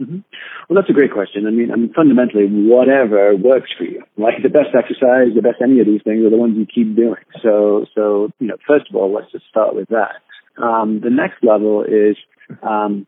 Mm-hmm. 0.00 0.26
Well, 0.68 0.74
that's 0.74 0.90
a 0.90 0.92
great 0.92 1.12
question. 1.12 1.46
I 1.46 1.50
mean, 1.50 1.70
I 1.70 1.76
mean, 1.76 1.92
fundamentally, 1.94 2.46
whatever 2.50 3.36
works 3.36 3.70
for 3.78 3.84
you. 3.84 4.02
Like 4.16 4.42
the 4.42 4.48
best 4.48 4.74
exercise, 4.76 5.30
the 5.34 5.42
best 5.42 5.62
any 5.62 5.78
of 5.78 5.86
these 5.86 6.02
things 6.02 6.26
are 6.26 6.30
the 6.30 6.36
ones 6.36 6.56
you 6.58 6.66
keep 6.66 6.96
doing. 6.96 7.22
So, 7.42 7.86
so 7.94 8.30
you 8.40 8.48
know, 8.48 8.56
first 8.66 8.90
of 8.90 8.96
all, 8.96 9.12
let's 9.14 9.30
just 9.30 9.46
start 9.48 9.74
with 9.74 9.88
that. 9.90 10.18
Um, 10.60 11.00
the 11.02 11.10
next 11.10 11.44
level 11.44 11.84
is 11.84 12.16
um, 12.62 13.06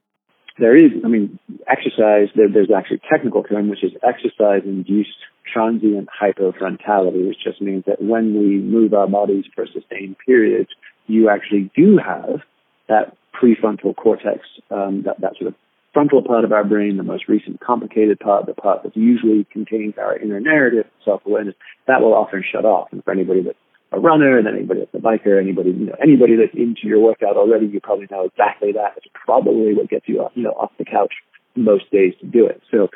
there 0.59 0.77
is, 0.77 0.92
I 1.05 1.09
mean, 1.09 1.38
exercise. 1.69 2.29
There, 2.35 2.49
there's 2.49 2.71
actually 2.75 3.01
a 3.05 3.09
technical 3.12 3.42
term 3.42 3.69
which 3.69 3.85
is 3.85 3.92
exercise-induced 4.03 5.19
transient 5.53 6.09
hypofrontality, 6.09 7.29
which 7.29 7.38
just 7.45 7.61
means 7.61 7.85
that 7.87 8.03
when 8.03 8.35
we 8.35 8.59
move 8.59 8.95
our 8.95 9.07
bodies 9.07 9.45
for 9.55 9.64
a 9.64 9.69
sustained 9.69 10.16
periods, 10.25 10.71
you 11.07 11.29
actually 11.29 11.71
do 11.77 11.99
have 11.99 12.40
that 12.88 13.16
prefrontal 13.35 13.95
cortex, 13.95 14.40
um, 14.71 15.03
that, 15.05 15.21
that 15.21 15.37
sort 15.38 15.49
of 15.49 15.55
frontal 15.92 16.23
part 16.23 16.45
of 16.45 16.53
our 16.53 16.64
brain, 16.64 16.97
the 16.97 17.03
most 17.03 17.29
recent 17.29 17.61
complicated 17.61 18.19
part, 18.19 18.47
the 18.47 18.55
part 18.55 18.83
that 18.83 18.97
usually 18.97 19.47
contains 19.53 19.95
our 19.99 20.16
inner 20.16 20.40
narrative, 20.40 20.85
self-awareness, 21.05 21.55
that 21.87 22.01
will 22.01 22.14
often 22.14 22.42
shut 22.51 22.64
off. 22.64 22.88
And 22.92 23.03
for 23.05 23.12
anybody 23.12 23.42
that 23.42 23.57
a 23.97 24.01
runner, 24.01 24.39
and 24.39 24.47
anybody 24.47 24.81
that's 24.81 24.95
a 24.95 24.99
biker, 24.99 25.41
anybody 25.41 25.71
you 25.71 25.87
know 25.87 25.97
anybody 26.03 26.37
that's 26.37 26.55
into 26.55 26.85
your 26.85 27.01
workout 27.01 27.37
already, 27.37 27.67
you 27.67 27.81
probably 27.81 28.07
know 28.11 28.25
exactly 28.25 28.73
that. 28.73 28.95
It's 28.97 29.07
probably 29.13 29.75
what 29.75 29.89
gets 29.89 30.09
you 30.09 30.21
off 30.21 30.33
you 30.35 30.43
know 30.43 30.51
off 30.53 30.73
the 30.79 30.85
couch 30.85 31.13
most 31.55 31.91
days 31.91 32.13
to 32.21 32.27
do 32.27 32.47
it. 32.47 32.61
So 32.71 32.89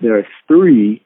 there 0.00 0.18
are 0.18 0.26
three 0.48 1.04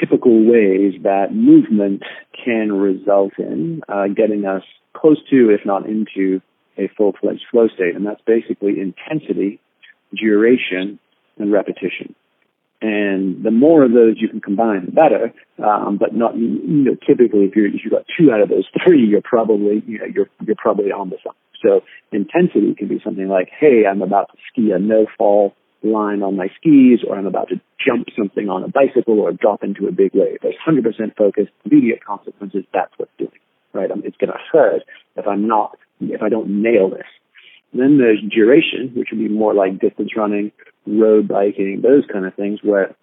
typical 0.00 0.44
ways 0.44 0.94
that 1.02 1.34
movement 1.34 2.02
can 2.44 2.72
result 2.72 3.32
in 3.38 3.82
uh, 3.88 4.06
getting 4.08 4.46
us 4.46 4.62
close 4.94 5.18
to, 5.30 5.50
if 5.50 5.66
not 5.66 5.86
into, 5.86 6.40
a 6.76 6.88
full-fledged 6.96 7.42
flow 7.50 7.66
state, 7.68 7.96
and 7.96 8.06
that's 8.06 8.20
basically 8.24 8.76
intensity, 8.80 9.60
duration, 10.14 10.98
and 11.38 11.52
repetition. 11.52 12.14
And 12.80 13.42
the 13.42 13.50
more 13.50 13.82
of 13.84 13.92
those 13.92 14.14
you 14.18 14.28
can 14.28 14.40
combine, 14.40 14.86
the 14.86 14.92
better. 14.92 15.34
Um, 15.58 15.98
but 15.98 16.14
not, 16.14 16.36
you 16.36 16.84
know, 16.84 16.94
typically 16.94 17.46
if, 17.46 17.56
you're, 17.56 17.66
if 17.66 17.80
you've 17.82 17.92
got 17.92 18.04
two 18.18 18.30
out 18.30 18.40
of 18.40 18.48
those 18.48 18.68
three, 18.84 19.04
you're 19.04 19.22
probably, 19.22 19.82
you 19.86 19.98
know, 19.98 20.06
you're, 20.06 20.28
you're 20.46 20.56
probably 20.56 20.92
on 20.92 21.10
the 21.10 21.16
something. 21.24 21.38
So 21.62 21.80
intensity 22.12 22.74
can 22.74 22.88
be 22.88 23.00
something 23.02 23.26
like, 23.26 23.48
hey, 23.58 23.82
I'm 23.90 24.02
about 24.02 24.30
to 24.30 24.38
ski 24.50 24.70
a 24.70 24.78
no 24.78 25.06
fall 25.16 25.54
line 25.82 26.22
on 26.22 26.36
my 26.36 26.48
skis, 26.58 27.00
or 27.06 27.16
I'm 27.16 27.26
about 27.26 27.48
to 27.48 27.60
jump 27.84 28.08
something 28.16 28.48
on 28.48 28.64
a 28.64 28.68
bicycle 28.68 29.20
or 29.20 29.32
drop 29.32 29.62
into 29.62 29.86
a 29.86 29.92
big 29.92 30.10
wave. 30.14 30.38
There's 30.42 30.56
100% 30.66 30.82
focus, 31.16 31.46
immediate 31.64 32.04
consequences. 32.04 32.64
That's 32.72 32.92
what's 32.96 33.12
doing, 33.18 33.30
right? 33.72 33.90
Um, 33.90 34.02
it's 34.04 34.16
going 34.16 34.30
to 34.30 34.38
hurt 34.52 34.82
if 35.16 35.26
I'm 35.26 35.46
not, 35.46 35.78
if 36.00 36.22
I 36.22 36.28
don't 36.28 36.62
nail 36.62 36.90
this. 36.90 37.06
Then 37.72 37.98
there's 37.98 38.20
duration, 38.34 38.92
which 38.94 39.08
would 39.12 39.18
be 39.20 39.28
more 39.28 39.54
like 39.54 39.80
distance 39.80 40.10
running, 40.16 40.52
road 40.86 41.28
biking, 41.28 41.80
those 41.82 42.04
kind 42.10 42.24
of 42.24 42.34
things 42.34 42.60
where 42.62 42.96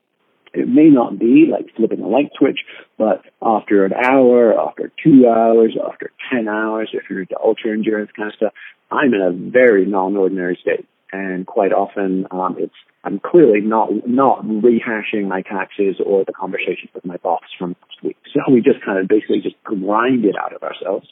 it 0.56 0.68
may 0.68 0.90
not 0.90 1.20
be 1.20 1.48
like 1.52 1.76
flipping 1.76 2.02
a 2.02 2.08
light 2.08 2.32
switch, 2.38 2.60
but 2.98 3.22
after 3.42 3.86
an 3.86 3.94
hour, 3.94 4.58
after 4.60 4.92
two 5.04 5.28
hours, 5.28 5.76
after 5.86 6.12
10 6.32 6.48
hours, 6.48 6.90
if 6.94 7.04
you're 7.10 7.22
into 7.22 7.38
ultra 7.38 7.72
endurance 7.72 8.10
kind 8.16 8.30
of 8.30 8.36
stuff, 8.36 8.54
I'm 8.90 9.14
in 9.14 9.22
a 9.22 9.32
very 9.52 9.86
non-ordinary 9.86 10.58
state. 10.62 10.88
And 11.12 11.46
quite 11.46 11.72
often, 11.72 12.26
um, 12.32 12.56
it's, 12.58 12.74
I'm 13.04 13.20
clearly 13.20 13.62
not, 13.62 13.90
not 14.08 14.44
rehashing 14.44 15.28
my 15.28 15.42
taxes 15.42 15.98
or 16.04 16.26
the 16.26 16.34
conversations 16.34 16.90
with 16.94 17.06
my 17.06 17.18
boss 17.18 17.44
from 17.60 17.76
last 17.82 18.04
week. 18.04 18.18
So 18.34 18.52
we 18.52 18.62
just 18.62 18.84
kind 18.84 19.00
of 19.00 19.08
basically 19.08 19.42
just 19.42 19.62
grind 19.64 20.26
it 20.26 20.36
out 20.42 20.54
of 20.54 20.64
ourselves. 20.64 21.08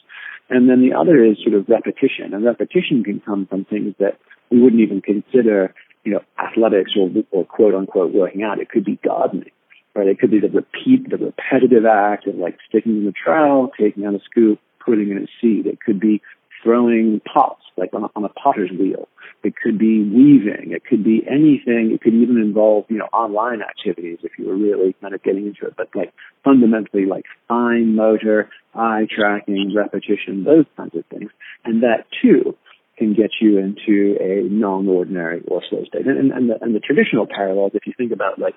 And 0.50 0.68
then 0.68 0.80
the 0.80 0.96
other 0.96 1.24
is 1.24 1.38
sort 1.42 1.54
of 1.54 1.68
repetition. 1.68 2.32
And 2.32 2.44
repetition 2.44 3.02
can 3.02 3.20
come 3.20 3.46
from 3.46 3.64
things 3.64 3.94
that 3.98 4.18
we 4.50 4.60
wouldn't 4.60 4.82
even 4.82 5.00
consider 5.00 5.74
you 6.04 6.12
know, 6.12 6.20
athletics 6.38 6.92
or, 6.96 7.10
or 7.30 7.44
quote 7.44 7.74
unquote 7.74 8.12
working 8.12 8.42
out. 8.42 8.60
It 8.60 8.68
could 8.68 8.84
be 8.84 8.98
gardening, 9.02 9.50
right? 9.94 10.06
It 10.06 10.18
could 10.18 10.30
be 10.30 10.40
the 10.40 10.48
repeat, 10.48 11.08
the 11.08 11.16
repetitive 11.16 11.86
act 11.86 12.26
of 12.26 12.36
like 12.36 12.58
sticking 12.68 12.98
in 12.98 13.04
the 13.06 13.12
trowel, 13.12 13.70
taking 13.78 14.04
out 14.04 14.14
a 14.14 14.20
scoop, 14.30 14.60
putting 14.84 15.10
in 15.10 15.18
a 15.18 15.26
seed. 15.40 15.66
It 15.66 15.78
could 15.80 15.98
be 15.98 16.20
throwing 16.62 17.20
pots, 17.20 17.62
like 17.76 17.92
on 17.94 18.04
a, 18.04 18.08
on 18.14 18.24
a 18.24 18.28
potter's 18.28 18.70
wheel. 18.70 19.08
It 19.44 19.54
could 19.62 19.78
be 19.78 20.02
weaving. 20.02 20.72
It 20.72 20.84
could 20.84 21.04
be 21.04 21.22
anything. 21.28 21.92
It 21.92 22.00
could 22.00 22.14
even 22.14 22.38
involve, 22.38 22.86
you 22.88 22.96
know, 22.96 23.08
online 23.12 23.60
activities 23.60 24.18
if 24.22 24.32
you 24.38 24.46
were 24.46 24.56
really 24.56 24.96
kind 25.00 25.14
of 25.14 25.22
getting 25.22 25.46
into 25.46 25.66
it. 25.66 25.74
But 25.76 25.88
like 25.94 26.12
fundamentally, 26.42 27.04
like 27.04 27.24
fine 27.46 27.94
motor, 27.94 28.48
eye 28.74 29.06
tracking, 29.14 29.74
repetition, 29.76 30.44
those 30.44 30.64
kinds 30.76 30.96
of 30.96 31.04
things. 31.06 31.30
And 31.64 31.82
that 31.82 32.06
too 32.22 32.56
can 32.96 33.12
get 33.12 33.30
you 33.40 33.58
into 33.58 34.16
a 34.20 34.48
non-ordinary 34.48 35.42
or 35.46 35.60
flow 35.68 35.84
state. 35.84 36.06
And, 36.06 36.18
and, 36.18 36.32
and, 36.32 36.50
the, 36.50 36.54
and 36.62 36.74
the 36.74 36.80
traditional 36.80 37.26
parallels, 37.26 37.72
if 37.74 37.86
you 37.86 37.92
think 37.96 38.12
about 38.12 38.38
like 38.38 38.54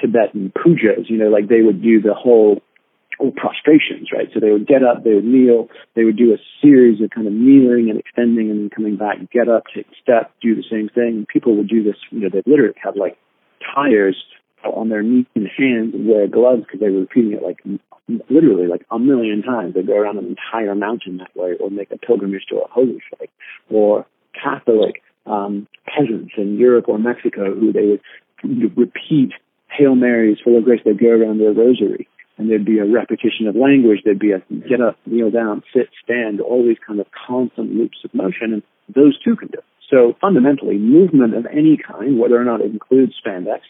Tibetan 0.00 0.52
pujas, 0.56 1.10
you 1.10 1.18
know, 1.18 1.28
like 1.28 1.48
they 1.48 1.60
would 1.60 1.82
do 1.82 2.00
the 2.00 2.14
whole 2.14 2.62
or 3.18 3.32
prostrations, 3.32 4.08
right? 4.12 4.28
So 4.32 4.40
they 4.40 4.50
would 4.50 4.66
get 4.66 4.82
up, 4.82 5.04
they 5.04 5.14
would 5.14 5.24
kneel, 5.24 5.68
they 5.94 6.04
would 6.04 6.16
do 6.16 6.32
a 6.32 6.38
series 6.60 7.00
of 7.02 7.10
kind 7.10 7.26
of 7.26 7.32
kneeling 7.32 7.88
and 7.90 7.98
extending 7.98 8.50
and 8.50 8.60
then 8.60 8.70
coming 8.70 8.96
back, 8.96 9.18
get 9.30 9.48
up, 9.48 9.64
take 9.74 9.86
a 9.86 9.96
step, 10.02 10.32
do 10.40 10.54
the 10.54 10.64
same 10.70 10.88
thing. 10.88 11.26
People 11.28 11.56
would 11.56 11.68
do 11.68 11.82
this, 11.82 11.96
you 12.10 12.20
know, 12.20 12.28
they 12.32 12.42
literally 12.46 12.74
have 12.82 12.96
like 12.96 13.16
tires 13.74 14.16
on 14.64 14.88
their 14.88 15.02
knees 15.02 15.26
and 15.34 15.48
hands 15.56 15.94
and 15.94 16.06
wear 16.06 16.26
gloves 16.26 16.62
because 16.62 16.80
they 16.80 16.90
were 16.90 17.00
repeating 17.00 17.32
it 17.32 17.42
like 17.42 17.58
literally 18.28 18.66
like 18.66 18.84
a 18.90 18.98
million 18.98 19.42
times. 19.42 19.74
They'd 19.74 19.86
go 19.86 19.96
around 19.96 20.18
an 20.18 20.36
entire 20.36 20.74
mountain 20.74 21.18
that 21.18 21.34
way, 21.34 21.54
or 21.58 21.70
make 21.70 21.90
a 21.90 21.98
pilgrimage 21.98 22.46
to 22.50 22.56
a 22.56 22.68
holy 22.68 23.02
site, 23.10 23.30
or 23.70 24.06
Catholic 24.40 25.02
um, 25.26 25.68
peasants 25.86 26.32
in 26.36 26.58
Europe 26.58 26.88
or 26.88 26.98
Mexico 26.98 27.54
who 27.54 27.72
they 27.72 28.00
would 28.44 28.76
repeat 28.76 29.32
Hail 29.68 29.94
Marys 29.94 30.38
full 30.42 30.58
of 30.58 30.64
grace. 30.64 30.80
They'd 30.84 30.98
go 30.98 31.08
around 31.08 31.38
their 31.38 31.52
rosary, 31.52 32.08
and 32.38 32.50
there'd 32.50 32.64
be 32.64 32.78
a 32.78 32.86
repetition 32.86 33.46
of 33.46 33.56
language. 33.56 34.00
There'd 34.04 34.18
be 34.18 34.32
a 34.32 34.40
get 34.68 34.80
up, 34.80 34.96
kneel 35.06 35.30
down, 35.30 35.62
sit, 35.74 35.88
stand, 36.02 36.40
all 36.40 36.64
these 36.64 36.78
kind 36.84 37.00
of 37.00 37.06
constant 37.26 37.74
loops 37.74 37.98
of 38.04 38.14
motion, 38.14 38.52
and 38.52 38.62
those 38.94 39.18
two 39.22 39.36
can 39.36 39.48
do. 39.48 39.58
So 39.90 40.16
fundamentally, 40.20 40.78
movement 40.78 41.34
of 41.34 41.46
any 41.46 41.76
kind, 41.76 42.18
whether 42.18 42.40
or 42.40 42.44
not 42.44 42.60
it 42.62 42.70
includes 42.70 43.12
spandex, 43.24 43.60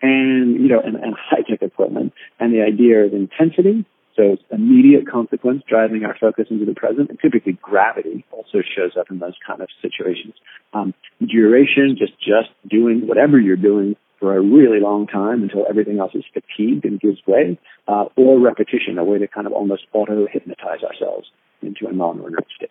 and 0.00 0.54
you 0.60 0.68
know, 0.68 0.80
and, 0.80 0.96
and 0.96 1.14
high 1.14 1.42
tech 1.48 1.62
equipment, 1.62 2.12
and 2.40 2.52
the 2.52 2.62
idea 2.62 3.04
of 3.04 3.12
intensity. 3.12 3.84
So 4.16 4.32
it's 4.32 4.42
immediate 4.50 5.06
consequence 5.06 5.62
driving 5.68 6.04
our 6.04 6.16
focus 6.18 6.46
into 6.48 6.64
the 6.64 6.72
present, 6.72 7.10
and 7.10 7.20
typically 7.20 7.58
gravity 7.60 8.24
also 8.30 8.62
shows 8.74 8.96
up 8.98 9.10
in 9.10 9.18
those 9.18 9.36
kind 9.46 9.60
of 9.60 9.68
situations. 9.82 10.32
Um, 10.72 10.94
duration, 11.20 11.96
just 11.98 12.18
just 12.18 12.48
doing 12.66 13.06
whatever 13.06 13.38
you're 13.38 13.56
doing 13.56 13.96
for 14.18 14.36
a 14.36 14.40
really 14.40 14.80
long 14.80 15.06
time 15.06 15.42
until 15.42 15.66
everything 15.68 15.98
else 15.98 16.12
is 16.14 16.24
fatigued 16.32 16.84
and 16.84 17.00
gives 17.00 17.18
way, 17.26 17.58
uh, 17.88 18.06
or 18.16 18.40
repetition, 18.40 18.98
a 18.98 19.04
way 19.04 19.18
to 19.18 19.28
kind 19.28 19.46
of 19.46 19.52
almost 19.52 19.82
auto 19.92 20.26
hypnotize 20.30 20.82
ourselves 20.82 21.26
into 21.62 21.86
a 21.86 21.92
non-ordinary 21.92 22.46
state. 22.56 22.70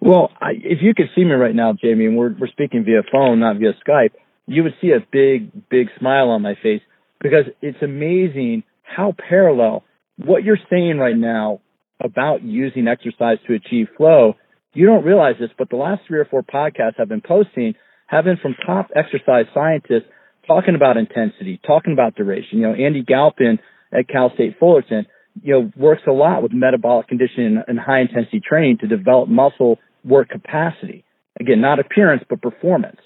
Well, 0.00 0.30
I, 0.40 0.52
if 0.52 0.78
you 0.82 0.94
could 0.94 1.08
see 1.14 1.24
me 1.24 1.32
right 1.32 1.54
now, 1.54 1.72
Jamie, 1.72 2.06
and 2.06 2.16
we're 2.16 2.34
we're 2.38 2.48
speaking 2.48 2.84
via 2.84 3.02
phone, 3.10 3.40
not 3.40 3.58
via 3.58 3.72
Skype 3.86 4.10
you 4.46 4.62
would 4.62 4.74
see 4.80 4.90
a 4.90 5.06
big, 5.12 5.68
big 5.68 5.88
smile 5.98 6.30
on 6.30 6.42
my 6.42 6.54
face 6.62 6.82
because 7.20 7.44
it's 7.62 7.82
amazing 7.82 8.62
how 8.82 9.14
parallel 9.28 9.84
what 10.16 10.44
you're 10.44 10.58
saying 10.70 10.98
right 10.98 11.16
now 11.16 11.60
about 12.00 12.42
using 12.42 12.86
exercise 12.86 13.38
to 13.46 13.54
achieve 13.54 13.88
flow. 13.96 14.34
You 14.74 14.86
don't 14.86 15.04
realize 15.04 15.36
this, 15.40 15.50
but 15.56 15.70
the 15.70 15.76
last 15.76 16.02
three 16.06 16.18
or 16.18 16.24
four 16.24 16.42
podcasts 16.42 17.00
I've 17.00 17.08
been 17.08 17.22
posting 17.22 17.74
have 18.06 18.24
been 18.24 18.36
from 18.36 18.54
top 18.66 18.90
exercise 18.94 19.46
scientists 19.54 20.08
talking 20.46 20.74
about 20.74 20.96
intensity, 20.96 21.60
talking 21.66 21.92
about 21.92 22.14
duration. 22.14 22.58
You 22.58 22.68
know, 22.68 22.74
Andy 22.74 23.02
Galpin 23.02 23.58
at 23.92 24.08
Cal 24.08 24.32
State 24.34 24.56
Fullerton, 24.58 25.06
you 25.42 25.52
know, 25.52 25.70
works 25.76 26.02
a 26.06 26.12
lot 26.12 26.42
with 26.42 26.52
metabolic 26.52 27.08
conditioning 27.08 27.62
and 27.66 27.78
high 27.78 28.00
intensity 28.00 28.40
training 28.40 28.78
to 28.78 28.86
develop 28.86 29.28
muscle 29.28 29.78
work 30.04 30.28
capacity. 30.28 31.04
Again, 31.40 31.60
not 31.60 31.80
appearance, 31.80 32.22
but 32.28 32.40
performance 32.40 32.98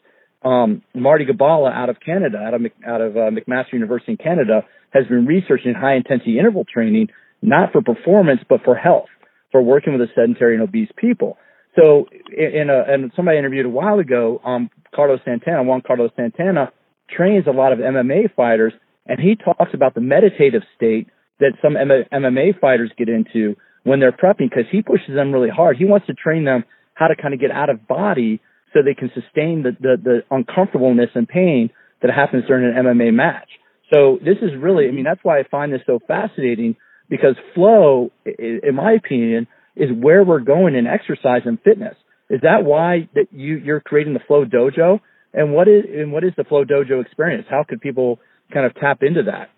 um, 0.43 0.83
Marty 0.95 1.25
Gibala 1.25 1.71
out 1.71 1.89
of 1.89 1.97
Canada, 2.05 2.39
out 2.39 2.55
of 2.55 2.63
out 2.87 3.01
of 3.01 3.17
uh, 3.17 3.31
McMaster 3.31 3.73
University 3.73 4.13
in 4.13 4.19
Canada, 4.19 4.63
has 4.91 5.07
been 5.07 5.27
researching 5.27 5.75
high 5.75 5.95
intensity 5.97 6.39
interval 6.39 6.65
training 6.65 7.09
not 7.43 7.73
for 7.73 7.83
performance 7.83 8.41
but 8.49 8.61
for 8.65 8.75
health, 8.75 9.09
for 9.53 9.63
working 9.63 9.93
with 9.93 10.03
a 10.03 10.11
sedentary 10.15 10.55
and 10.55 10.63
obese 10.63 10.91
people. 10.97 11.39
So, 11.77 12.07
in 12.37 12.71
a 12.71 12.93
and 12.93 13.13
somebody 13.15 13.37
I 13.37 13.39
interviewed 13.39 13.67
a 13.67 13.71
while 13.71 13.99
ago, 13.99 14.41
um, 14.45 14.71
Carlos 14.95 15.21
Santana, 15.25 15.63
Juan 15.65 15.83
Carlos 15.87 16.11
Santana, 16.17 16.73
trains 17.09 17.47
a 17.47 17.51
lot 17.51 17.73
of 17.73 17.79
MMA 17.79 18.35
fighters, 18.35 18.73
and 19.07 19.19
he 19.21 19.37
talks 19.37 19.73
about 19.75 19.95
the 19.95 20.01
meditative 20.01 20.63
state 20.77 21.09
that 21.41 21.53
some 21.63 21.75
MMA 21.75 22.59
fighters 22.61 22.91
get 22.97 23.09
into 23.09 23.57
when 23.85 24.01
they're 24.01 24.13
prepping 24.13 24.51
because 24.51 24.65
he 24.71 24.83
pushes 24.83 25.15
them 25.15 25.33
really 25.33 25.51
hard. 25.51 25.77
He 25.77 25.85
wants 25.85 26.07
to 26.07 26.15
train 26.15 26.45
them 26.45 26.65
how 26.95 27.07
to 27.07 27.17
kind 27.17 27.33
of 27.33 27.41
get 27.41 27.51
out 27.51 27.71
of 27.71 27.87
body 27.87 28.41
so 28.73 28.81
they 28.83 28.95
can 28.95 29.11
sustain 29.15 29.63
the, 29.63 29.77
the, 29.81 29.97
the 30.03 30.21
uncomfortableness 30.31 31.11
and 31.15 31.29
pain 31.29 31.71
that 32.03 32.11
happens 32.11 32.45
during 32.47 32.65
an 32.65 32.85
MMA 32.85 33.15
match. 33.15 33.49
So 33.93 34.19
this 34.23 34.37
is 34.43 34.51
really, 34.59 34.89
I 34.89 34.91
mean, 34.91 35.05
that's 35.05 35.21
why 35.23 35.39
I 35.39 35.45
find 35.51 35.73
this 35.73 35.81
so 35.87 36.01
fascinating 36.07 36.77
because 37.09 37.37
flow, 37.55 38.11
in 38.27 38.75
my 38.75 38.93
opinion, 38.93 39.47
is 39.77 39.89
where 39.95 40.23
we're 40.25 40.41
going 40.41 40.75
in 40.75 40.87
exercise 40.87 41.43
and 41.47 41.59
fitness. 41.63 41.95
Is 42.29 42.41
that 42.43 42.65
why 42.65 43.09
that 43.15 43.29
you, 43.33 43.57
you're 43.57 43.81
creating 43.81 44.13
the 44.13 44.21
Flow 44.27 44.45
Dojo? 44.45 45.01
And 45.33 45.53
what 45.53 45.69
is 45.69 45.85
and 45.93 46.13
what 46.13 46.25
is 46.25 46.33
the 46.37 46.45
Flow 46.45 46.65
Dojo 46.65 47.03
experience? 47.05 47.47
How 47.49 47.65
could 47.65 47.81
people 47.81 48.19
kind 48.53 48.67
of 48.67 48.75
tap 48.75 49.03
into 49.03 49.25
that? 49.25 49.51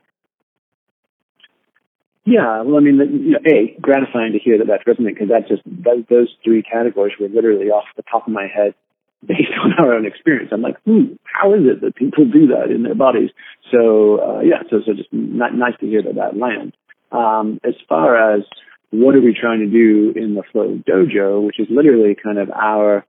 Yeah, 2.25 2.63
well, 2.63 2.77
I 2.77 2.81
mean, 2.81 2.99
you 2.99 3.33
know, 3.33 3.39
a 3.47 3.75
gratifying 3.81 4.33
to 4.33 4.39
hear 4.39 4.59
that 4.59 4.67
that's 4.67 4.87
resonant 4.87 5.17
because 5.17 5.31
that 5.31 5.49
just 5.49 5.63
those 5.67 6.29
three 6.45 6.63
categories 6.63 7.15
were 7.19 7.29
literally 7.29 7.71
off 7.71 7.87
the 7.97 8.03
top 8.03 8.27
of 8.27 8.33
my 8.33 8.47
head 8.47 8.75
based 9.27 9.53
on 9.63 9.73
our 9.79 9.95
own 9.95 10.07
experience. 10.07 10.51
I'm 10.53 10.63
like, 10.63 10.81
hmm, 10.85 11.15
how 11.25 11.55
is 11.55 11.63
it 11.65 11.81
that 11.81 11.97
people 11.97 12.25
do 12.27 12.49
that 12.49 12.71
in 12.71 12.83
their 12.83 12.95
bodies? 12.95 13.31
So 13.71 14.21
uh, 14.21 14.41
yeah, 14.41 14.63
so 14.71 14.81
so 14.85 14.93
just 14.95 15.13
nice 15.13 15.79
to 15.81 15.87
hear 15.87 16.03
that 16.03 16.17
that 16.17 16.37
lands. 16.37 16.75
Um, 17.13 17.59
as 17.65 17.75
far 17.89 18.35
as 18.35 18.43
what 18.91 19.15
are 19.15 19.21
we 19.21 19.37
trying 19.39 19.61
to 19.61 19.67
do 19.67 20.13
in 20.15 20.35
the 20.35 20.43
Flow 20.53 20.79
Dojo, 20.87 21.45
which 21.45 21.59
is 21.59 21.69
literally 21.71 22.17
kind 22.23 22.39
of 22.39 22.51
our 22.51 23.05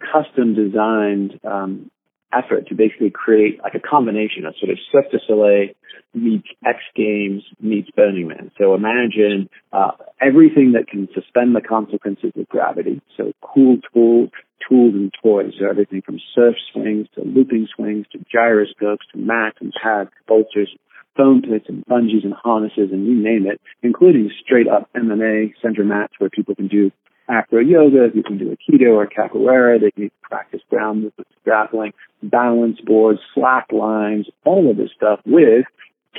custom 0.00 0.54
designed 0.54 1.40
um, 1.44 1.90
effort 2.32 2.68
to 2.68 2.74
basically 2.74 3.10
create 3.10 3.60
like 3.62 3.74
a 3.74 3.80
combination 3.80 4.44
of 4.46 4.54
sort 4.58 4.70
of 4.70 4.78
Cirque 4.92 5.10
du 5.10 5.18
Soleil 5.26 5.68
meets 6.14 6.48
X 6.64 6.78
Games 6.94 7.42
meets 7.60 7.90
Burning 7.90 8.28
Man. 8.28 8.50
So 8.58 8.74
imagine 8.74 9.48
uh, 9.72 9.92
everything 10.20 10.72
that 10.72 10.88
can 10.88 11.08
suspend 11.14 11.54
the 11.54 11.60
consequences 11.60 12.32
of 12.36 12.48
gravity. 12.48 13.00
So 13.16 13.32
cool 13.42 13.78
tools, 13.92 14.30
tools 14.68 14.94
and 14.94 15.12
toys. 15.22 15.52
So 15.58 15.68
everything 15.68 16.02
from 16.02 16.18
surf 16.34 16.54
swings 16.72 17.06
to 17.14 17.22
looping 17.22 17.68
swings 17.74 18.06
to 18.12 18.18
gyroscopes 18.30 19.06
to 19.12 19.18
mats 19.18 19.58
and 19.60 19.72
pads, 19.82 20.10
bolsters, 20.26 20.74
foam 21.16 21.42
pits 21.42 21.66
and 21.68 21.84
bungees 21.86 22.24
and 22.24 22.34
harnesses 22.34 22.90
and 22.92 23.06
you 23.06 23.14
name 23.14 23.46
it, 23.46 23.60
including 23.82 24.30
straight 24.44 24.68
up 24.68 24.88
MMA 24.94 25.54
center 25.62 25.84
mats 25.84 26.14
where 26.18 26.30
people 26.30 26.54
can 26.54 26.68
do 26.68 26.90
acro 27.28 27.60
yoga, 27.60 28.08
you 28.14 28.22
can 28.22 28.38
do 28.38 28.56
Aikido 28.56 28.94
or 28.94 29.06
capoeira, 29.06 29.80
they 29.80 29.90
can 29.90 30.10
practice 30.22 30.60
ground 30.70 31.02
movements, 31.02 31.30
grappling, 31.44 31.92
balance 32.22 32.78
boards, 32.84 33.20
slack 33.34 33.66
lines, 33.72 34.26
all 34.44 34.70
of 34.70 34.76
this 34.76 34.90
stuff 34.96 35.20
with 35.26 35.64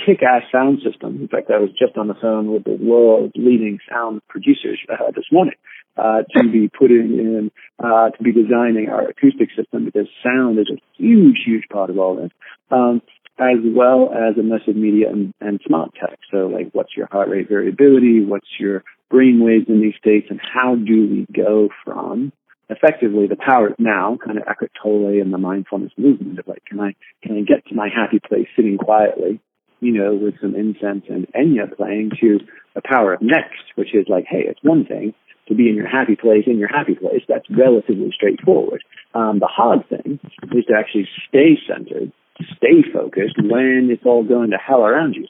kick-ass 0.06 0.44
sound 0.52 0.80
system. 0.86 1.22
In 1.22 1.28
fact, 1.28 1.50
I 1.50 1.58
was 1.58 1.72
just 1.72 1.98
on 1.98 2.08
the 2.08 2.14
phone 2.14 2.52
with 2.52 2.64
the 2.64 2.78
world's 2.80 3.34
leading 3.36 3.80
sound 3.90 4.22
producers 4.28 4.80
uh, 4.90 5.12
this 5.16 5.26
morning 5.32 5.56
uh, 5.98 6.22
to 6.36 6.50
be 6.50 6.70
putting 6.70 7.18
in, 7.18 7.52
uh, 7.84 8.10
to 8.12 8.24
be 8.24 8.32
designing 8.32 8.90
our 8.90 9.10
acoustic 9.10 9.50
system 9.58 9.86
because 9.86 10.08
sound 10.24 10.60
is 10.60 10.70
a 10.72 10.80
huge, 11.02 11.38
huge 11.46 11.64
part 11.72 11.90
of 11.90 11.98
all 11.98 12.16
this. 12.16 12.32
Um, 12.70 13.02
as 13.40 13.58
well 13.64 14.12
as 14.12 14.36
immersive 14.36 14.76
media 14.76 15.10
and, 15.10 15.34
and 15.40 15.60
smart 15.66 15.92
tech. 15.94 16.20
So 16.32 16.48
like 16.48 16.70
what's 16.74 16.96
your 16.96 17.08
heart 17.12 17.30
rate 17.30 17.50
variability? 17.50 18.24
What's 18.26 18.48
your 18.60 18.84
brain 19.10 19.40
waves 19.44 19.66
in 19.68 19.82
these 19.82 19.96
states? 20.00 20.28
And 20.30 20.40
how 20.42 20.76
do 20.76 21.08
we 21.08 21.28
go 21.34 21.70
from 21.86 22.32
effectively 22.70 23.28
the 23.28 23.38
power 23.38 23.74
now, 23.80 24.18
kind 24.24 24.38
of 24.38 24.44
Eckhart 24.48 24.72
Tolle 24.82 25.22
and 25.22 25.34
the 25.34 25.38
mindfulness 25.38 25.94
movement 25.98 26.40
of 26.40 26.48
like, 26.48 26.64
can 26.66 26.80
I, 26.80 26.96
can 27.24 27.38
I 27.38 27.42
get 27.42 27.66
to 27.68 27.76
my 27.76 27.88
happy 27.94 28.20
place 28.20 28.48
sitting 28.56 28.78
quietly 28.78 29.40
you 29.80 29.94
know, 29.94 30.16
with 30.16 30.36
some 30.42 30.56
incense 30.56 31.06
and 31.10 31.28
Enya 31.34 31.76
playing 31.76 32.12
to 32.22 32.40
the 32.74 32.82
power 32.84 33.14
of 33.14 33.22
next, 33.22 33.74
which 33.76 33.94
is 33.94 34.06
like, 34.10 34.26
hey, 34.28 34.44
it's 34.48 34.60
one 34.64 34.86
thing 34.86 35.14
to 35.48 35.56
be 35.56 35.70
in 35.70 35.76
your 35.76 35.88
happy 35.88 36.16
place 36.16 36.44
in 36.46 36.58
your 36.58 36.68
happy 36.68 36.96
place. 36.96 37.22
That's 37.28 37.46
relatively 37.50 38.12
straightforward. 38.14 38.84
Um, 39.14 39.40
the 39.40 39.48
hard 39.48 39.88
thing 39.88 40.20
is 40.52 40.66
to 40.66 40.74
actually 40.78 41.08
stay 41.30 41.58
centered, 41.68 42.12
stay 42.58 42.84
focused 42.94 43.36
when 43.38 43.90
it's 43.92 44.06
all 44.06 44.24
going 44.24 44.52
to 44.52 44.58
hell 44.58 44.86
around 44.86 45.16
you. 45.16 45.28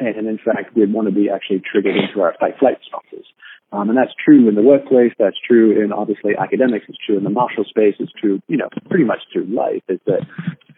And 0.00 0.28
in 0.28 0.38
fact, 0.38 0.76
we'd 0.76 0.92
want 0.92 1.08
to 1.08 1.14
be 1.14 1.28
actually 1.28 1.60
triggered 1.60 1.96
into 1.96 2.20
our 2.20 2.34
fight 2.38 2.58
flight 2.58 2.78
responses. 2.78 3.26
Um, 3.70 3.90
and 3.90 3.98
that's 3.98 4.14
true 4.24 4.48
in 4.48 4.54
the 4.54 4.62
workplace. 4.62 5.12
That's 5.18 5.36
true 5.46 5.82
in 5.82 5.92
obviously 5.92 6.32
academics. 6.38 6.86
It's 6.88 6.98
true 7.04 7.18
in 7.18 7.24
the 7.24 7.30
martial 7.30 7.64
space. 7.64 7.96
It's 7.98 8.12
true, 8.12 8.40
you 8.48 8.56
know, 8.56 8.68
pretty 8.88 9.04
much 9.04 9.20
through 9.32 9.44
life. 9.46 9.82
Is 9.88 10.00
that 10.06 10.24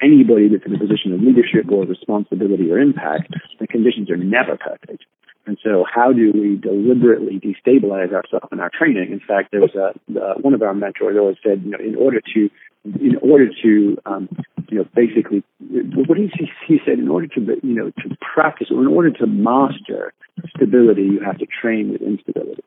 anybody 0.03 0.49
that's 0.49 0.67
in 0.67 0.75
a 0.75 0.79
position 0.79 1.13
of 1.13 1.21
leadership 1.21 1.71
or 1.71 1.85
responsibility 1.85 2.71
or 2.71 2.79
impact, 2.79 3.33
the 3.61 3.67
conditions 3.67 4.11
are 4.11 4.17
never 4.17 4.57
perfect. 4.57 5.05
And 5.47 5.57
so, 5.63 5.85
how 5.89 6.13
do 6.13 6.33
we 6.35 6.57
deliberately 6.57 7.41
destabilize 7.41 8.13
ourselves 8.13 8.49
in 8.53 8.61
our 8.61 8.71
training? 8.71 9.13
In 9.13 9.21
fact, 9.21 9.53
there 9.53 9.61
was 9.61 9.75
a 9.75 9.95
uh, 10.19 10.35
one 10.41 10.55
of 10.55 10.63
our 10.63 10.75
mentors 10.75 11.17
always 11.19 11.37
said, 11.43 11.63
you 11.65 11.71
know, 11.71 11.79
in 11.79 11.97
order 11.97 12.21
to, 12.35 12.51
in 12.85 13.17
order 13.23 13.49
to, 13.63 13.99
um, 14.07 14.29
you 14.71 14.79
know, 14.79 14.87
basically, 14.95 15.43
what 15.69 16.17
he, 16.17 16.31
he 16.67 16.79
said? 16.85 16.99
In 16.99 17.09
order 17.09 17.27
to, 17.29 17.41
you 17.63 17.75
know, 17.75 17.91
to 17.91 18.17
practice 18.35 18.69
or 18.71 18.81
in 18.81 18.87
order 18.87 19.11
to 19.11 19.27
master 19.27 20.13
stability, 20.57 21.03
you 21.03 21.21
have 21.25 21.39
to 21.39 21.47
train 21.47 21.93
with 21.93 22.03
instability. 22.03 22.65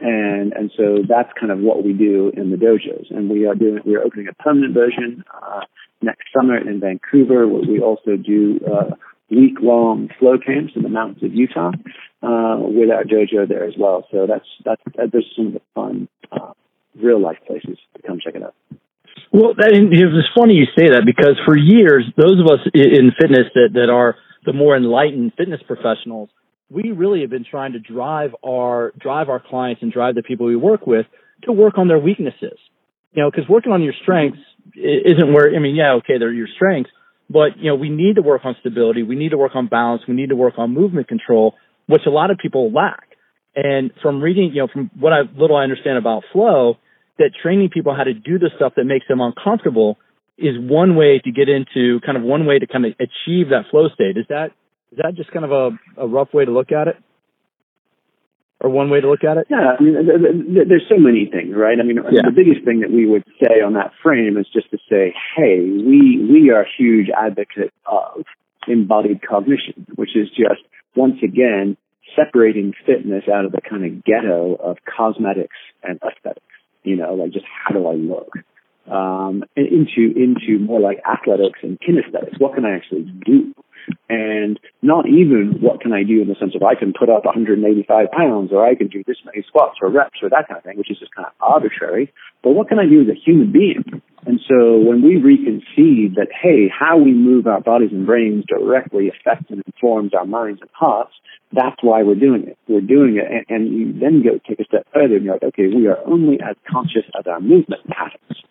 And 0.00 0.52
and 0.52 0.70
so 0.76 0.98
that's 1.08 1.30
kind 1.38 1.50
of 1.50 1.58
what 1.58 1.84
we 1.84 1.92
do 1.92 2.32
in 2.36 2.50
the 2.50 2.56
dojos. 2.56 3.10
And 3.10 3.28
we 3.28 3.46
are 3.46 3.54
doing 3.54 3.80
we 3.84 3.94
are 3.96 4.02
opening 4.02 4.28
a 4.28 4.34
permanent 4.34 4.74
version 4.74 5.24
uh, 5.42 5.62
next 6.00 6.24
summer 6.34 6.56
in 6.56 6.80
Vancouver. 6.80 7.48
Where 7.48 7.62
we 7.62 7.80
also 7.80 8.16
do 8.16 8.60
uh, 8.66 8.94
week 9.30 9.56
long 9.60 10.08
flow 10.18 10.38
camps 10.38 10.74
in 10.76 10.82
the 10.82 10.88
mountains 10.88 11.22
of 11.22 11.34
Utah 11.34 11.72
uh, 12.22 12.56
with 12.60 12.90
our 12.90 13.04
dojo 13.04 13.48
there 13.48 13.64
as 13.64 13.74
well. 13.78 14.06
So 14.10 14.26
that's 14.26 14.46
that's 14.64 14.82
that, 14.96 15.10
there's 15.12 15.30
some 15.36 15.48
of 15.48 15.52
the 15.54 15.62
fun 15.74 16.08
uh, 16.30 16.52
real 17.00 17.20
life 17.20 17.38
places 17.46 17.78
to 17.96 18.02
come 18.06 18.18
check 18.22 18.34
it 18.34 18.42
out. 18.42 18.54
Well, 19.32 19.54
that, 19.56 19.72
it's 19.72 20.28
funny 20.36 20.54
you 20.54 20.66
say 20.76 20.92
that 20.92 21.04
because 21.06 21.40
for 21.46 21.56
years, 21.56 22.04
those 22.18 22.38
of 22.38 22.46
us 22.46 22.60
in 22.74 23.12
fitness 23.18 23.48
that, 23.54 23.70
that 23.72 23.88
are 23.88 24.16
the 24.44 24.52
more 24.52 24.76
enlightened 24.76 25.32
fitness 25.38 25.60
professionals, 25.66 26.28
we 26.68 26.90
really 26.90 27.22
have 27.22 27.30
been 27.30 27.46
trying 27.48 27.72
to 27.72 27.78
drive 27.78 28.34
our 28.44 28.92
drive 28.98 29.30
our 29.30 29.40
clients 29.40 29.82
and 29.82 29.90
drive 29.90 30.14
the 30.16 30.22
people 30.22 30.46
we 30.46 30.56
work 30.56 30.86
with 30.86 31.06
to 31.44 31.52
work 31.52 31.78
on 31.78 31.88
their 31.88 31.98
weaknesses. 31.98 32.58
You 33.12 33.22
know, 33.22 33.30
because 33.30 33.48
working 33.48 33.72
on 33.72 33.82
your 33.82 33.94
strengths 34.02 34.38
isn't 34.74 35.32
where 35.32 35.54
I 35.54 35.58
mean, 35.58 35.76
yeah, 35.76 35.94
okay, 35.94 36.18
they're 36.18 36.32
your 36.32 36.48
strengths, 36.54 36.90
but 37.30 37.56
you 37.56 37.70
know, 37.70 37.74
we 37.74 37.88
need 37.88 38.16
to 38.16 38.22
work 38.22 38.42
on 38.44 38.54
stability, 38.60 39.02
we 39.02 39.16
need 39.16 39.30
to 39.30 39.38
work 39.38 39.52
on 39.54 39.66
balance, 39.66 40.02
we 40.06 40.14
need 40.14 40.28
to 40.28 40.36
work 40.36 40.54
on 40.58 40.74
movement 40.74 41.08
control, 41.08 41.54
which 41.86 42.02
a 42.06 42.10
lot 42.10 42.30
of 42.30 42.36
people 42.36 42.70
lack. 42.70 43.08
And 43.54 43.92
from 44.02 44.20
reading, 44.22 44.50
you 44.54 44.62
know, 44.62 44.68
from 44.70 44.90
what 44.98 45.12
I 45.14 45.22
little 45.36 45.56
I 45.56 45.62
understand 45.62 45.96
about 45.96 46.24
flow, 46.32 46.76
that 47.22 47.30
training 47.40 47.70
people 47.70 47.94
how 47.94 48.04
to 48.04 48.14
do 48.14 48.38
the 48.38 48.50
stuff 48.56 48.74
that 48.76 48.84
makes 48.84 49.06
them 49.06 49.20
uncomfortable 49.20 49.96
is 50.36 50.58
one 50.58 50.96
way 50.96 51.20
to 51.22 51.30
get 51.30 51.48
into 51.48 52.00
kind 52.04 52.18
of 52.18 52.24
one 52.24 52.46
way 52.46 52.58
to 52.58 52.66
kind 52.66 52.84
of 52.84 52.92
achieve 52.98 53.54
that 53.54 53.70
flow 53.70 53.88
state. 53.94 54.18
Is 54.18 54.26
that 54.28 54.50
is 54.90 54.98
that 54.98 55.14
just 55.14 55.30
kind 55.30 55.44
of 55.44 55.52
a, 55.52 56.02
a 56.02 56.06
rough 56.06 56.34
way 56.34 56.44
to 56.44 56.50
look 56.50 56.72
at 56.72 56.88
it? 56.88 56.96
Or 58.60 58.70
one 58.70 58.90
way 58.90 59.00
to 59.00 59.10
look 59.10 59.24
at 59.24 59.38
it? 59.38 59.46
Yeah, 59.50 59.74
I 59.78 59.82
mean, 59.82 60.54
there's 60.54 60.86
so 60.88 60.98
many 60.98 61.26
things, 61.26 61.54
right? 61.56 61.78
I 61.80 61.82
mean, 61.82 61.98
yeah. 62.12 62.22
the 62.22 62.36
biggest 62.36 62.64
thing 62.64 62.80
that 62.80 62.92
we 62.92 63.06
would 63.06 63.24
say 63.42 63.58
on 63.58 63.74
that 63.74 63.90
frame 64.02 64.36
is 64.38 64.46
just 64.52 64.70
to 64.70 64.78
say, 64.88 65.14
hey, 65.34 65.58
we 65.58 66.22
we 66.30 66.50
are 66.50 66.66
huge 66.78 67.08
advocates 67.10 67.74
of 67.86 68.22
embodied 68.68 69.20
cognition, 69.26 69.86
which 69.96 70.14
is 70.14 70.28
just 70.28 70.62
once 70.94 71.18
again 71.22 71.76
separating 72.14 72.72
fitness 72.86 73.24
out 73.32 73.44
of 73.44 73.52
the 73.52 73.60
kind 73.60 73.84
of 73.84 74.04
ghetto 74.04 74.54
of 74.54 74.76
cosmetics 74.84 75.56
and 75.82 75.98
aesthetics. 76.02 76.51
You 76.84 76.96
know, 76.96 77.14
like 77.14 77.32
just 77.32 77.46
how 77.46 77.74
do 77.74 77.86
I 77.86 77.94
look? 77.94 78.32
Um, 78.90 79.44
into 79.56 80.12
into 80.16 80.58
more 80.58 80.80
like 80.80 81.00
athletics 81.08 81.60
and 81.62 81.78
kinesthetics. 81.80 82.40
What 82.40 82.54
can 82.54 82.64
I 82.64 82.74
actually 82.74 83.02
do? 83.24 83.54
And 84.08 84.58
not 84.82 85.08
even 85.08 85.58
what 85.60 85.80
can 85.80 85.92
I 85.92 86.02
do 86.02 86.20
in 86.22 86.28
the 86.28 86.36
sense 86.38 86.54
of 86.54 86.62
I 86.62 86.74
can 86.74 86.92
put 86.92 87.08
up 87.08 87.24
185 87.24 88.10
pounds 88.10 88.50
or 88.52 88.64
I 88.64 88.74
can 88.74 88.88
do 88.88 89.02
this 89.06 89.16
many 89.24 89.44
squats 89.46 89.78
or 89.80 89.90
reps 89.90 90.18
or 90.22 90.30
that 90.30 90.48
kind 90.48 90.58
of 90.58 90.64
thing, 90.64 90.78
which 90.78 90.90
is 90.90 90.98
just 90.98 91.14
kind 91.14 91.26
of 91.26 91.32
arbitrary. 91.40 92.12
But 92.42 92.50
what 92.52 92.68
can 92.68 92.78
I 92.78 92.86
do 92.86 93.00
as 93.00 93.08
a 93.08 93.18
human 93.18 93.52
being? 93.52 94.02
And 94.24 94.38
so 94.48 94.78
when 94.78 95.02
we 95.02 95.16
reconceive 95.16 96.14
that, 96.14 96.28
hey, 96.30 96.70
how 96.70 96.96
we 96.96 97.12
move 97.12 97.46
our 97.46 97.60
bodies 97.60 97.90
and 97.90 98.06
brains 98.06 98.44
directly 98.46 99.08
affects 99.08 99.50
and 99.50 99.62
informs 99.66 100.14
our 100.14 100.26
minds 100.26 100.60
and 100.60 100.70
hearts, 100.72 101.12
that's 101.52 101.76
why 101.82 102.02
we're 102.02 102.14
doing 102.14 102.46
it. 102.48 102.58
We're 102.68 102.80
doing 102.80 103.16
it, 103.16 103.26
and, 103.28 103.44
and 103.48 103.72
you 103.74 103.92
then 103.98 104.22
go 104.22 104.38
take 104.48 104.60
a 104.60 104.64
step 104.64 104.86
further 104.94 105.16
and 105.16 105.24
you're 105.24 105.34
like, 105.34 105.42
okay, 105.54 105.66
we 105.66 105.86
are 105.88 105.98
only 106.06 106.38
as 106.40 106.56
conscious 106.70 107.04
as 107.18 107.26
our 107.26 107.40
movement 107.40 107.86
patterns. 107.88 108.42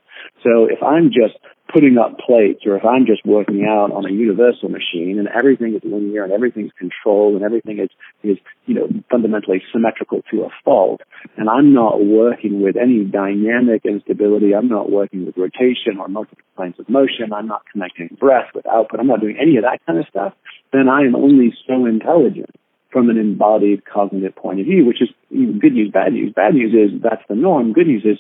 So 0.44 0.66
if 0.66 0.84
I'm 0.84 1.08
just 1.08 1.38
putting 1.74 1.98
up 1.98 2.18
plates 2.20 2.62
or 2.66 2.76
if 2.76 2.86
I'm 2.86 3.06
just 3.06 3.26
working 3.26 3.66
out 3.66 3.92
on 3.92 4.06
a 4.06 4.12
universal 4.12 4.70
machine 4.70 5.18
and 5.20 5.28
everything 5.28 5.76
is 5.76 5.82
linear 5.84 6.24
and 6.24 6.34
everything's 6.34 6.72
controlled 6.78 7.36
and 7.36 7.44
everything 7.44 7.80
is, 7.80 7.90
is, 8.24 8.38
you 8.66 8.76
know, 8.76 8.88
fundamentally 9.10 9.62
symmetrical 9.72 10.22
to 10.32 10.44
a 10.44 10.50
fault 10.64 11.02
and 11.38 11.50
I'm 11.50 11.74
not 11.74 12.04
working 12.04 12.62
with 12.62 12.76
any 12.76 13.06
dynamic 13.06 13.86
instability, 13.86 14.54
I'm 14.54 14.70
not 14.70 14.92
working 14.92 15.26
with 15.26 15.38
rotation 15.38 16.00
or 16.00 16.08
multiple 16.08 16.44
planes 16.56 16.76
of 16.80 16.90
motion, 16.90 17.34
I'm 17.34 17.48
not 17.48 17.64
connecting 17.72 18.18
breath 18.20 18.50
with 18.54 18.66
output, 18.68 19.00
I'm 19.00 19.08
not 19.08 19.22
doing 19.22 19.38
any 19.42 19.58
of 19.58 19.64
that 19.64 19.80
kind 19.86 20.00
of 20.00 20.06
stuff, 20.10 20.34
then 20.74 20.90
I 20.90 21.02
am 21.02 21.16
only 21.16 21.54
so 21.68 21.86
intelligent 21.86 22.56
from 22.92 23.10
an 23.10 23.18
embodied 23.18 23.86
cognitive 23.86 24.36
point 24.36 24.60
of 24.60 24.66
view, 24.66 24.86
which 24.86 25.02
is 25.02 25.10
good 25.32 25.74
news, 25.74 25.92
bad 25.94 26.12
news. 26.12 26.34
Bad 26.36 26.54
news 26.56 26.74
is 26.74 27.02
that's 27.02 27.24
the 27.30 27.36
norm. 27.36 27.72
Good 27.72 27.88
news 27.88 28.04
is 28.04 28.18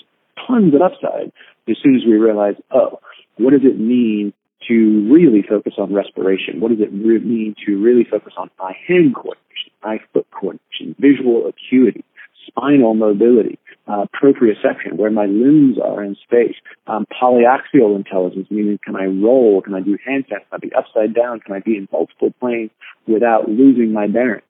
tons 0.47 0.73
of 0.73 0.81
upside 0.81 1.31
as 1.69 1.77
soon 1.83 1.95
as 1.95 2.01
we 2.05 2.13
realize, 2.13 2.55
oh, 2.71 2.99
what 3.43 3.51
does 3.51 3.63
it 3.63 3.79
mean 3.79 4.33
to 4.67 5.07
really 5.11 5.43
focus 5.47 5.73
on 5.77 5.93
respiration? 5.93 6.59
What 6.59 6.69
does 6.69 6.79
it 6.79 6.91
re- 6.91 7.19
mean 7.19 7.55
to 7.65 7.81
really 7.81 8.03
focus 8.03 8.33
on 8.37 8.49
eye 8.59 8.77
hand 8.87 9.15
coordination, 9.15 9.71
eye 9.83 9.99
foot 10.13 10.27
coordination, 10.31 10.95
visual 10.99 11.47
acuity, 11.47 12.03
spinal 12.47 12.93
mobility, 12.93 13.57
uh, 13.87 14.05
proprioception, 14.13 14.93
where 14.93 15.09
my 15.09 15.25
limbs 15.25 15.77
are 15.83 16.03
in 16.03 16.15
space, 16.23 16.55
um, 16.87 17.05
polyaxial 17.21 17.95
intelligence, 17.95 18.47
meaning 18.51 18.79
can 18.83 18.95
I 18.95 19.05
roll, 19.05 19.61
can 19.61 19.73
I 19.73 19.81
do 19.81 19.97
handstands, 20.07 20.45
can 20.49 20.53
I 20.53 20.57
be 20.57 20.71
upside 20.73 21.15
down, 21.15 21.39
can 21.39 21.55
I 21.55 21.59
be 21.59 21.77
in 21.77 21.87
multiple 21.91 22.33
planes 22.39 22.71
without 23.07 23.49
losing 23.49 23.91
my 23.91 24.07
bearings? 24.07 24.43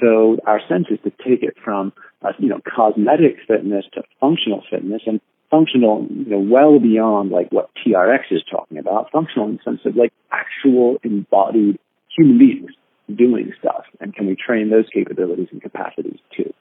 So 0.00 0.38
our 0.46 0.60
sense 0.68 0.86
is 0.90 0.98
to 1.04 1.10
take 1.10 1.42
it 1.42 1.56
from, 1.62 1.92
uh, 2.22 2.32
you 2.38 2.48
know, 2.48 2.60
cosmetic 2.74 3.36
fitness 3.46 3.84
to 3.92 4.02
functional 4.20 4.62
fitness 4.70 5.02
and 5.06 5.20
functional, 5.52 6.06
you 6.08 6.30
know, 6.30 6.40
well 6.40 6.80
beyond 6.80 7.30
like 7.30 7.52
what 7.52 7.70
TRX 7.86 8.32
is 8.32 8.42
talking 8.50 8.78
about, 8.78 9.12
functional 9.12 9.48
in 9.48 9.60
the 9.60 9.70
sense 9.70 9.80
of 9.84 9.94
like 9.94 10.12
actual 10.32 10.96
embodied 11.04 11.78
human 12.16 12.38
beings 12.38 12.70
doing 13.14 13.52
stuff. 13.60 13.84
And 14.00 14.14
can 14.14 14.26
we 14.26 14.34
train 14.34 14.70
those 14.70 14.86
capabilities 14.92 15.48
and 15.52 15.60
capacities 15.60 16.18
too? 16.34 16.52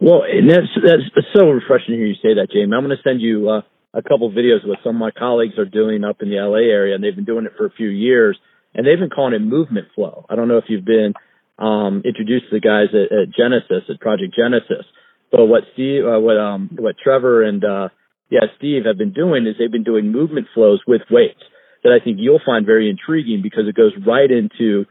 Well, 0.00 0.22
and 0.26 0.50
that's, 0.50 0.66
that's 0.84 1.26
so 1.32 1.46
refreshing 1.46 1.94
to 1.94 1.96
hear 1.96 2.06
you 2.06 2.14
say 2.14 2.34
that, 2.34 2.48
Jamie. 2.52 2.74
I'm 2.74 2.84
going 2.84 2.96
to 2.96 3.02
send 3.08 3.22
you 3.22 3.48
uh, 3.48 3.62
a 3.94 4.02
couple 4.02 4.26
of 4.26 4.34
videos 4.34 4.66
what 4.66 4.78
some 4.82 4.96
of 4.96 5.00
my 5.00 5.12
colleagues 5.12 5.58
are 5.58 5.64
doing 5.64 6.02
up 6.02 6.22
in 6.22 6.28
the 6.28 6.42
LA 6.42 6.66
area, 6.66 6.96
and 6.96 7.04
they've 7.04 7.14
been 7.14 7.24
doing 7.24 7.46
it 7.46 7.52
for 7.56 7.66
a 7.66 7.70
few 7.70 7.88
years, 7.88 8.36
and 8.74 8.84
they've 8.84 8.98
been 8.98 9.10
calling 9.10 9.34
it 9.34 9.38
movement 9.38 9.86
flow. 9.94 10.26
I 10.28 10.34
don't 10.34 10.48
know 10.48 10.58
if 10.58 10.64
you've 10.66 10.84
been 10.84 11.14
um, 11.58 12.02
introduced 12.04 12.50
to 12.50 12.58
the 12.58 12.60
guys 12.60 12.90
at, 12.90 13.14
at 13.14 13.30
Genesis 13.30 13.86
at 13.88 14.00
Project 14.00 14.34
Genesis, 14.34 14.84
but 15.32 15.46
what 15.46 15.64
Steve, 15.72 16.04
uh, 16.04 16.20
what 16.20 16.38
um, 16.38 16.70
what 16.78 16.96
Trevor 17.02 17.42
and 17.42 17.64
uh, 17.64 17.88
yeah 18.30 18.46
Steve 18.58 18.84
have 18.84 18.98
been 18.98 19.12
doing 19.12 19.46
is 19.46 19.56
they've 19.58 19.72
been 19.72 19.82
doing 19.82 20.12
movement 20.12 20.46
flows 20.54 20.80
with 20.86 21.00
weights 21.10 21.40
that 21.82 21.90
I 21.90 22.04
think 22.04 22.18
you'll 22.20 22.40
find 22.44 22.64
very 22.64 22.88
intriguing 22.88 23.40
because 23.42 23.64
it 23.66 23.74
goes 23.74 23.92
right 24.06 24.30
into 24.30 24.84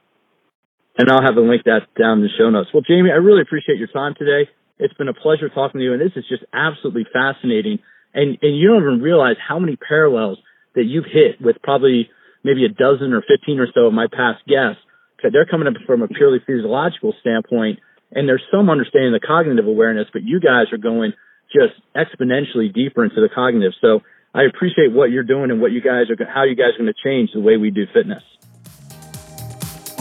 And 0.98 1.10
I'll 1.10 1.24
have 1.24 1.38
a 1.38 1.42
link 1.42 1.64
that 1.66 1.90
down 2.00 2.20
in 2.20 2.24
the 2.24 2.30
show 2.38 2.50
notes. 2.50 2.70
Well, 2.74 2.84
Jamie, 2.86 3.12
I 3.12 3.18
really 3.18 3.42
appreciate 3.42 3.80
your 3.80 3.88
time 3.88 4.14
today. 4.18 4.50
It's 4.78 4.94
been 4.94 5.08
a 5.08 5.14
pleasure 5.14 5.50
talking 5.50 5.80
to 5.80 5.84
you, 5.84 5.94
and 5.94 6.02
this 6.02 6.14
is 6.16 6.26
just 6.30 6.44
absolutely 6.54 7.06
fascinating. 7.12 7.80
And 8.14 8.38
and 8.42 8.58
you 8.58 8.70
don't 8.70 8.84
even 8.84 9.02
realize 9.02 9.38
how 9.42 9.58
many 9.58 9.76
parallels 9.76 10.38
that 10.76 10.86
you've 10.86 11.10
hit 11.10 11.42
with 11.42 11.58
probably 11.64 12.10
maybe 12.44 12.66
a 12.66 12.70
dozen 12.70 13.14
or 13.14 13.22
fifteen 13.22 13.60
or 13.60 13.68
so 13.74 13.88
of 13.88 13.94
my 13.94 14.06
past 14.06 14.46
guests. 14.48 14.82
They're 15.24 15.46
coming 15.46 15.68
up 15.68 15.76
from 15.88 16.02
a 16.02 16.08
purely 16.10 16.40
physiological 16.46 17.14
standpoint, 17.22 17.80
and 18.12 18.28
there's 18.28 18.44
some 18.52 18.70
understanding 18.70 19.16
of 19.16 19.22
the 19.22 19.26
cognitive 19.26 19.66
awareness, 19.66 20.08
but 20.12 20.22
you 20.24 20.42
guys 20.42 20.68
are 20.74 20.78
going 20.78 21.14
just 21.54 21.80
exponentially 21.96 22.74
deeper 22.74 23.06
into 23.06 23.22
the 23.22 23.30
cognitive. 23.34 23.72
So 23.80 24.02
I 24.34 24.44
appreciate 24.44 24.92
what 24.92 25.12
you're 25.12 25.24
doing 25.24 25.50
and 25.50 25.62
what 25.62 25.72
you 25.72 25.82
guys 25.82 26.10
are, 26.10 26.18
how 26.26 26.44
you 26.44 26.56
guys 26.56 26.76
are 26.76 26.84
going 26.84 26.94
to 26.94 27.04
change 27.04 27.30
the 27.34 27.40
way 27.40 27.58
we 27.58 27.72
do 27.72 27.86
fitness. 27.94 28.24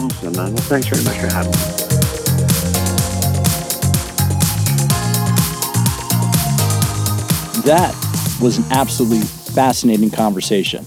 Awesome, 0.03 0.33
man. 0.33 0.53
Well, 0.53 0.63
thanks 0.63 0.87
very 0.87 1.01
much 1.05 1.17
for 1.17 1.27
having 1.27 1.51
me. 1.51 1.57
That 7.63 7.95
was 8.41 8.57
an 8.57 8.65
absolutely 8.71 9.21
fascinating 9.21 10.11
conversation. 10.11 10.85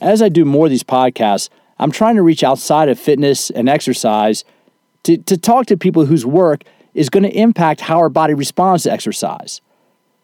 As 0.00 0.22
I 0.22 0.30
do 0.30 0.46
more 0.46 0.64
of 0.64 0.70
these 0.70 0.82
podcasts, 0.82 1.50
I'm 1.78 1.90
trying 1.90 2.16
to 2.16 2.22
reach 2.22 2.42
outside 2.42 2.88
of 2.88 2.98
fitness 2.98 3.50
and 3.50 3.68
exercise 3.68 4.44
to, 5.02 5.18
to 5.18 5.36
talk 5.36 5.66
to 5.66 5.76
people 5.76 6.06
whose 6.06 6.24
work 6.24 6.62
is 6.94 7.10
going 7.10 7.24
to 7.24 7.36
impact 7.36 7.82
how 7.82 7.98
our 7.98 8.08
body 8.08 8.32
responds 8.32 8.84
to 8.84 8.92
exercise. 8.92 9.60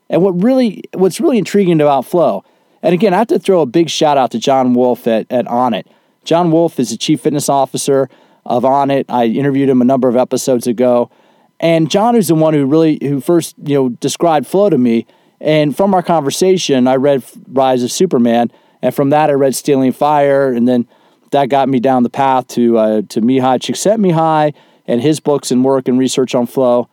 And 0.08 0.22
what 0.22 0.42
really 0.42 0.82
what's 0.94 1.20
really 1.20 1.36
intriguing 1.36 1.82
about 1.82 2.06
flow, 2.06 2.42
and 2.82 2.94
again, 2.94 3.12
I 3.12 3.18
have 3.18 3.26
to 3.26 3.38
throw 3.38 3.60
a 3.60 3.66
big 3.66 3.90
shout 3.90 4.16
out 4.16 4.30
to 4.30 4.38
John 4.38 4.72
Wolf 4.72 5.06
at, 5.06 5.30
at 5.30 5.44
Onnit. 5.44 5.84
John 6.26 6.50
Wolf 6.50 6.78
is 6.78 6.90
the 6.90 6.98
chief 6.98 7.22
fitness 7.22 7.48
officer 7.48 8.10
of 8.44 8.64
Onnit. 8.64 9.06
I 9.08 9.26
interviewed 9.26 9.70
him 9.70 9.80
a 9.80 9.84
number 9.84 10.08
of 10.08 10.16
episodes 10.16 10.66
ago. 10.66 11.10
And 11.58 11.90
John 11.90 12.14
is 12.14 12.28
the 12.28 12.34
one 12.34 12.52
who 12.52 12.66
really 12.66 12.98
who 13.00 13.20
first, 13.20 13.54
you 13.62 13.74
know, 13.74 13.88
described 13.88 14.46
flow 14.46 14.68
to 14.68 14.76
me 14.76 15.06
and 15.40 15.76
from 15.76 15.94
our 15.94 16.02
conversation, 16.02 16.86
I 16.88 16.96
read 16.96 17.22
Rise 17.48 17.82
of 17.82 17.92
Superman, 17.92 18.50
and 18.82 18.94
from 18.94 19.10
that 19.10 19.30
I 19.30 19.34
read 19.34 19.54
Stealing 19.54 19.92
Fire, 19.92 20.50
and 20.50 20.66
then 20.66 20.88
that 21.32 21.48
got 21.48 21.68
me 21.68 21.80
down 21.80 22.02
the 22.02 22.10
path 22.10 22.46
to 22.48 22.78
uh, 22.78 23.02
to 23.08 23.20
Mihaly 23.20 23.58
Csikszentmihalyi 23.58 24.54
and 24.86 25.02
his 25.02 25.20
books 25.20 25.50
and 25.50 25.64
work 25.64 25.88
and 25.88 25.98
research 25.98 26.34
on 26.34 26.46
flow. 26.46 26.88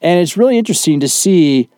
And 0.00 0.20
it's 0.20 0.36
really 0.36 0.56
interesting 0.56 1.00
to 1.00 1.08
see 1.08 1.68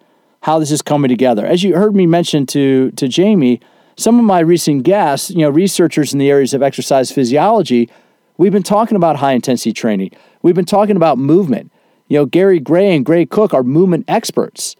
how 0.42 0.58
this 0.58 0.70
is 0.70 0.82
coming 0.82 1.08
together. 1.08 1.46
As 1.46 1.62
you 1.62 1.74
heard 1.74 1.96
me 1.96 2.06
mention 2.06 2.46
to 2.46 2.92
to 2.92 3.08
Jamie, 3.08 3.60
some 3.96 4.18
of 4.18 4.24
my 4.24 4.40
recent 4.40 4.82
guests, 4.82 5.30
you 5.30 5.38
know, 5.38 5.50
researchers 5.50 6.12
in 6.12 6.18
the 6.18 6.30
areas 6.30 6.52
of 6.54 6.62
exercise 6.62 7.10
physiology, 7.10 7.88
we've 8.36 8.52
been 8.52 8.62
talking 8.62 8.96
about 8.96 9.16
high 9.16 9.32
intensity 9.32 9.72
training. 9.72 10.10
We've 10.42 10.54
been 10.54 10.64
talking 10.66 10.96
about 10.96 11.18
movement. 11.18 11.72
You 12.08 12.18
know, 12.18 12.26
Gary 12.26 12.60
Gray 12.60 12.94
and 12.94 13.04
Gray 13.04 13.26
Cook 13.26 13.54
are 13.54 13.62
movement 13.62 14.04
experts. 14.06 14.76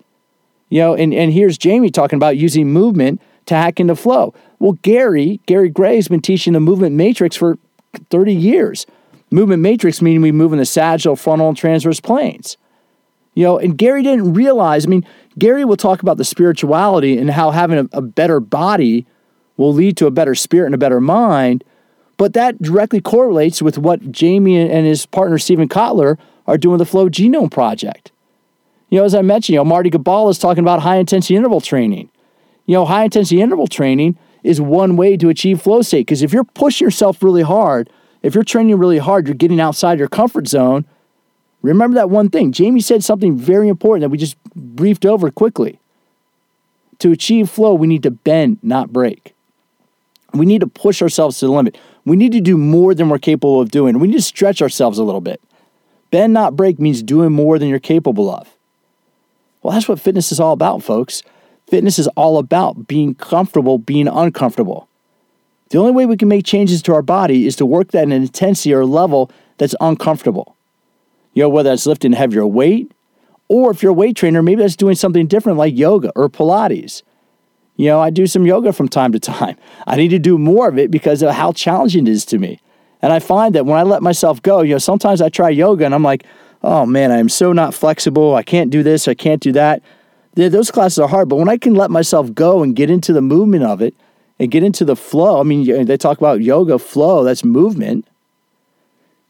You 0.68 0.80
know, 0.80 0.94
and, 0.94 1.14
and 1.14 1.32
here's 1.32 1.56
Jamie 1.56 1.90
talking 1.90 2.16
about 2.16 2.36
using 2.36 2.72
movement 2.72 3.20
to 3.46 3.54
hack 3.54 3.80
into 3.80 3.96
flow. 3.96 4.34
Well, 4.58 4.72
Gary, 4.82 5.40
Gary 5.46 5.68
Gray 5.68 5.96
has 5.96 6.08
been 6.08 6.20
teaching 6.20 6.52
the 6.52 6.60
movement 6.60 6.94
matrix 6.94 7.36
for 7.36 7.56
30 8.10 8.34
years. 8.34 8.86
Movement 9.30 9.62
matrix 9.62 10.02
meaning 10.02 10.22
we 10.22 10.32
move 10.32 10.52
in 10.52 10.58
the 10.58 10.66
sagittal, 10.66 11.16
frontal, 11.16 11.48
and 11.48 11.56
transverse 11.56 12.00
planes. 12.00 12.56
You 13.36 13.44
know, 13.44 13.58
and 13.58 13.76
Gary 13.76 14.02
didn't 14.02 14.32
realize, 14.32 14.86
I 14.86 14.88
mean, 14.88 15.06
Gary 15.38 15.64
will 15.66 15.76
talk 15.76 16.00
about 16.00 16.16
the 16.16 16.24
spirituality 16.24 17.18
and 17.18 17.30
how 17.30 17.50
having 17.50 17.78
a, 17.78 17.88
a 17.92 18.00
better 18.00 18.40
body 18.40 19.06
will 19.58 19.74
lead 19.74 19.98
to 19.98 20.06
a 20.06 20.10
better 20.10 20.34
spirit 20.34 20.66
and 20.66 20.74
a 20.74 20.78
better 20.78 21.02
mind. 21.02 21.62
But 22.16 22.32
that 22.32 22.60
directly 22.62 23.02
correlates 23.02 23.60
with 23.60 23.76
what 23.76 24.10
Jamie 24.10 24.58
and 24.58 24.86
his 24.86 25.04
partner 25.04 25.36
Steven 25.36 25.68
Kotler 25.68 26.16
are 26.46 26.56
doing 26.56 26.78
the 26.78 26.86
Flow 26.86 27.10
Genome 27.10 27.50
Project. 27.50 28.10
You 28.88 29.00
know, 29.00 29.04
as 29.04 29.14
I 29.14 29.20
mentioned, 29.20 29.54
you 29.54 29.60
know, 29.60 29.66
Marty 29.66 29.90
Gibala 29.90 30.30
is 30.30 30.38
talking 30.38 30.64
about 30.64 30.80
high 30.80 30.96
intensity 30.96 31.36
interval 31.36 31.60
training. 31.60 32.08
You 32.64 32.72
know, 32.72 32.86
high 32.86 33.04
intensity 33.04 33.42
interval 33.42 33.66
training 33.66 34.16
is 34.44 34.62
one 34.62 34.96
way 34.96 35.14
to 35.18 35.28
achieve 35.28 35.60
flow 35.60 35.82
state 35.82 36.06
because 36.06 36.22
if 36.22 36.32
you're 36.32 36.44
pushing 36.44 36.86
yourself 36.86 37.22
really 37.22 37.42
hard, 37.42 37.90
if 38.22 38.34
you're 38.34 38.44
training 38.44 38.78
really 38.78 38.98
hard, 38.98 39.26
you're 39.26 39.34
getting 39.34 39.60
outside 39.60 39.98
your 39.98 40.08
comfort 40.08 40.48
zone. 40.48 40.86
Remember 41.62 41.94
that 41.96 42.10
one 42.10 42.28
thing. 42.30 42.52
Jamie 42.52 42.80
said 42.80 43.02
something 43.02 43.36
very 43.36 43.68
important 43.68 44.02
that 44.02 44.10
we 44.10 44.18
just 44.18 44.36
briefed 44.54 45.04
over 45.04 45.30
quickly. 45.30 45.80
To 47.00 47.12
achieve 47.12 47.50
flow, 47.50 47.74
we 47.74 47.86
need 47.86 48.02
to 48.04 48.10
bend, 48.10 48.58
not 48.62 48.92
break. 48.92 49.34
We 50.32 50.46
need 50.46 50.60
to 50.60 50.66
push 50.66 51.02
ourselves 51.02 51.38
to 51.40 51.46
the 51.46 51.52
limit. 51.52 51.78
We 52.04 52.16
need 52.16 52.32
to 52.32 52.40
do 52.40 52.56
more 52.56 52.94
than 52.94 53.08
we're 53.08 53.18
capable 53.18 53.60
of 53.60 53.70
doing. 53.70 53.98
We 53.98 54.08
need 54.08 54.14
to 54.14 54.22
stretch 54.22 54.62
ourselves 54.62 54.98
a 54.98 55.04
little 55.04 55.20
bit. 55.20 55.40
Bend, 56.10 56.32
not 56.32 56.56
break 56.56 56.78
means 56.78 57.02
doing 57.02 57.32
more 57.32 57.58
than 57.58 57.68
you're 57.68 57.78
capable 57.78 58.30
of. 58.30 58.56
Well, 59.62 59.74
that's 59.74 59.88
what 59.88 60.00
fitness 60.00 60.30
is 60.30 60.38
all 60.38 60.52
about, 60.52 60.82
folks. 60.82 61.22
Fitness 61.68 61.98
is 61.98 62.06
all 62.08 62.38
about 62.38 62.86
being 62.86 63.14
comfortable, 63.14 63.78
being 63.78 64.06
uncomfortable. 64.06 64.88
The 65.70 65.78
only 65.78 65.90
way 65.90 66.06
we 66.06 66.16
can 66.16 66.28
make 66.28 66.44
changes 66.44 66.80
to 66.82 66.94
our 66.94 67.02
body 67.02 67.46
is 67.46 67.56
to 67.56 67.66
work 67.66 67.90
that 67.90 68.04
in 68.04 68.12
an 68.12 68.22
intensity 68.22 68.72
or 68.72 68.86
level 68.86 69.30
that's 69.58 69.74
uncomfortable. 69.80 70.55
You 71.36 71.42
know, 71.42 71.50
whether 71.50 71.68
that's 71.68 71.84
lifting 71.84 72.14
heavier 72.14 72.46
weight, 72.46 72.90
or 73.48 73.70
if 73.70 73.82
you're 73.82 73.90
a 73.90 73.94
weight 73.94 74.16
trainer, 74.16 74.42
maybe 74.42 74.62
that's 74.62 74.74
doing 74.74 74.94
something 74.94 75.26
different 75.26 75.58
like 75.58 75.76
yoga 75.76 76.10
or 76.16 76.30
Pilates. 76.30 77.02
You 77.76 77.88
know, 77.88 78.00
I 78.00 78.08
do 78.08 78.26
some 78.26 78.46
yoga 78.46 78.72
from 78.72 78.88
time 78.88 79.12
to 79.12 79.20
time. 79.20 79.58
I 79.86 79.96
need 79.96 80.08
to 80.08 80.18
do 80.18 80.38
more 80.38 80.66
of 80.66 80.78
it 80.78 80.90
because 80.90 81.20
of 81.20 81.34
how 81.34 81.52
challenging 81.52 82.06
it 82.06 82.10
is 82.10 82.24
to 82.26 82.38
me. 82.38 82.58
And 83.02 83.12
I 83.12 83.18
find 83.18 83.54
that 83.54 83.66
when 83.66 83.78
I 83.78 83.82
let 83.82 84.02
myself 84.02 84.40
go, 84.40 84.62
you 84.62 84.72
know, 84.72 84.78
sometimes 84.78 85.20
I 85.20 85.28
try 85.28 85.50
yoga 85.50 85.84
and 85.84 85.94
I'm 85.94 86.02
like, 86.02 86.24
oh 86.62 86.86
man, 86.86 87.12
I'm 87.12 87.28
so 87.28 87.52
not 87.52 87.74
flexible. 87.74 88.34
I 88.34 88.42
can't 88.42 88.70
do 88.70 88.82
this. 88.82 89.06
I 89.06 89.12
can't 89.12 89.42
do 89.42 89.52
that. 89.52 89.82
Those 90.36 90.70
classes 90.70 90.98
are 91.00 91.08
hard, 91.08 91.28
but 91.28 91.36
when 91.36 91.50
I 91.50 91.58
can 91.58 91.74
let 91.74 91.90
myself 91.90 92.32
go 92.32 92.62
and 92.62 92.74
get 92.74 92.88
into 92.88 93.12
the 93.12 93.20
movement 93.20 93.64
of 93.64 93.82
it 93.82 93.94
and 94.38 94.50
get 94.50 94.62
into 94.62 94.86
the 94.86 94.96
flow, 94.96 95.38
I 95.38 95.42
mean, 95.42 95.84
they 95.84 95.98
talk 95.98 96.16
about 96.16 96.40
yoga 96.40 96.78
flow, 96.78 97.24
that's 97.24 97.44
movement. 97.44 98.06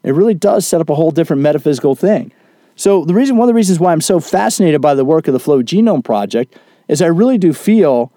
It 0.03 0.11
really 0.11 0.33
does 0.33 0.65
set 0.65 0.81
up 0.81 0.89
a 0.89 0.95
whole 0.95 1.11
different 1.11 1.41
metaphysical 1.41 1.95
thing. 1.95 2.31
So, 2.75 3.03
the 3.05 3.13
reason, 3.13 3.37
one 3.37 3.45
of 3.45 3.53
the 3.53 3.55
reasons 3.55 3.79
why 3.79 3.91
I'm 3.91 4.01
so 4.01 4.19
fascinated 4.19 4.81
by 4.81 4.93
the 4.93 5.05
work 5.05 5.27
of 5.27 5.33
the 5.33 5.39
Flow 5.39 5.63
Genome 5.63 6.03
Project 6.03 6.55
is 6.87 7.01
I 7.01 7.07
really 7.07 7.37
do 7.37 7.51
feel 7.51 8.11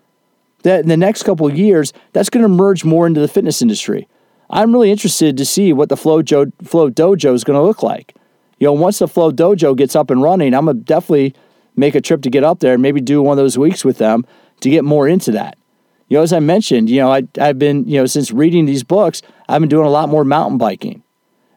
that 0.63 0.81
in 0.81 0.89
the 0.89 0.97
next 0.97 1.23
couple 1.23 1.47
of 1.47 1.57
years, 1.57 1.93
that's 2.13 2.29
going 2.29 2.43
to 2.43 2.49
merge 2.49 2.85
more 2.85 3.07
into 3.07 3.21
the 3.21 3.29
fitness 3.29 3.63
industry. 3.63 4.07
I'm 4.51 4.73
really 4.73 4.91
interested 4.91 5.37
to 5.39 5.47
see 5.47 5.73
what 5.73 5.89
the 5.89 5.97
Flow, 5.97 6.21
jo- 6.21 6.53
Flow 6.63 6.91
Dojo 6.91 7.33
is 7.33 7.45
going 7.45 7.59
to 7.59 7.65
look 7.65 7.83
like 7.83 8.15
you 8.61 8.67
know, 8.67 8.75
once 8.75 8.99
the 8.99 9.09
Flow 9.09 9.33
Dojo 9.33 9.75
gets 9.75 9.97
up 9.97 10.11
and 10.11 10.23
running, 10.23 10.55
I'm 10.55 10.67
gonna 10.67 10.79
definitely 10.79 11.35
make 11.75 11.95
a 11.95 12.01
trip 12.01 12.23
to 12.23 12.31
get 12.31 12.45
up 12.45 12.61
there 12.61 12.75
and 12.75 12.83
maybe 12.83 13.01
do 13.01 13.23
one 13.23 13.37
of 13.39 13.43
those 13.43 13.59
weeks 13.59 13.85
with 13.85 13.99
them 13.99 14.25
to 14.61 14.71
get 14.71 14.85
more 14.85 15.09
into 15.09 15.33
that. 15.33 15.57
You 16.09 16.19
know, 16.19 16.23
as 16.23 16.33
I 16.33 16.41
mentioned, 16.41 16.91
you 16.91 17.01
know, 17.01 17.11
I, 17.11 17.23
I've 17.41 17.59
been, 17.59 17.89
you 17.89 17.99
know, 17.99 18.07
since 18.07 18.31
reading 18.31 18.67
these 18.67 18.85
books, 18.85 19.23
I've 19.49 19.61
been 19.61 19.69
doing 19.69 19.87
a 19.87 19.91
lot 19.91 20.09
more 20.09 20.25
mountain 20.25 20.59
biking. 20.59 21.03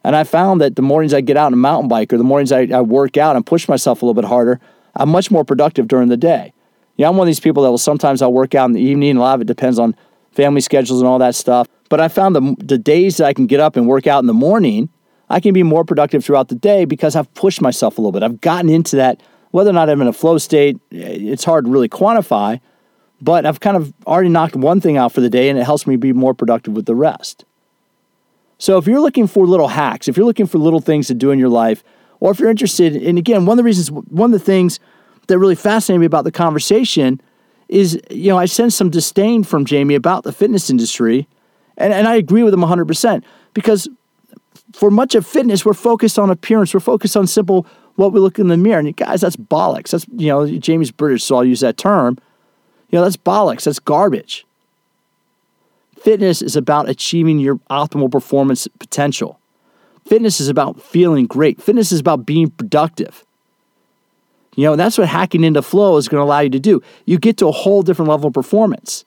And 0.04 0.16
I 0.16 0.24
found 0.24 0.62
that 0.62 0.76
the 0.76 0.82
mornings 0.82 1.14
I 1.14 1.22
get 1.22 1.38
out 1.38 1.51
and 1.51 1.62
mountain 1.62 1.88
bike 1.88 2.12
or 2.12 2.18
the 2.18 2.24
mornings 2.24 2.51
I, 2.51 2.68
I 2.74 2.82
work 2.82 3.18
out 3.18 3.36
and 3.36 3.45
push 3.45 3.68
myself 3.68 4.01
a 4.01 4.06
little 4.06 4.22
bit 4.22 4.28
harder, 4.28 4.60
I'm 4.95 5.10
much 5.10 5.32
more 5.32 5.45
productive 5.45 5.88
during 5.88 6.10
the 6.10 6.18
day. 6.18 6.54
Yeah, 6.97 7.10
I'm 7.10 7.18
one 7.18 7.26
of 7.26 7.30
these 7.30 7.39
people 7.39 7.64
that 7.64 7.70
will 7.70 7.78
sometimes 7.78 8.22
I'll 8.22 8.34
work 8.34 8.54
out 8.54 8.66
in 8.66 8.74
the 8.74 8.82
evening. 8.82 9.18
A 9.18 9.20
lot 9.20 9.36
of 9.36 9.41
it 9.41 9.47
depends 9.47 9.80
on 9.80 9.95
family 10.32 10.62
schedules 10.62 10.99
and 10.99 11.08
all 11.08 11.20
that 11.20 11.36
stuff. 11.36 11.68
But 11.89 11.99
I 11.99 12.08
found 12.08 12.36
the, 12.36 12.56
the 12.60 12.78
days 12.78 13.18
that 13.18 13.26
I 13.26 13.34
can 13.34 13.47
get 13.47 13.60
up 13.60 13.76
and 13.76 13.88
work 13.88 14.08
out 14.08 14.20
in 14.20 14.28
the 14.28 14.34
morning, 14.34 14.89
I 15.30 15.39
can 15.39 15.54
be 15.54 15.64
more 15.64 15.84
productive 15.84 16.24
throughout 16.24 16.49
the 16.49 16.56
day 16.56 16.86
because 16.86 17.16
I've 17.16 17.34
pushed 17.34 17.62
myself 17.62 17.97
a 17.97 18.01
little 18.01 18.12
bit. 18.12 18.24
I've 18.24 18.41
gotten 18.41 18.70
into 18.70 18.95
that. 18.97 19.22
Whether 19.51 19.70
or 19.70 19.74
not 19.74 19.89
I'm 19.89 20.01
in 20.01 20.08
a 20.08 20.14
flow 20.14 20.38
state, 20.38 20.78
eh, 20.91 20.97
it's 20.97 21.43
hard 21.43 21.66
to 21.66 21.72
really 21.72 21.89
quantify, 21.89 22.60
but 23.22 23.45
I've 23.45 23.60
kind 23.60 23.78
of 23.78 23.93
already 24.08 24.30
knocked 24.30 24.56
one 24.56 24.82
thing 24.82 24.97
out 24.97 25.12
for 25.12 25.22
the 25.22 25.30
day 25.30 25.49
and 25.49 25.58
it 25.60 25.64
helps 25.64 25.86
me 25.86 25.95
be 25.95 26.14
more 26.14 26.34
productive 26.34 26.74
with 26.74 26.86
the 26.86 26.95
rest. 26.95 27.45
So 28.58 28.78
if 28.78 28.88
you're 28.88 29.01
looking 29.01 29.28
for 29.28 29.45
little 29.45 29.70
hacks, 29.70 30.08
if 30.08 30.16
you're 30.16 30.26
looking 30.26 30.45
for 30.45 30.58
little 30.58 30.80
things 30.80 31.08
to 31.08 31.14
do 31.14 31.32
in 31.32 31.39
your 31.39 31.49
life, 31.49 31.84
or 32.20 32.32
if 32.32 32.39
you're 32.39 32.49
interested, 32.49 32.95
and 32.95 33.18
again, 33.18 33.45
one 33.45 33.56
of 33.56 33.58
the 33.58 33.64
reasons, 33.64 33.91
one 33.91 34.34
of 34.34 34.39
the 34.39 34.45
things 34.45 34.80
that 35.28 35.38
really 35.38 35.56
fascinated 35.56 35.99
me 35.99 36.06
about 36.06 36.24
the 36.24 36.32
conversation 36.32 37.20
is, 37.70 37.99
you 38.10 38.30
know, 38.30 38.38
I 38.38 38.45
sense 38.45 38.76
some 38.76 38.89
disdain 38.89 39.43
from 39.43 39.66
Jamie 39.66 39.95
about 39.95 40.24
the 40.24 40.32
fitness 40.32 40.70
industry. 40.70 41.28
And, 41.78 41.91
and 41.91 42.08
I 42.08 42.16
agree 42.16 42.43
with 42.43 42.54
him 42.54 42.62
100% 42.62 43.24
because 43.54 43.89
for 44.74 44.91
much 44.91 45.16
of 45.16 45.26
fitness, 45.26 45.66
we're 45.66 45.74
focused 45.74 46.20
on 46.20 46.30
appearance. 46.30 46.74
We're 46.74 46.80
focused 46.82 47.18
on 47.18 47.28
simple 47.28 47.66
what 47.95 48.12
we 48.12 48.20
look 48.20 48.39
in 48.39 48.47
the 48.47 48.58
mirror. 48.58 48.80
And 48.80 48.95
guys, 48.95 49.22
that's 49.22 49.36
bollocks. 49.36 49.91
That's, 49.91 50.06
you 50.16 50.28
know, 50.28 50.47
Jamie's 50.47 50.91
British, 50.91 51.24
so 51.24 51.38
I'll 51.38 51.45
use 51.45 51.60
that 51.62 51.78
term. 51.78 52.18
You 52.89 52.99
know, 52.99 53.04
that's 53.04 53.18
bollocks. 53.18 53.64
That's 53.64 53.80
garbage. 53.80 54.45
Fitness 56.04 56.41
is 56.41 56.58
about 56.58 56.89
achieving 56.89 57.39
your 57.39 57.56
optimal 57.70 58.12
performance 58.12 58.68
potential. 58.78 59.39
Fitness 60.06 60.41
is 60.41 60.49
about 60.49 60.82
feeling 60.82 61.26
great. 61.26 61.62
Fitness 61.62 61.93
is 61.93 62.01
about 62.01 62.26
being 62.26 62.49
productive. 62.49 63.24
You 64.58 64.66
know, 64.66 64.76
that's 64.76 64.97
what 64.97 65.08
hacking 65.08 65.45
into 65.45 65.62
flow 65.62 65.95
is 65.95 66.10
going 66.10 66.20
to 66.20 66.26
allow 66.26 66.41
you 66.41 66.49
to 66.49 66.60
do. 66.60 66.82
You 67.06 67.18
get 67.18 67.38
to 67.38 67.47
a 67.47 67.54
whole 67.54 67.84
different 67.84 68.10
level 68.10 68.28
of 68.28 68.34
performance. 68.34 69.06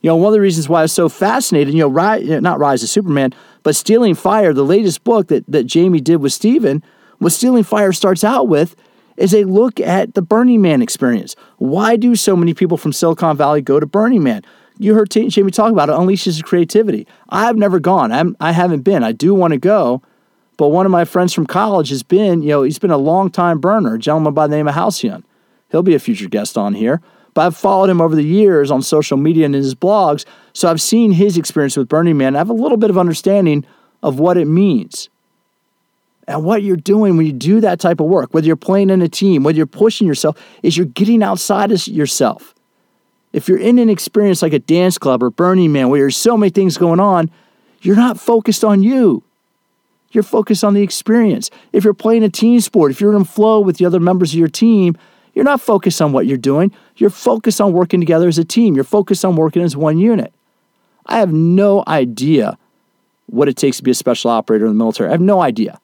You 0.00 0.10
know, 0.10 0.16
one 0.16 0.28
of 0.28 0.34
the 0.34 0.40
reasons 0.40 0.68
why 0.68 0.78
I 0.78 0.82
was 0.82 0.92
so 0.92 1.08
fascinated, 1.08 1.74
you 1.74 1.80
know, 1.80 1.88
Rise, 1.88 2.28
not 2.28 2.60
Rise 2.60 2.84
of 2.84 2.88
Superman, 2.88 3.34
but 3.64 3.74
Stealing 3.74 4.14
Fire, 4.14 4.52
the 4.52 4.64
latest 4.64 5.02
book 5.02 5.26
that, 5.26 5.44
that 5.48 5.64
Jamie 5.64 6.00
did 6.00 6.18
with 6.18 6.32
Steven, 6.32 6.84
what 7.18 7.32
Stealing 7.32 7.64
Fire 7.64 7.92
starts 7.92 8.22
out 8.22 8.46
with 8.46 8.76
is 9.16 9.34
a 9.34 9.42
look 9.42 9.80
at 9.80 10.14
the 10.14 10.22
Burning 10.22 10.62
Man 10.62 10.82
experience. 10.82 11.34
Why 11.56 11.96
do 11.96 12.14
so 12.14 12.36
many 12.36 12.54
people 12.54 12.76
from 12.76 12.92
Silicon 12.92 13.36
Valley 13.36 13.60
go 13.60 13.80
to 13.80 13.86
Burning 13.86 14.22
Man? 14.22 14.44
You 14.78 14.94
heard 14.94 15.10
Jamie 15.10 15.50
talk 15.50 15.72
about 15.72 15.88
it, 15.88 15.92
unleashes 15.92 16.42
creativity. 16.42 17.06
I've 17.28 17.56
never 17.56 17.80
gone. 17.80 18.12
I'm, 18.12 18.36
I 18.40 18.52
haven't 18.52 18.82
been. 18.82 19.02
I 19.02 19.12
do 19.12 19.34
want 19.34 19.52
to 19.52 19.58
go, 19.58 20.02
but 20.56 20.68
one 20.68 20.86
of 20.86 20.92
my 20.92 21.04
friends 21.04 21.34
from 21.34 21.46
college 21.46 21.88
has 21.88 22.02
been, 22.02 22.42
you 22.42 22.50
know, 22.50 22.62
he's 22.62 22.78
been 22.78 22.90
a 22.90 22.98
long 22.98 23.30
time 23.30 23.58
burner, 23.58 23.94
a 23.94 23.98
gentleman 23.98 24.34
by 24.34 24.46
the 24.46 24.56
name 24.56 24.68
of 24.68 24.74
Halcyon. 24.74 25.24
He'll 25.70 25.82
be 25.82 25.94
a 25.94 25.98
future 25.98 26.28
guest 26.28 26.56
on 26.56 26.74
here. 26.74 27.00
But 27.34 27.46
I've 27.46 27.56
followed 27.56 27.90
him 27.90 28.00
over 28.00 28.16
the 28.16 28.24
years 28.24 28.70
on 28.70 28.82
social 28.82 29.16
media 29.16 29.46
and 29.46 29.54
in 29.54 29.62
his 29.62 29.74
blogs, 29.74 30.24
so 30.52 30.68
I've 30.68 30.80
seen 30.80 31.12
his 31.12 31.36
experience 31.36 31.76
with 31.76 31.88
Burning 31.88 32.16
Man. 32.16 32.34
I 32.34 32.38
have 32.38 32.50
a 32.50 32.54
little 32.54 32.78
bit 32.78 32.90
of 32.90 32.98
understanding 32.98 33.64
of 34.02 34.18
what 34.18 34.36
it 34.36 34.46
means. 34.46 35.08
And 36.26 36.44
what 36.44 36.62
you're 36.62 36.76
doing 36.76 37.16
when 37.16 37.26
you 37.26 37.32
do 37.32 37.60
that 37.60 37.80
type 37.80 38.00
of 38.00 38.06
work, 38.06 38.34
whether 38.34 38.46
you're 38.46 38.56
playing 38.56 38.90
in 38.90 39.02
a 39.02 39.08
team, 39.08 39.44
whether 39.44 39.56
you're 39.56 39.66
pushing 39.66 40.06
yourself, 40.06 40.36
is 40.62 40.76
you're 40.76 40.86
getting 40.86 41.22
outside 41.22 41.72
of 41.72 41.86
yourself. 41.86 42.54
If 43.32 43.48
you're 43.48 43.58
in 43.58 43.78
an 43.78 43.90
experience 43.90 44.42
like 44.42 44.52
a 44.52 44.58
dance 44.58 44.98
club 44.98 45.22
or 45.22 45.30
Burning 45.30 45.72
Man 45.72 45.90
where 45.90 46.00
there's 46.00 46.16
so 46.16 46.36
many 46.36 46.50
things 46.50 46.78
going 46.78 47.00
on, 47.00 47.30
you're 47.82 47.96
not 47.96 48.18
focused 48.18 48.64
on 48.64 48.82
you. 48.82 49.22
You're 50.10 50.22
focused 50.22 50.64
on 50.64 50.74
the 50.74 50.82
experience. 50.82 51.50
If 51.72 51.84
you're 51.84 51.94
playing 51.94 52.24
a 52.24 52.30
team 52.30 52.60
sport, 52.60 52.90
if 52.90 53.00
you're 53.00 53.14
in 53.14 53.24
flow 53.24 53.60
with 53.60 53.76
the 53.76 53.84
other 53.84 54.00
members 54.00 54.32
of 54.32 54.38
your 54.38 54.48
team, 54.48 54.96
you're 55.34 55.44
not 55.44 55.60
focused 55.60 56.00
on 56.00 56.12
what 56.12 56.26
you're 56.26 56.38
doing. 56.38 56.72
You're 56.96 57.10
focused 57.10 57.60
on 57.60 57.72
working 57.72 58.00
together 58.00 58.26
as 58.26 58.38
a 58.38 58.44
team. 58.44 58.74
You're 58.74 58.84
focused 58.84 59.24
on 59.24 59.36
working 59.36 59.62
as 59.62 59.76
one 59.76 59.98
unit. 59.98 60.32
I 61.06 61.18
have 61.18 61.32
no 61.32 61.84
idea 61.86 62.58
what 63.26 63.48
it 63.48 63.56
takes 63.56 63.76
to 63.76 63.82
be 63.82 63.90
a 63.90 63.94
special 63.94 64.30
operator 64.30 64.64
in 64.64 64.72
the 64.72 64.78
military. 64.78 65.10
I 65.10 65.12
have 65.12 65.20
no 65.20 65.42
idea. 65.42 65.78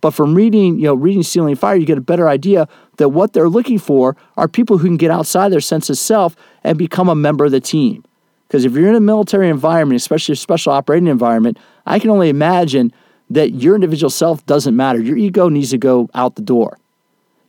But 0.00 0.12
from 0.12 0.34
reading, 0.34 0.78
you 0.78 0.84
know, 0.84 0.94
reading 0.94 1.22
Stealing 1.22 1.56
Fire, 1.56 1.74
you 1.74 1.86
get 1.86 1.98
a 1.98 2.02
better 2.02 2.28
idea 2.28 2.68
that 2.98 3.08
what 3.08 3.32
they're 3.32 3.48
looking 3.48 3.78
for 3.78 4.16
are 4.36 4.46
people 4.46 4.78
who 4.78 4.86
can 4.86 4.96
get 4.96 5.10
outside 5.10 5.48
their 5.50 5.60
sense 5.60 5.90
of 5.90 5.98
self 5.98 6.36
and 6.68 6.76
become 6.76 7.08
a 7.08 7.14
member 7.14 7.46
of 7.46 7.50
the 7.50 7.60
team. 7.60 8.04
Because 8.46 8.66
if 8.66 8.74
you're 8.74 8.90
in 8.90 8.94
a 8.94 9.00
military 9.00 9.48
environment, 9.48 9.96
especially 9.96 10.34
a 10.34 10.36
special 10.36 10.70
operating 10.70 11.08
environment, 11.08 11.58
I 11.86 11.98
can 11.98 12.10
only 12.10 12.28
imagine 12.28 12.92
that 13.30 13.54
your 13.54 13.74
individual 13.74 14.10
self 14.10 14.44
doesn't 14.44 14.76
matter. 14.76 15.00
Your 15.00 15.16
ego 15.16 15.48
needs 15.48 15.70
to 15.70 15.78
go 15.78 16.10
out 16.14 16.36
the 16.36 16.42
door. 16.42 16.78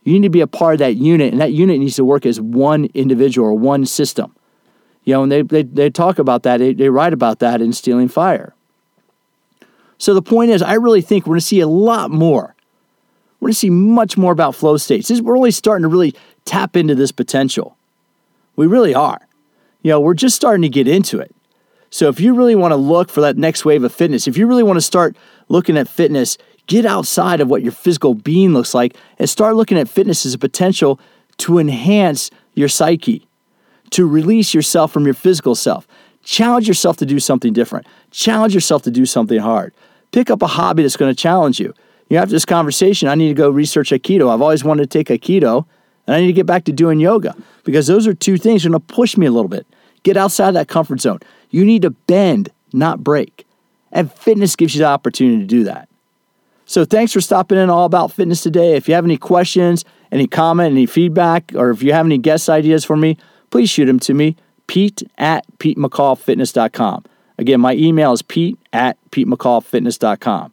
You 0.04 0.14
need 0.14 0.22
to 0.22 0.30
be 0.30 0.40
a 0.40 0.46
part 0.46 0.72
of 0.72 0.78
that 0.78 0.96
unit, 0.96 1.32
and 1.32 1.40
that 1.40 1.52
unit 1.52 1.78
needs 1.78 1.96
to 1.96 2.04
work 2.04 2.24
as 2.24 2.40
one 2.40 2.88
individual 2.94 3.48
or 3.48 3.52
one 3.52 3.84
system. 3.84 4.34
You 5.04 5.14
know, 5.14 5.22
and 5.24 5.32
they, 5.32 5.42
they, 5.42 5.64
they 5.64 5.90
talk 5.90 6.18
about 6.18 6.42
that, 6.44 6.56
they, 6.56 6.72
they 6.72 6.88
write 6.88 7.12
about 7.12 7.40
that 7.40 7.60
in 7.60 7.74
Stealing 7.74 8.08
Fire. 8.08 8.54
So 9.98 10.14
the 10.14 10.22
point 10.22 10.50
is, 10.50 10.62
I 10.62 10.74
really 10.74 11.02
think 11.02 11.26
we're 11.26 11.32
going 11.32 11.40
to 11.40 11.46
see 11.46 11.60
a 11.60 11.68
lot 11.68 12.10
more. 12.10 12.54
We're 13.38 13.48
going 13.48 13.52
to 13.52 13.58
see 13.58 13.70
much 13.70 14.16
more 14.16 14.32
about 14.32 14.54
flow 14.54 14.78
states. 14.78 15.10
We're 15.10 15.34
really 15.34 15.50
starting 15.50 15.82
to 15.82 15.88
really 15.88 16.14
tap 16.46 16.74
into 16.74 16.94
this 16.94 17.12
potential. 17.12 17.76
We 18.60 18.66
really 18.66 18.94
are. 18.94 19.26
You 19.80 19.92
know, 19.92 20.00
we're 20.00 20.12
just 20.12 20.36
starting 20.36 20.60
to 20.60 20.68
get 20.68 20.86
into 20.86 21.18
it. 21.18 21.34
So 21.88 22.10
if 22.10 22.20
you 22.20 22.34
really 22.34 22.54
want 22.54 22.72
to 22.72 22.76
look 22.76 23.08
for 23.08 23.22
that 23.22 23.38
next 23.38 23.64
wave 23.64 23.84
of 23.84 23.90
fitness, 23.90 24.28
if 24.28 24.36
you 24.36 24.46
really 24.46 24.62
want 24.62 24.76
to 24.76 24.82
start 24.82 25.16
looking 25.48 25.78
at 25.78 25.88
fitness, 25.88 26.36
get 26.66 26.84
outside 26.84 27.40
of 27.40 27.48
what 27.48 27.62
your 27.62 27.72
physical 27.72 28.12
being 28.12 28.52
looks 28.52 28.74
like 28.74 28.98
and 29.18 29.30
start 29.30 29.56
looking 29.56 29.78
at 29.78 29.88
fitness 29.88 30.26
as 30.26 30.34
a 30.34 30.38
potential 30.38 31.00
to 31.38 31.58
enhance 31.58 32.30
your 32.52 32.68
psyche, 32.68 33.26
to 33.92 34.06
release 34.06 34.52
yourself 34.52 34.92
from 34.92 35.06
your 35.06 35.14
physical 35.14 35.54
self. 35.54 35.88
Challenge 36.22 36.68
yourself 36.68 36.98
to 36.98 37.06
do 37.06 37.18
something 37.18 37.54
different. 37.54 37.86
Challenge 38.10 38.52
yourself 38.52 38.82
to 38.82 38.90
do 38.90 39.06
something 39.06 39.38
hard. 39.38 39.72
Pick 40.12 40.28
up 40.28 40.42
a 40.42 40.46
hobby 40.46 40.82
that's 40.82 40.98
going 40.98 41.10
to 41.10 41.18
challenge 41.18 41.58
you. 41.58 41.72
You 42.10 42.18
after 42.18 42.32
this 42.32 42.44
conversation, 42.44 43.08
I 43.08 43.14
need 43.14 43.28
to 43.28 43.34
go 43.34 43.48
research 43.48 43.88
Aikido. 43.88 44.30
I've 44.30 44.42
always 44.42 44.64
wanted 44.64 44.90
to 44.90 44.98
take 45.02 45.08
Aikido, 45.08 45.64
and 46.10 46.16
I 46.16 46.20
need 46.22 46.26
to 46.26 46.32
get 46.32 46.46
back 46.46 46.64
to 46.64 46.72
doing 46.72 46.98
yoga 46.98 47.36
because 47.62 47.86
those 47.86 48.08
are 48.08 48.12
two 48.12 48.36
things 48.36 48.64
going 48.64 48.72
to 48.72 48.80
push 48.80 49.16
me 49.16 49.26
a 49.26 49.30
little 49.30 49.48
bit. 49.48 49.64
Get 50.02 50.16
outside 50.16 50.48
of 50.48 50.54
that 50.54 50.66
comfort 50.66 51.00
zone. 51.00 51.20
You 51.50 51.64
need 51.64 51.82
to 51.82 51.90
bend, 51.90 52.48
not 52.72 53.04
break. 53.04 53.46
And 53.92 54.12
fitness 54.12 54.56
gives 54.56 54.74
you 54.74 54.80
the 54.80 54.86
opportunity 54.86 55.38
to 55.38 55.46
do 55.46 55.62
that. 55.62 55.88
So 56.66 56.84
thanks 56.84 57.12
for 57.12 57.20
stopping 57.20 57.58
in 57.58 57.70
all 57.70 57.84
about 57.84 58.10
fitness 58.10 58.42
today. 58.42 58.74
If 58.74 58.88
you 58.88 58.94
have 58.96 59.04
any 59.04 59.18
questions, 59.18 59.84
any 60.10 60.26
comment, 60.26 60.72
any 60.72 60.86
feedback, 60.86 61.52
or 61.54 61.70
if 61.70 61.80
you 61.80 61.92
have 61.92 62.06
any 62.06 62.18
guest 62.18 62.50
ideas 62.50 62.84
for 62.84 62.96
me, 62.96 63.16
please 63.50 63.70
shoot 63.70 63.86
them 63.86 64.00
to 64.00 64.12
me, 64.12 64.34
pete 64.66 65.04
at 65.16 65.44
petemccallfitness.com. 65.58 67.04
Again, 67.38 67.60
my 67.60 67.74
email 67.74 68.12
is 68.12 68.22
pete 68.22 68.58
at 68.72 68.98
petemccallfitness.com. 69.12 70.52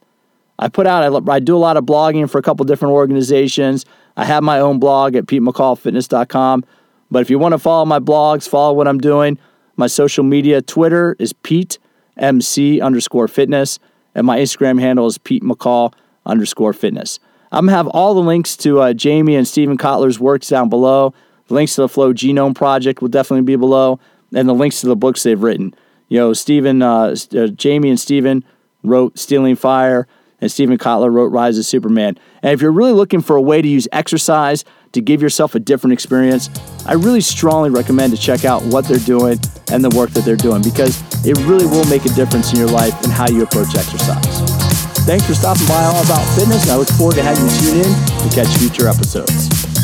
I 0.59 0.67
put 0.69 0.85
out, 0.85 1.29
I 1.29 1.39
do 1.39 1.55
a 1.55 1.57
lot 1.57 1.77
of 1.77 1.85
blogging 1.85 2.29
for 2.29 2.37
a 2.37 2.43
couple 2.43 2.63
different 2.65 2.93
organizations. 2.93 3.85
I 4.18 4.26
have 4.26 4.43
my 4.43 4.59
own 4.59 4.80
blog 4.80 5.15
at 5.15 5.28
petemccallfitness.com. 5.28 6.65
But 7.09 7.22
if 7.22 7.30
you 7.30 7.39
want 7.39 7.53
to 7.53 7.59
follow 7.59 7.86
my 7.86 7.99
blogs, 7.99 8.49
follow 8.49 8.74
what 8.74 8.88
I'm 8.88 8.97
doing, 8.97 9.38
my 9.78 9.88
social 9.88 10.24
media, 10.24 10.61
Twitter 10.61 11.15
is 11.20 11.32
Pete 11.32 11.78
MC 12.18 12.82
underscore 12.82 13.28
fitness, 13.28 13.80
and 14.15 14.26
my 14.26 14.39
Instagram 14.39 14.80
handle 14.82 15.05
is 15.05 15.18
Pete 15.18 15.43
McCall 15.43 15.93
underscore 16.26 16.74
fitness. 16.74 17.20
I'm 17.51 17.68
gonna 17.68 17.78
have 17.78 17.88
all 17.88 18.13
the 18.13 18.22
links 18.22 18.57
to 18.57 18.82
uh, 18.82 18.93
Jamie 18.93 19.36
and 19.36 19.47
Steven 19.47 19.78
Kotler's 19.78 20.20
works 20.20 20.49
down 20.49 20.68
below. 20.68 21.13
The 21.47 21.53
links 21.53 21.76
to 21.76 21.82
the 21.82 21.89
Flow 21.89 22.11
Genome 22.11 22.55
Project 22.55 23.01
will 23.01 23.07
definitely 23.07 23.43
be 23.43 23.55
below, 23.55 23.99
and 24.34 24.49
the 24.49 24.53
links 24.53 24.82
to 24.82 24.88
the 24.88 24.95
books 24.95 25.24
they've 25.24 25.41
written. 25.41 25.74
You 26.09 26.20
know, 26.20 26.34
Steven, 26.34 26.82
uh, 26.82 27.15
uh, 27.36 27.47
Jamie, 27.47 27.89
and 27.89 27.99
Steven 27.99 28.43
wrote 28.84 29.18
Stealing 29.18 29.55
Fire, 29.55 30.07
and 30.39 30.51
Steven 30.51 30.77
Kotler 30.77 31.11
wrote 31.11 31.27
Rise 31.27 31.57
of 31.57 31.65
Superman. 31.65 32.17
And 32.41 32.53
if 32.53 32.61
you're 32.61 32.71
really 32.71 32.91
looking 32.91 33.21
for 33.21 33.35
a 33.35 33.41
way 33.41 33.61
to 33.61 33.67
use 33.67 33.88
exercise 33.91 34.63
to 34.91 35.01
give 35.01 35.21
yourself 35.21 35.55
a 35.55 35.59
different 35.59 35.93
experience, 35.93 36.49
I 36.85 36.93
really 36.93 37.21
strongly 37.21 37.69
recommend 37.69 38.15
to 38.15 38.21
check 38.21 38.45
out 38.45 38.63
what 38.63 38.85
they're 38.85 38.97
doing 38.97 39.39
and 39.71 39.83
the 39.83 39.89
work 39.89 40.11
that 40.11 40.25
they're 40.25 40.35
doing 40.35 40.61
because 40.61 41.01
it 41.25 41.38
really 41.45 41.65
will 41.65 41.85
make 41.85 42.05
a 42.05 42.09
difference 42.09 42.53
in 42.53 42.59
your 42.59 42.69
life 42.69 42.93
and 43.03 43.11
how 43.11 43.27
you 43.27 43.43
approach 43.43 43.75
exercise. 43.75 44.67
Thanks 45.05 45.25
for 45.25 45.33
stopping 45.33 45.67
by 45.67 45.83
All 45.83 46.03
About 46.03 46.25
Fitness, 46.35 46.63
and 46.63 46.71
I 46.71 46.75
look 46.75 46.89
forward 46.89 47.15
to 47.15 47.23
having 47.23 47.45
you 47.45 47.59
tune 47.59 47.77
in 47.77 48.29
to 48.29 48.35
catch 48.35 48.57
future 48.57 48.89
episodes. 48.89 49.76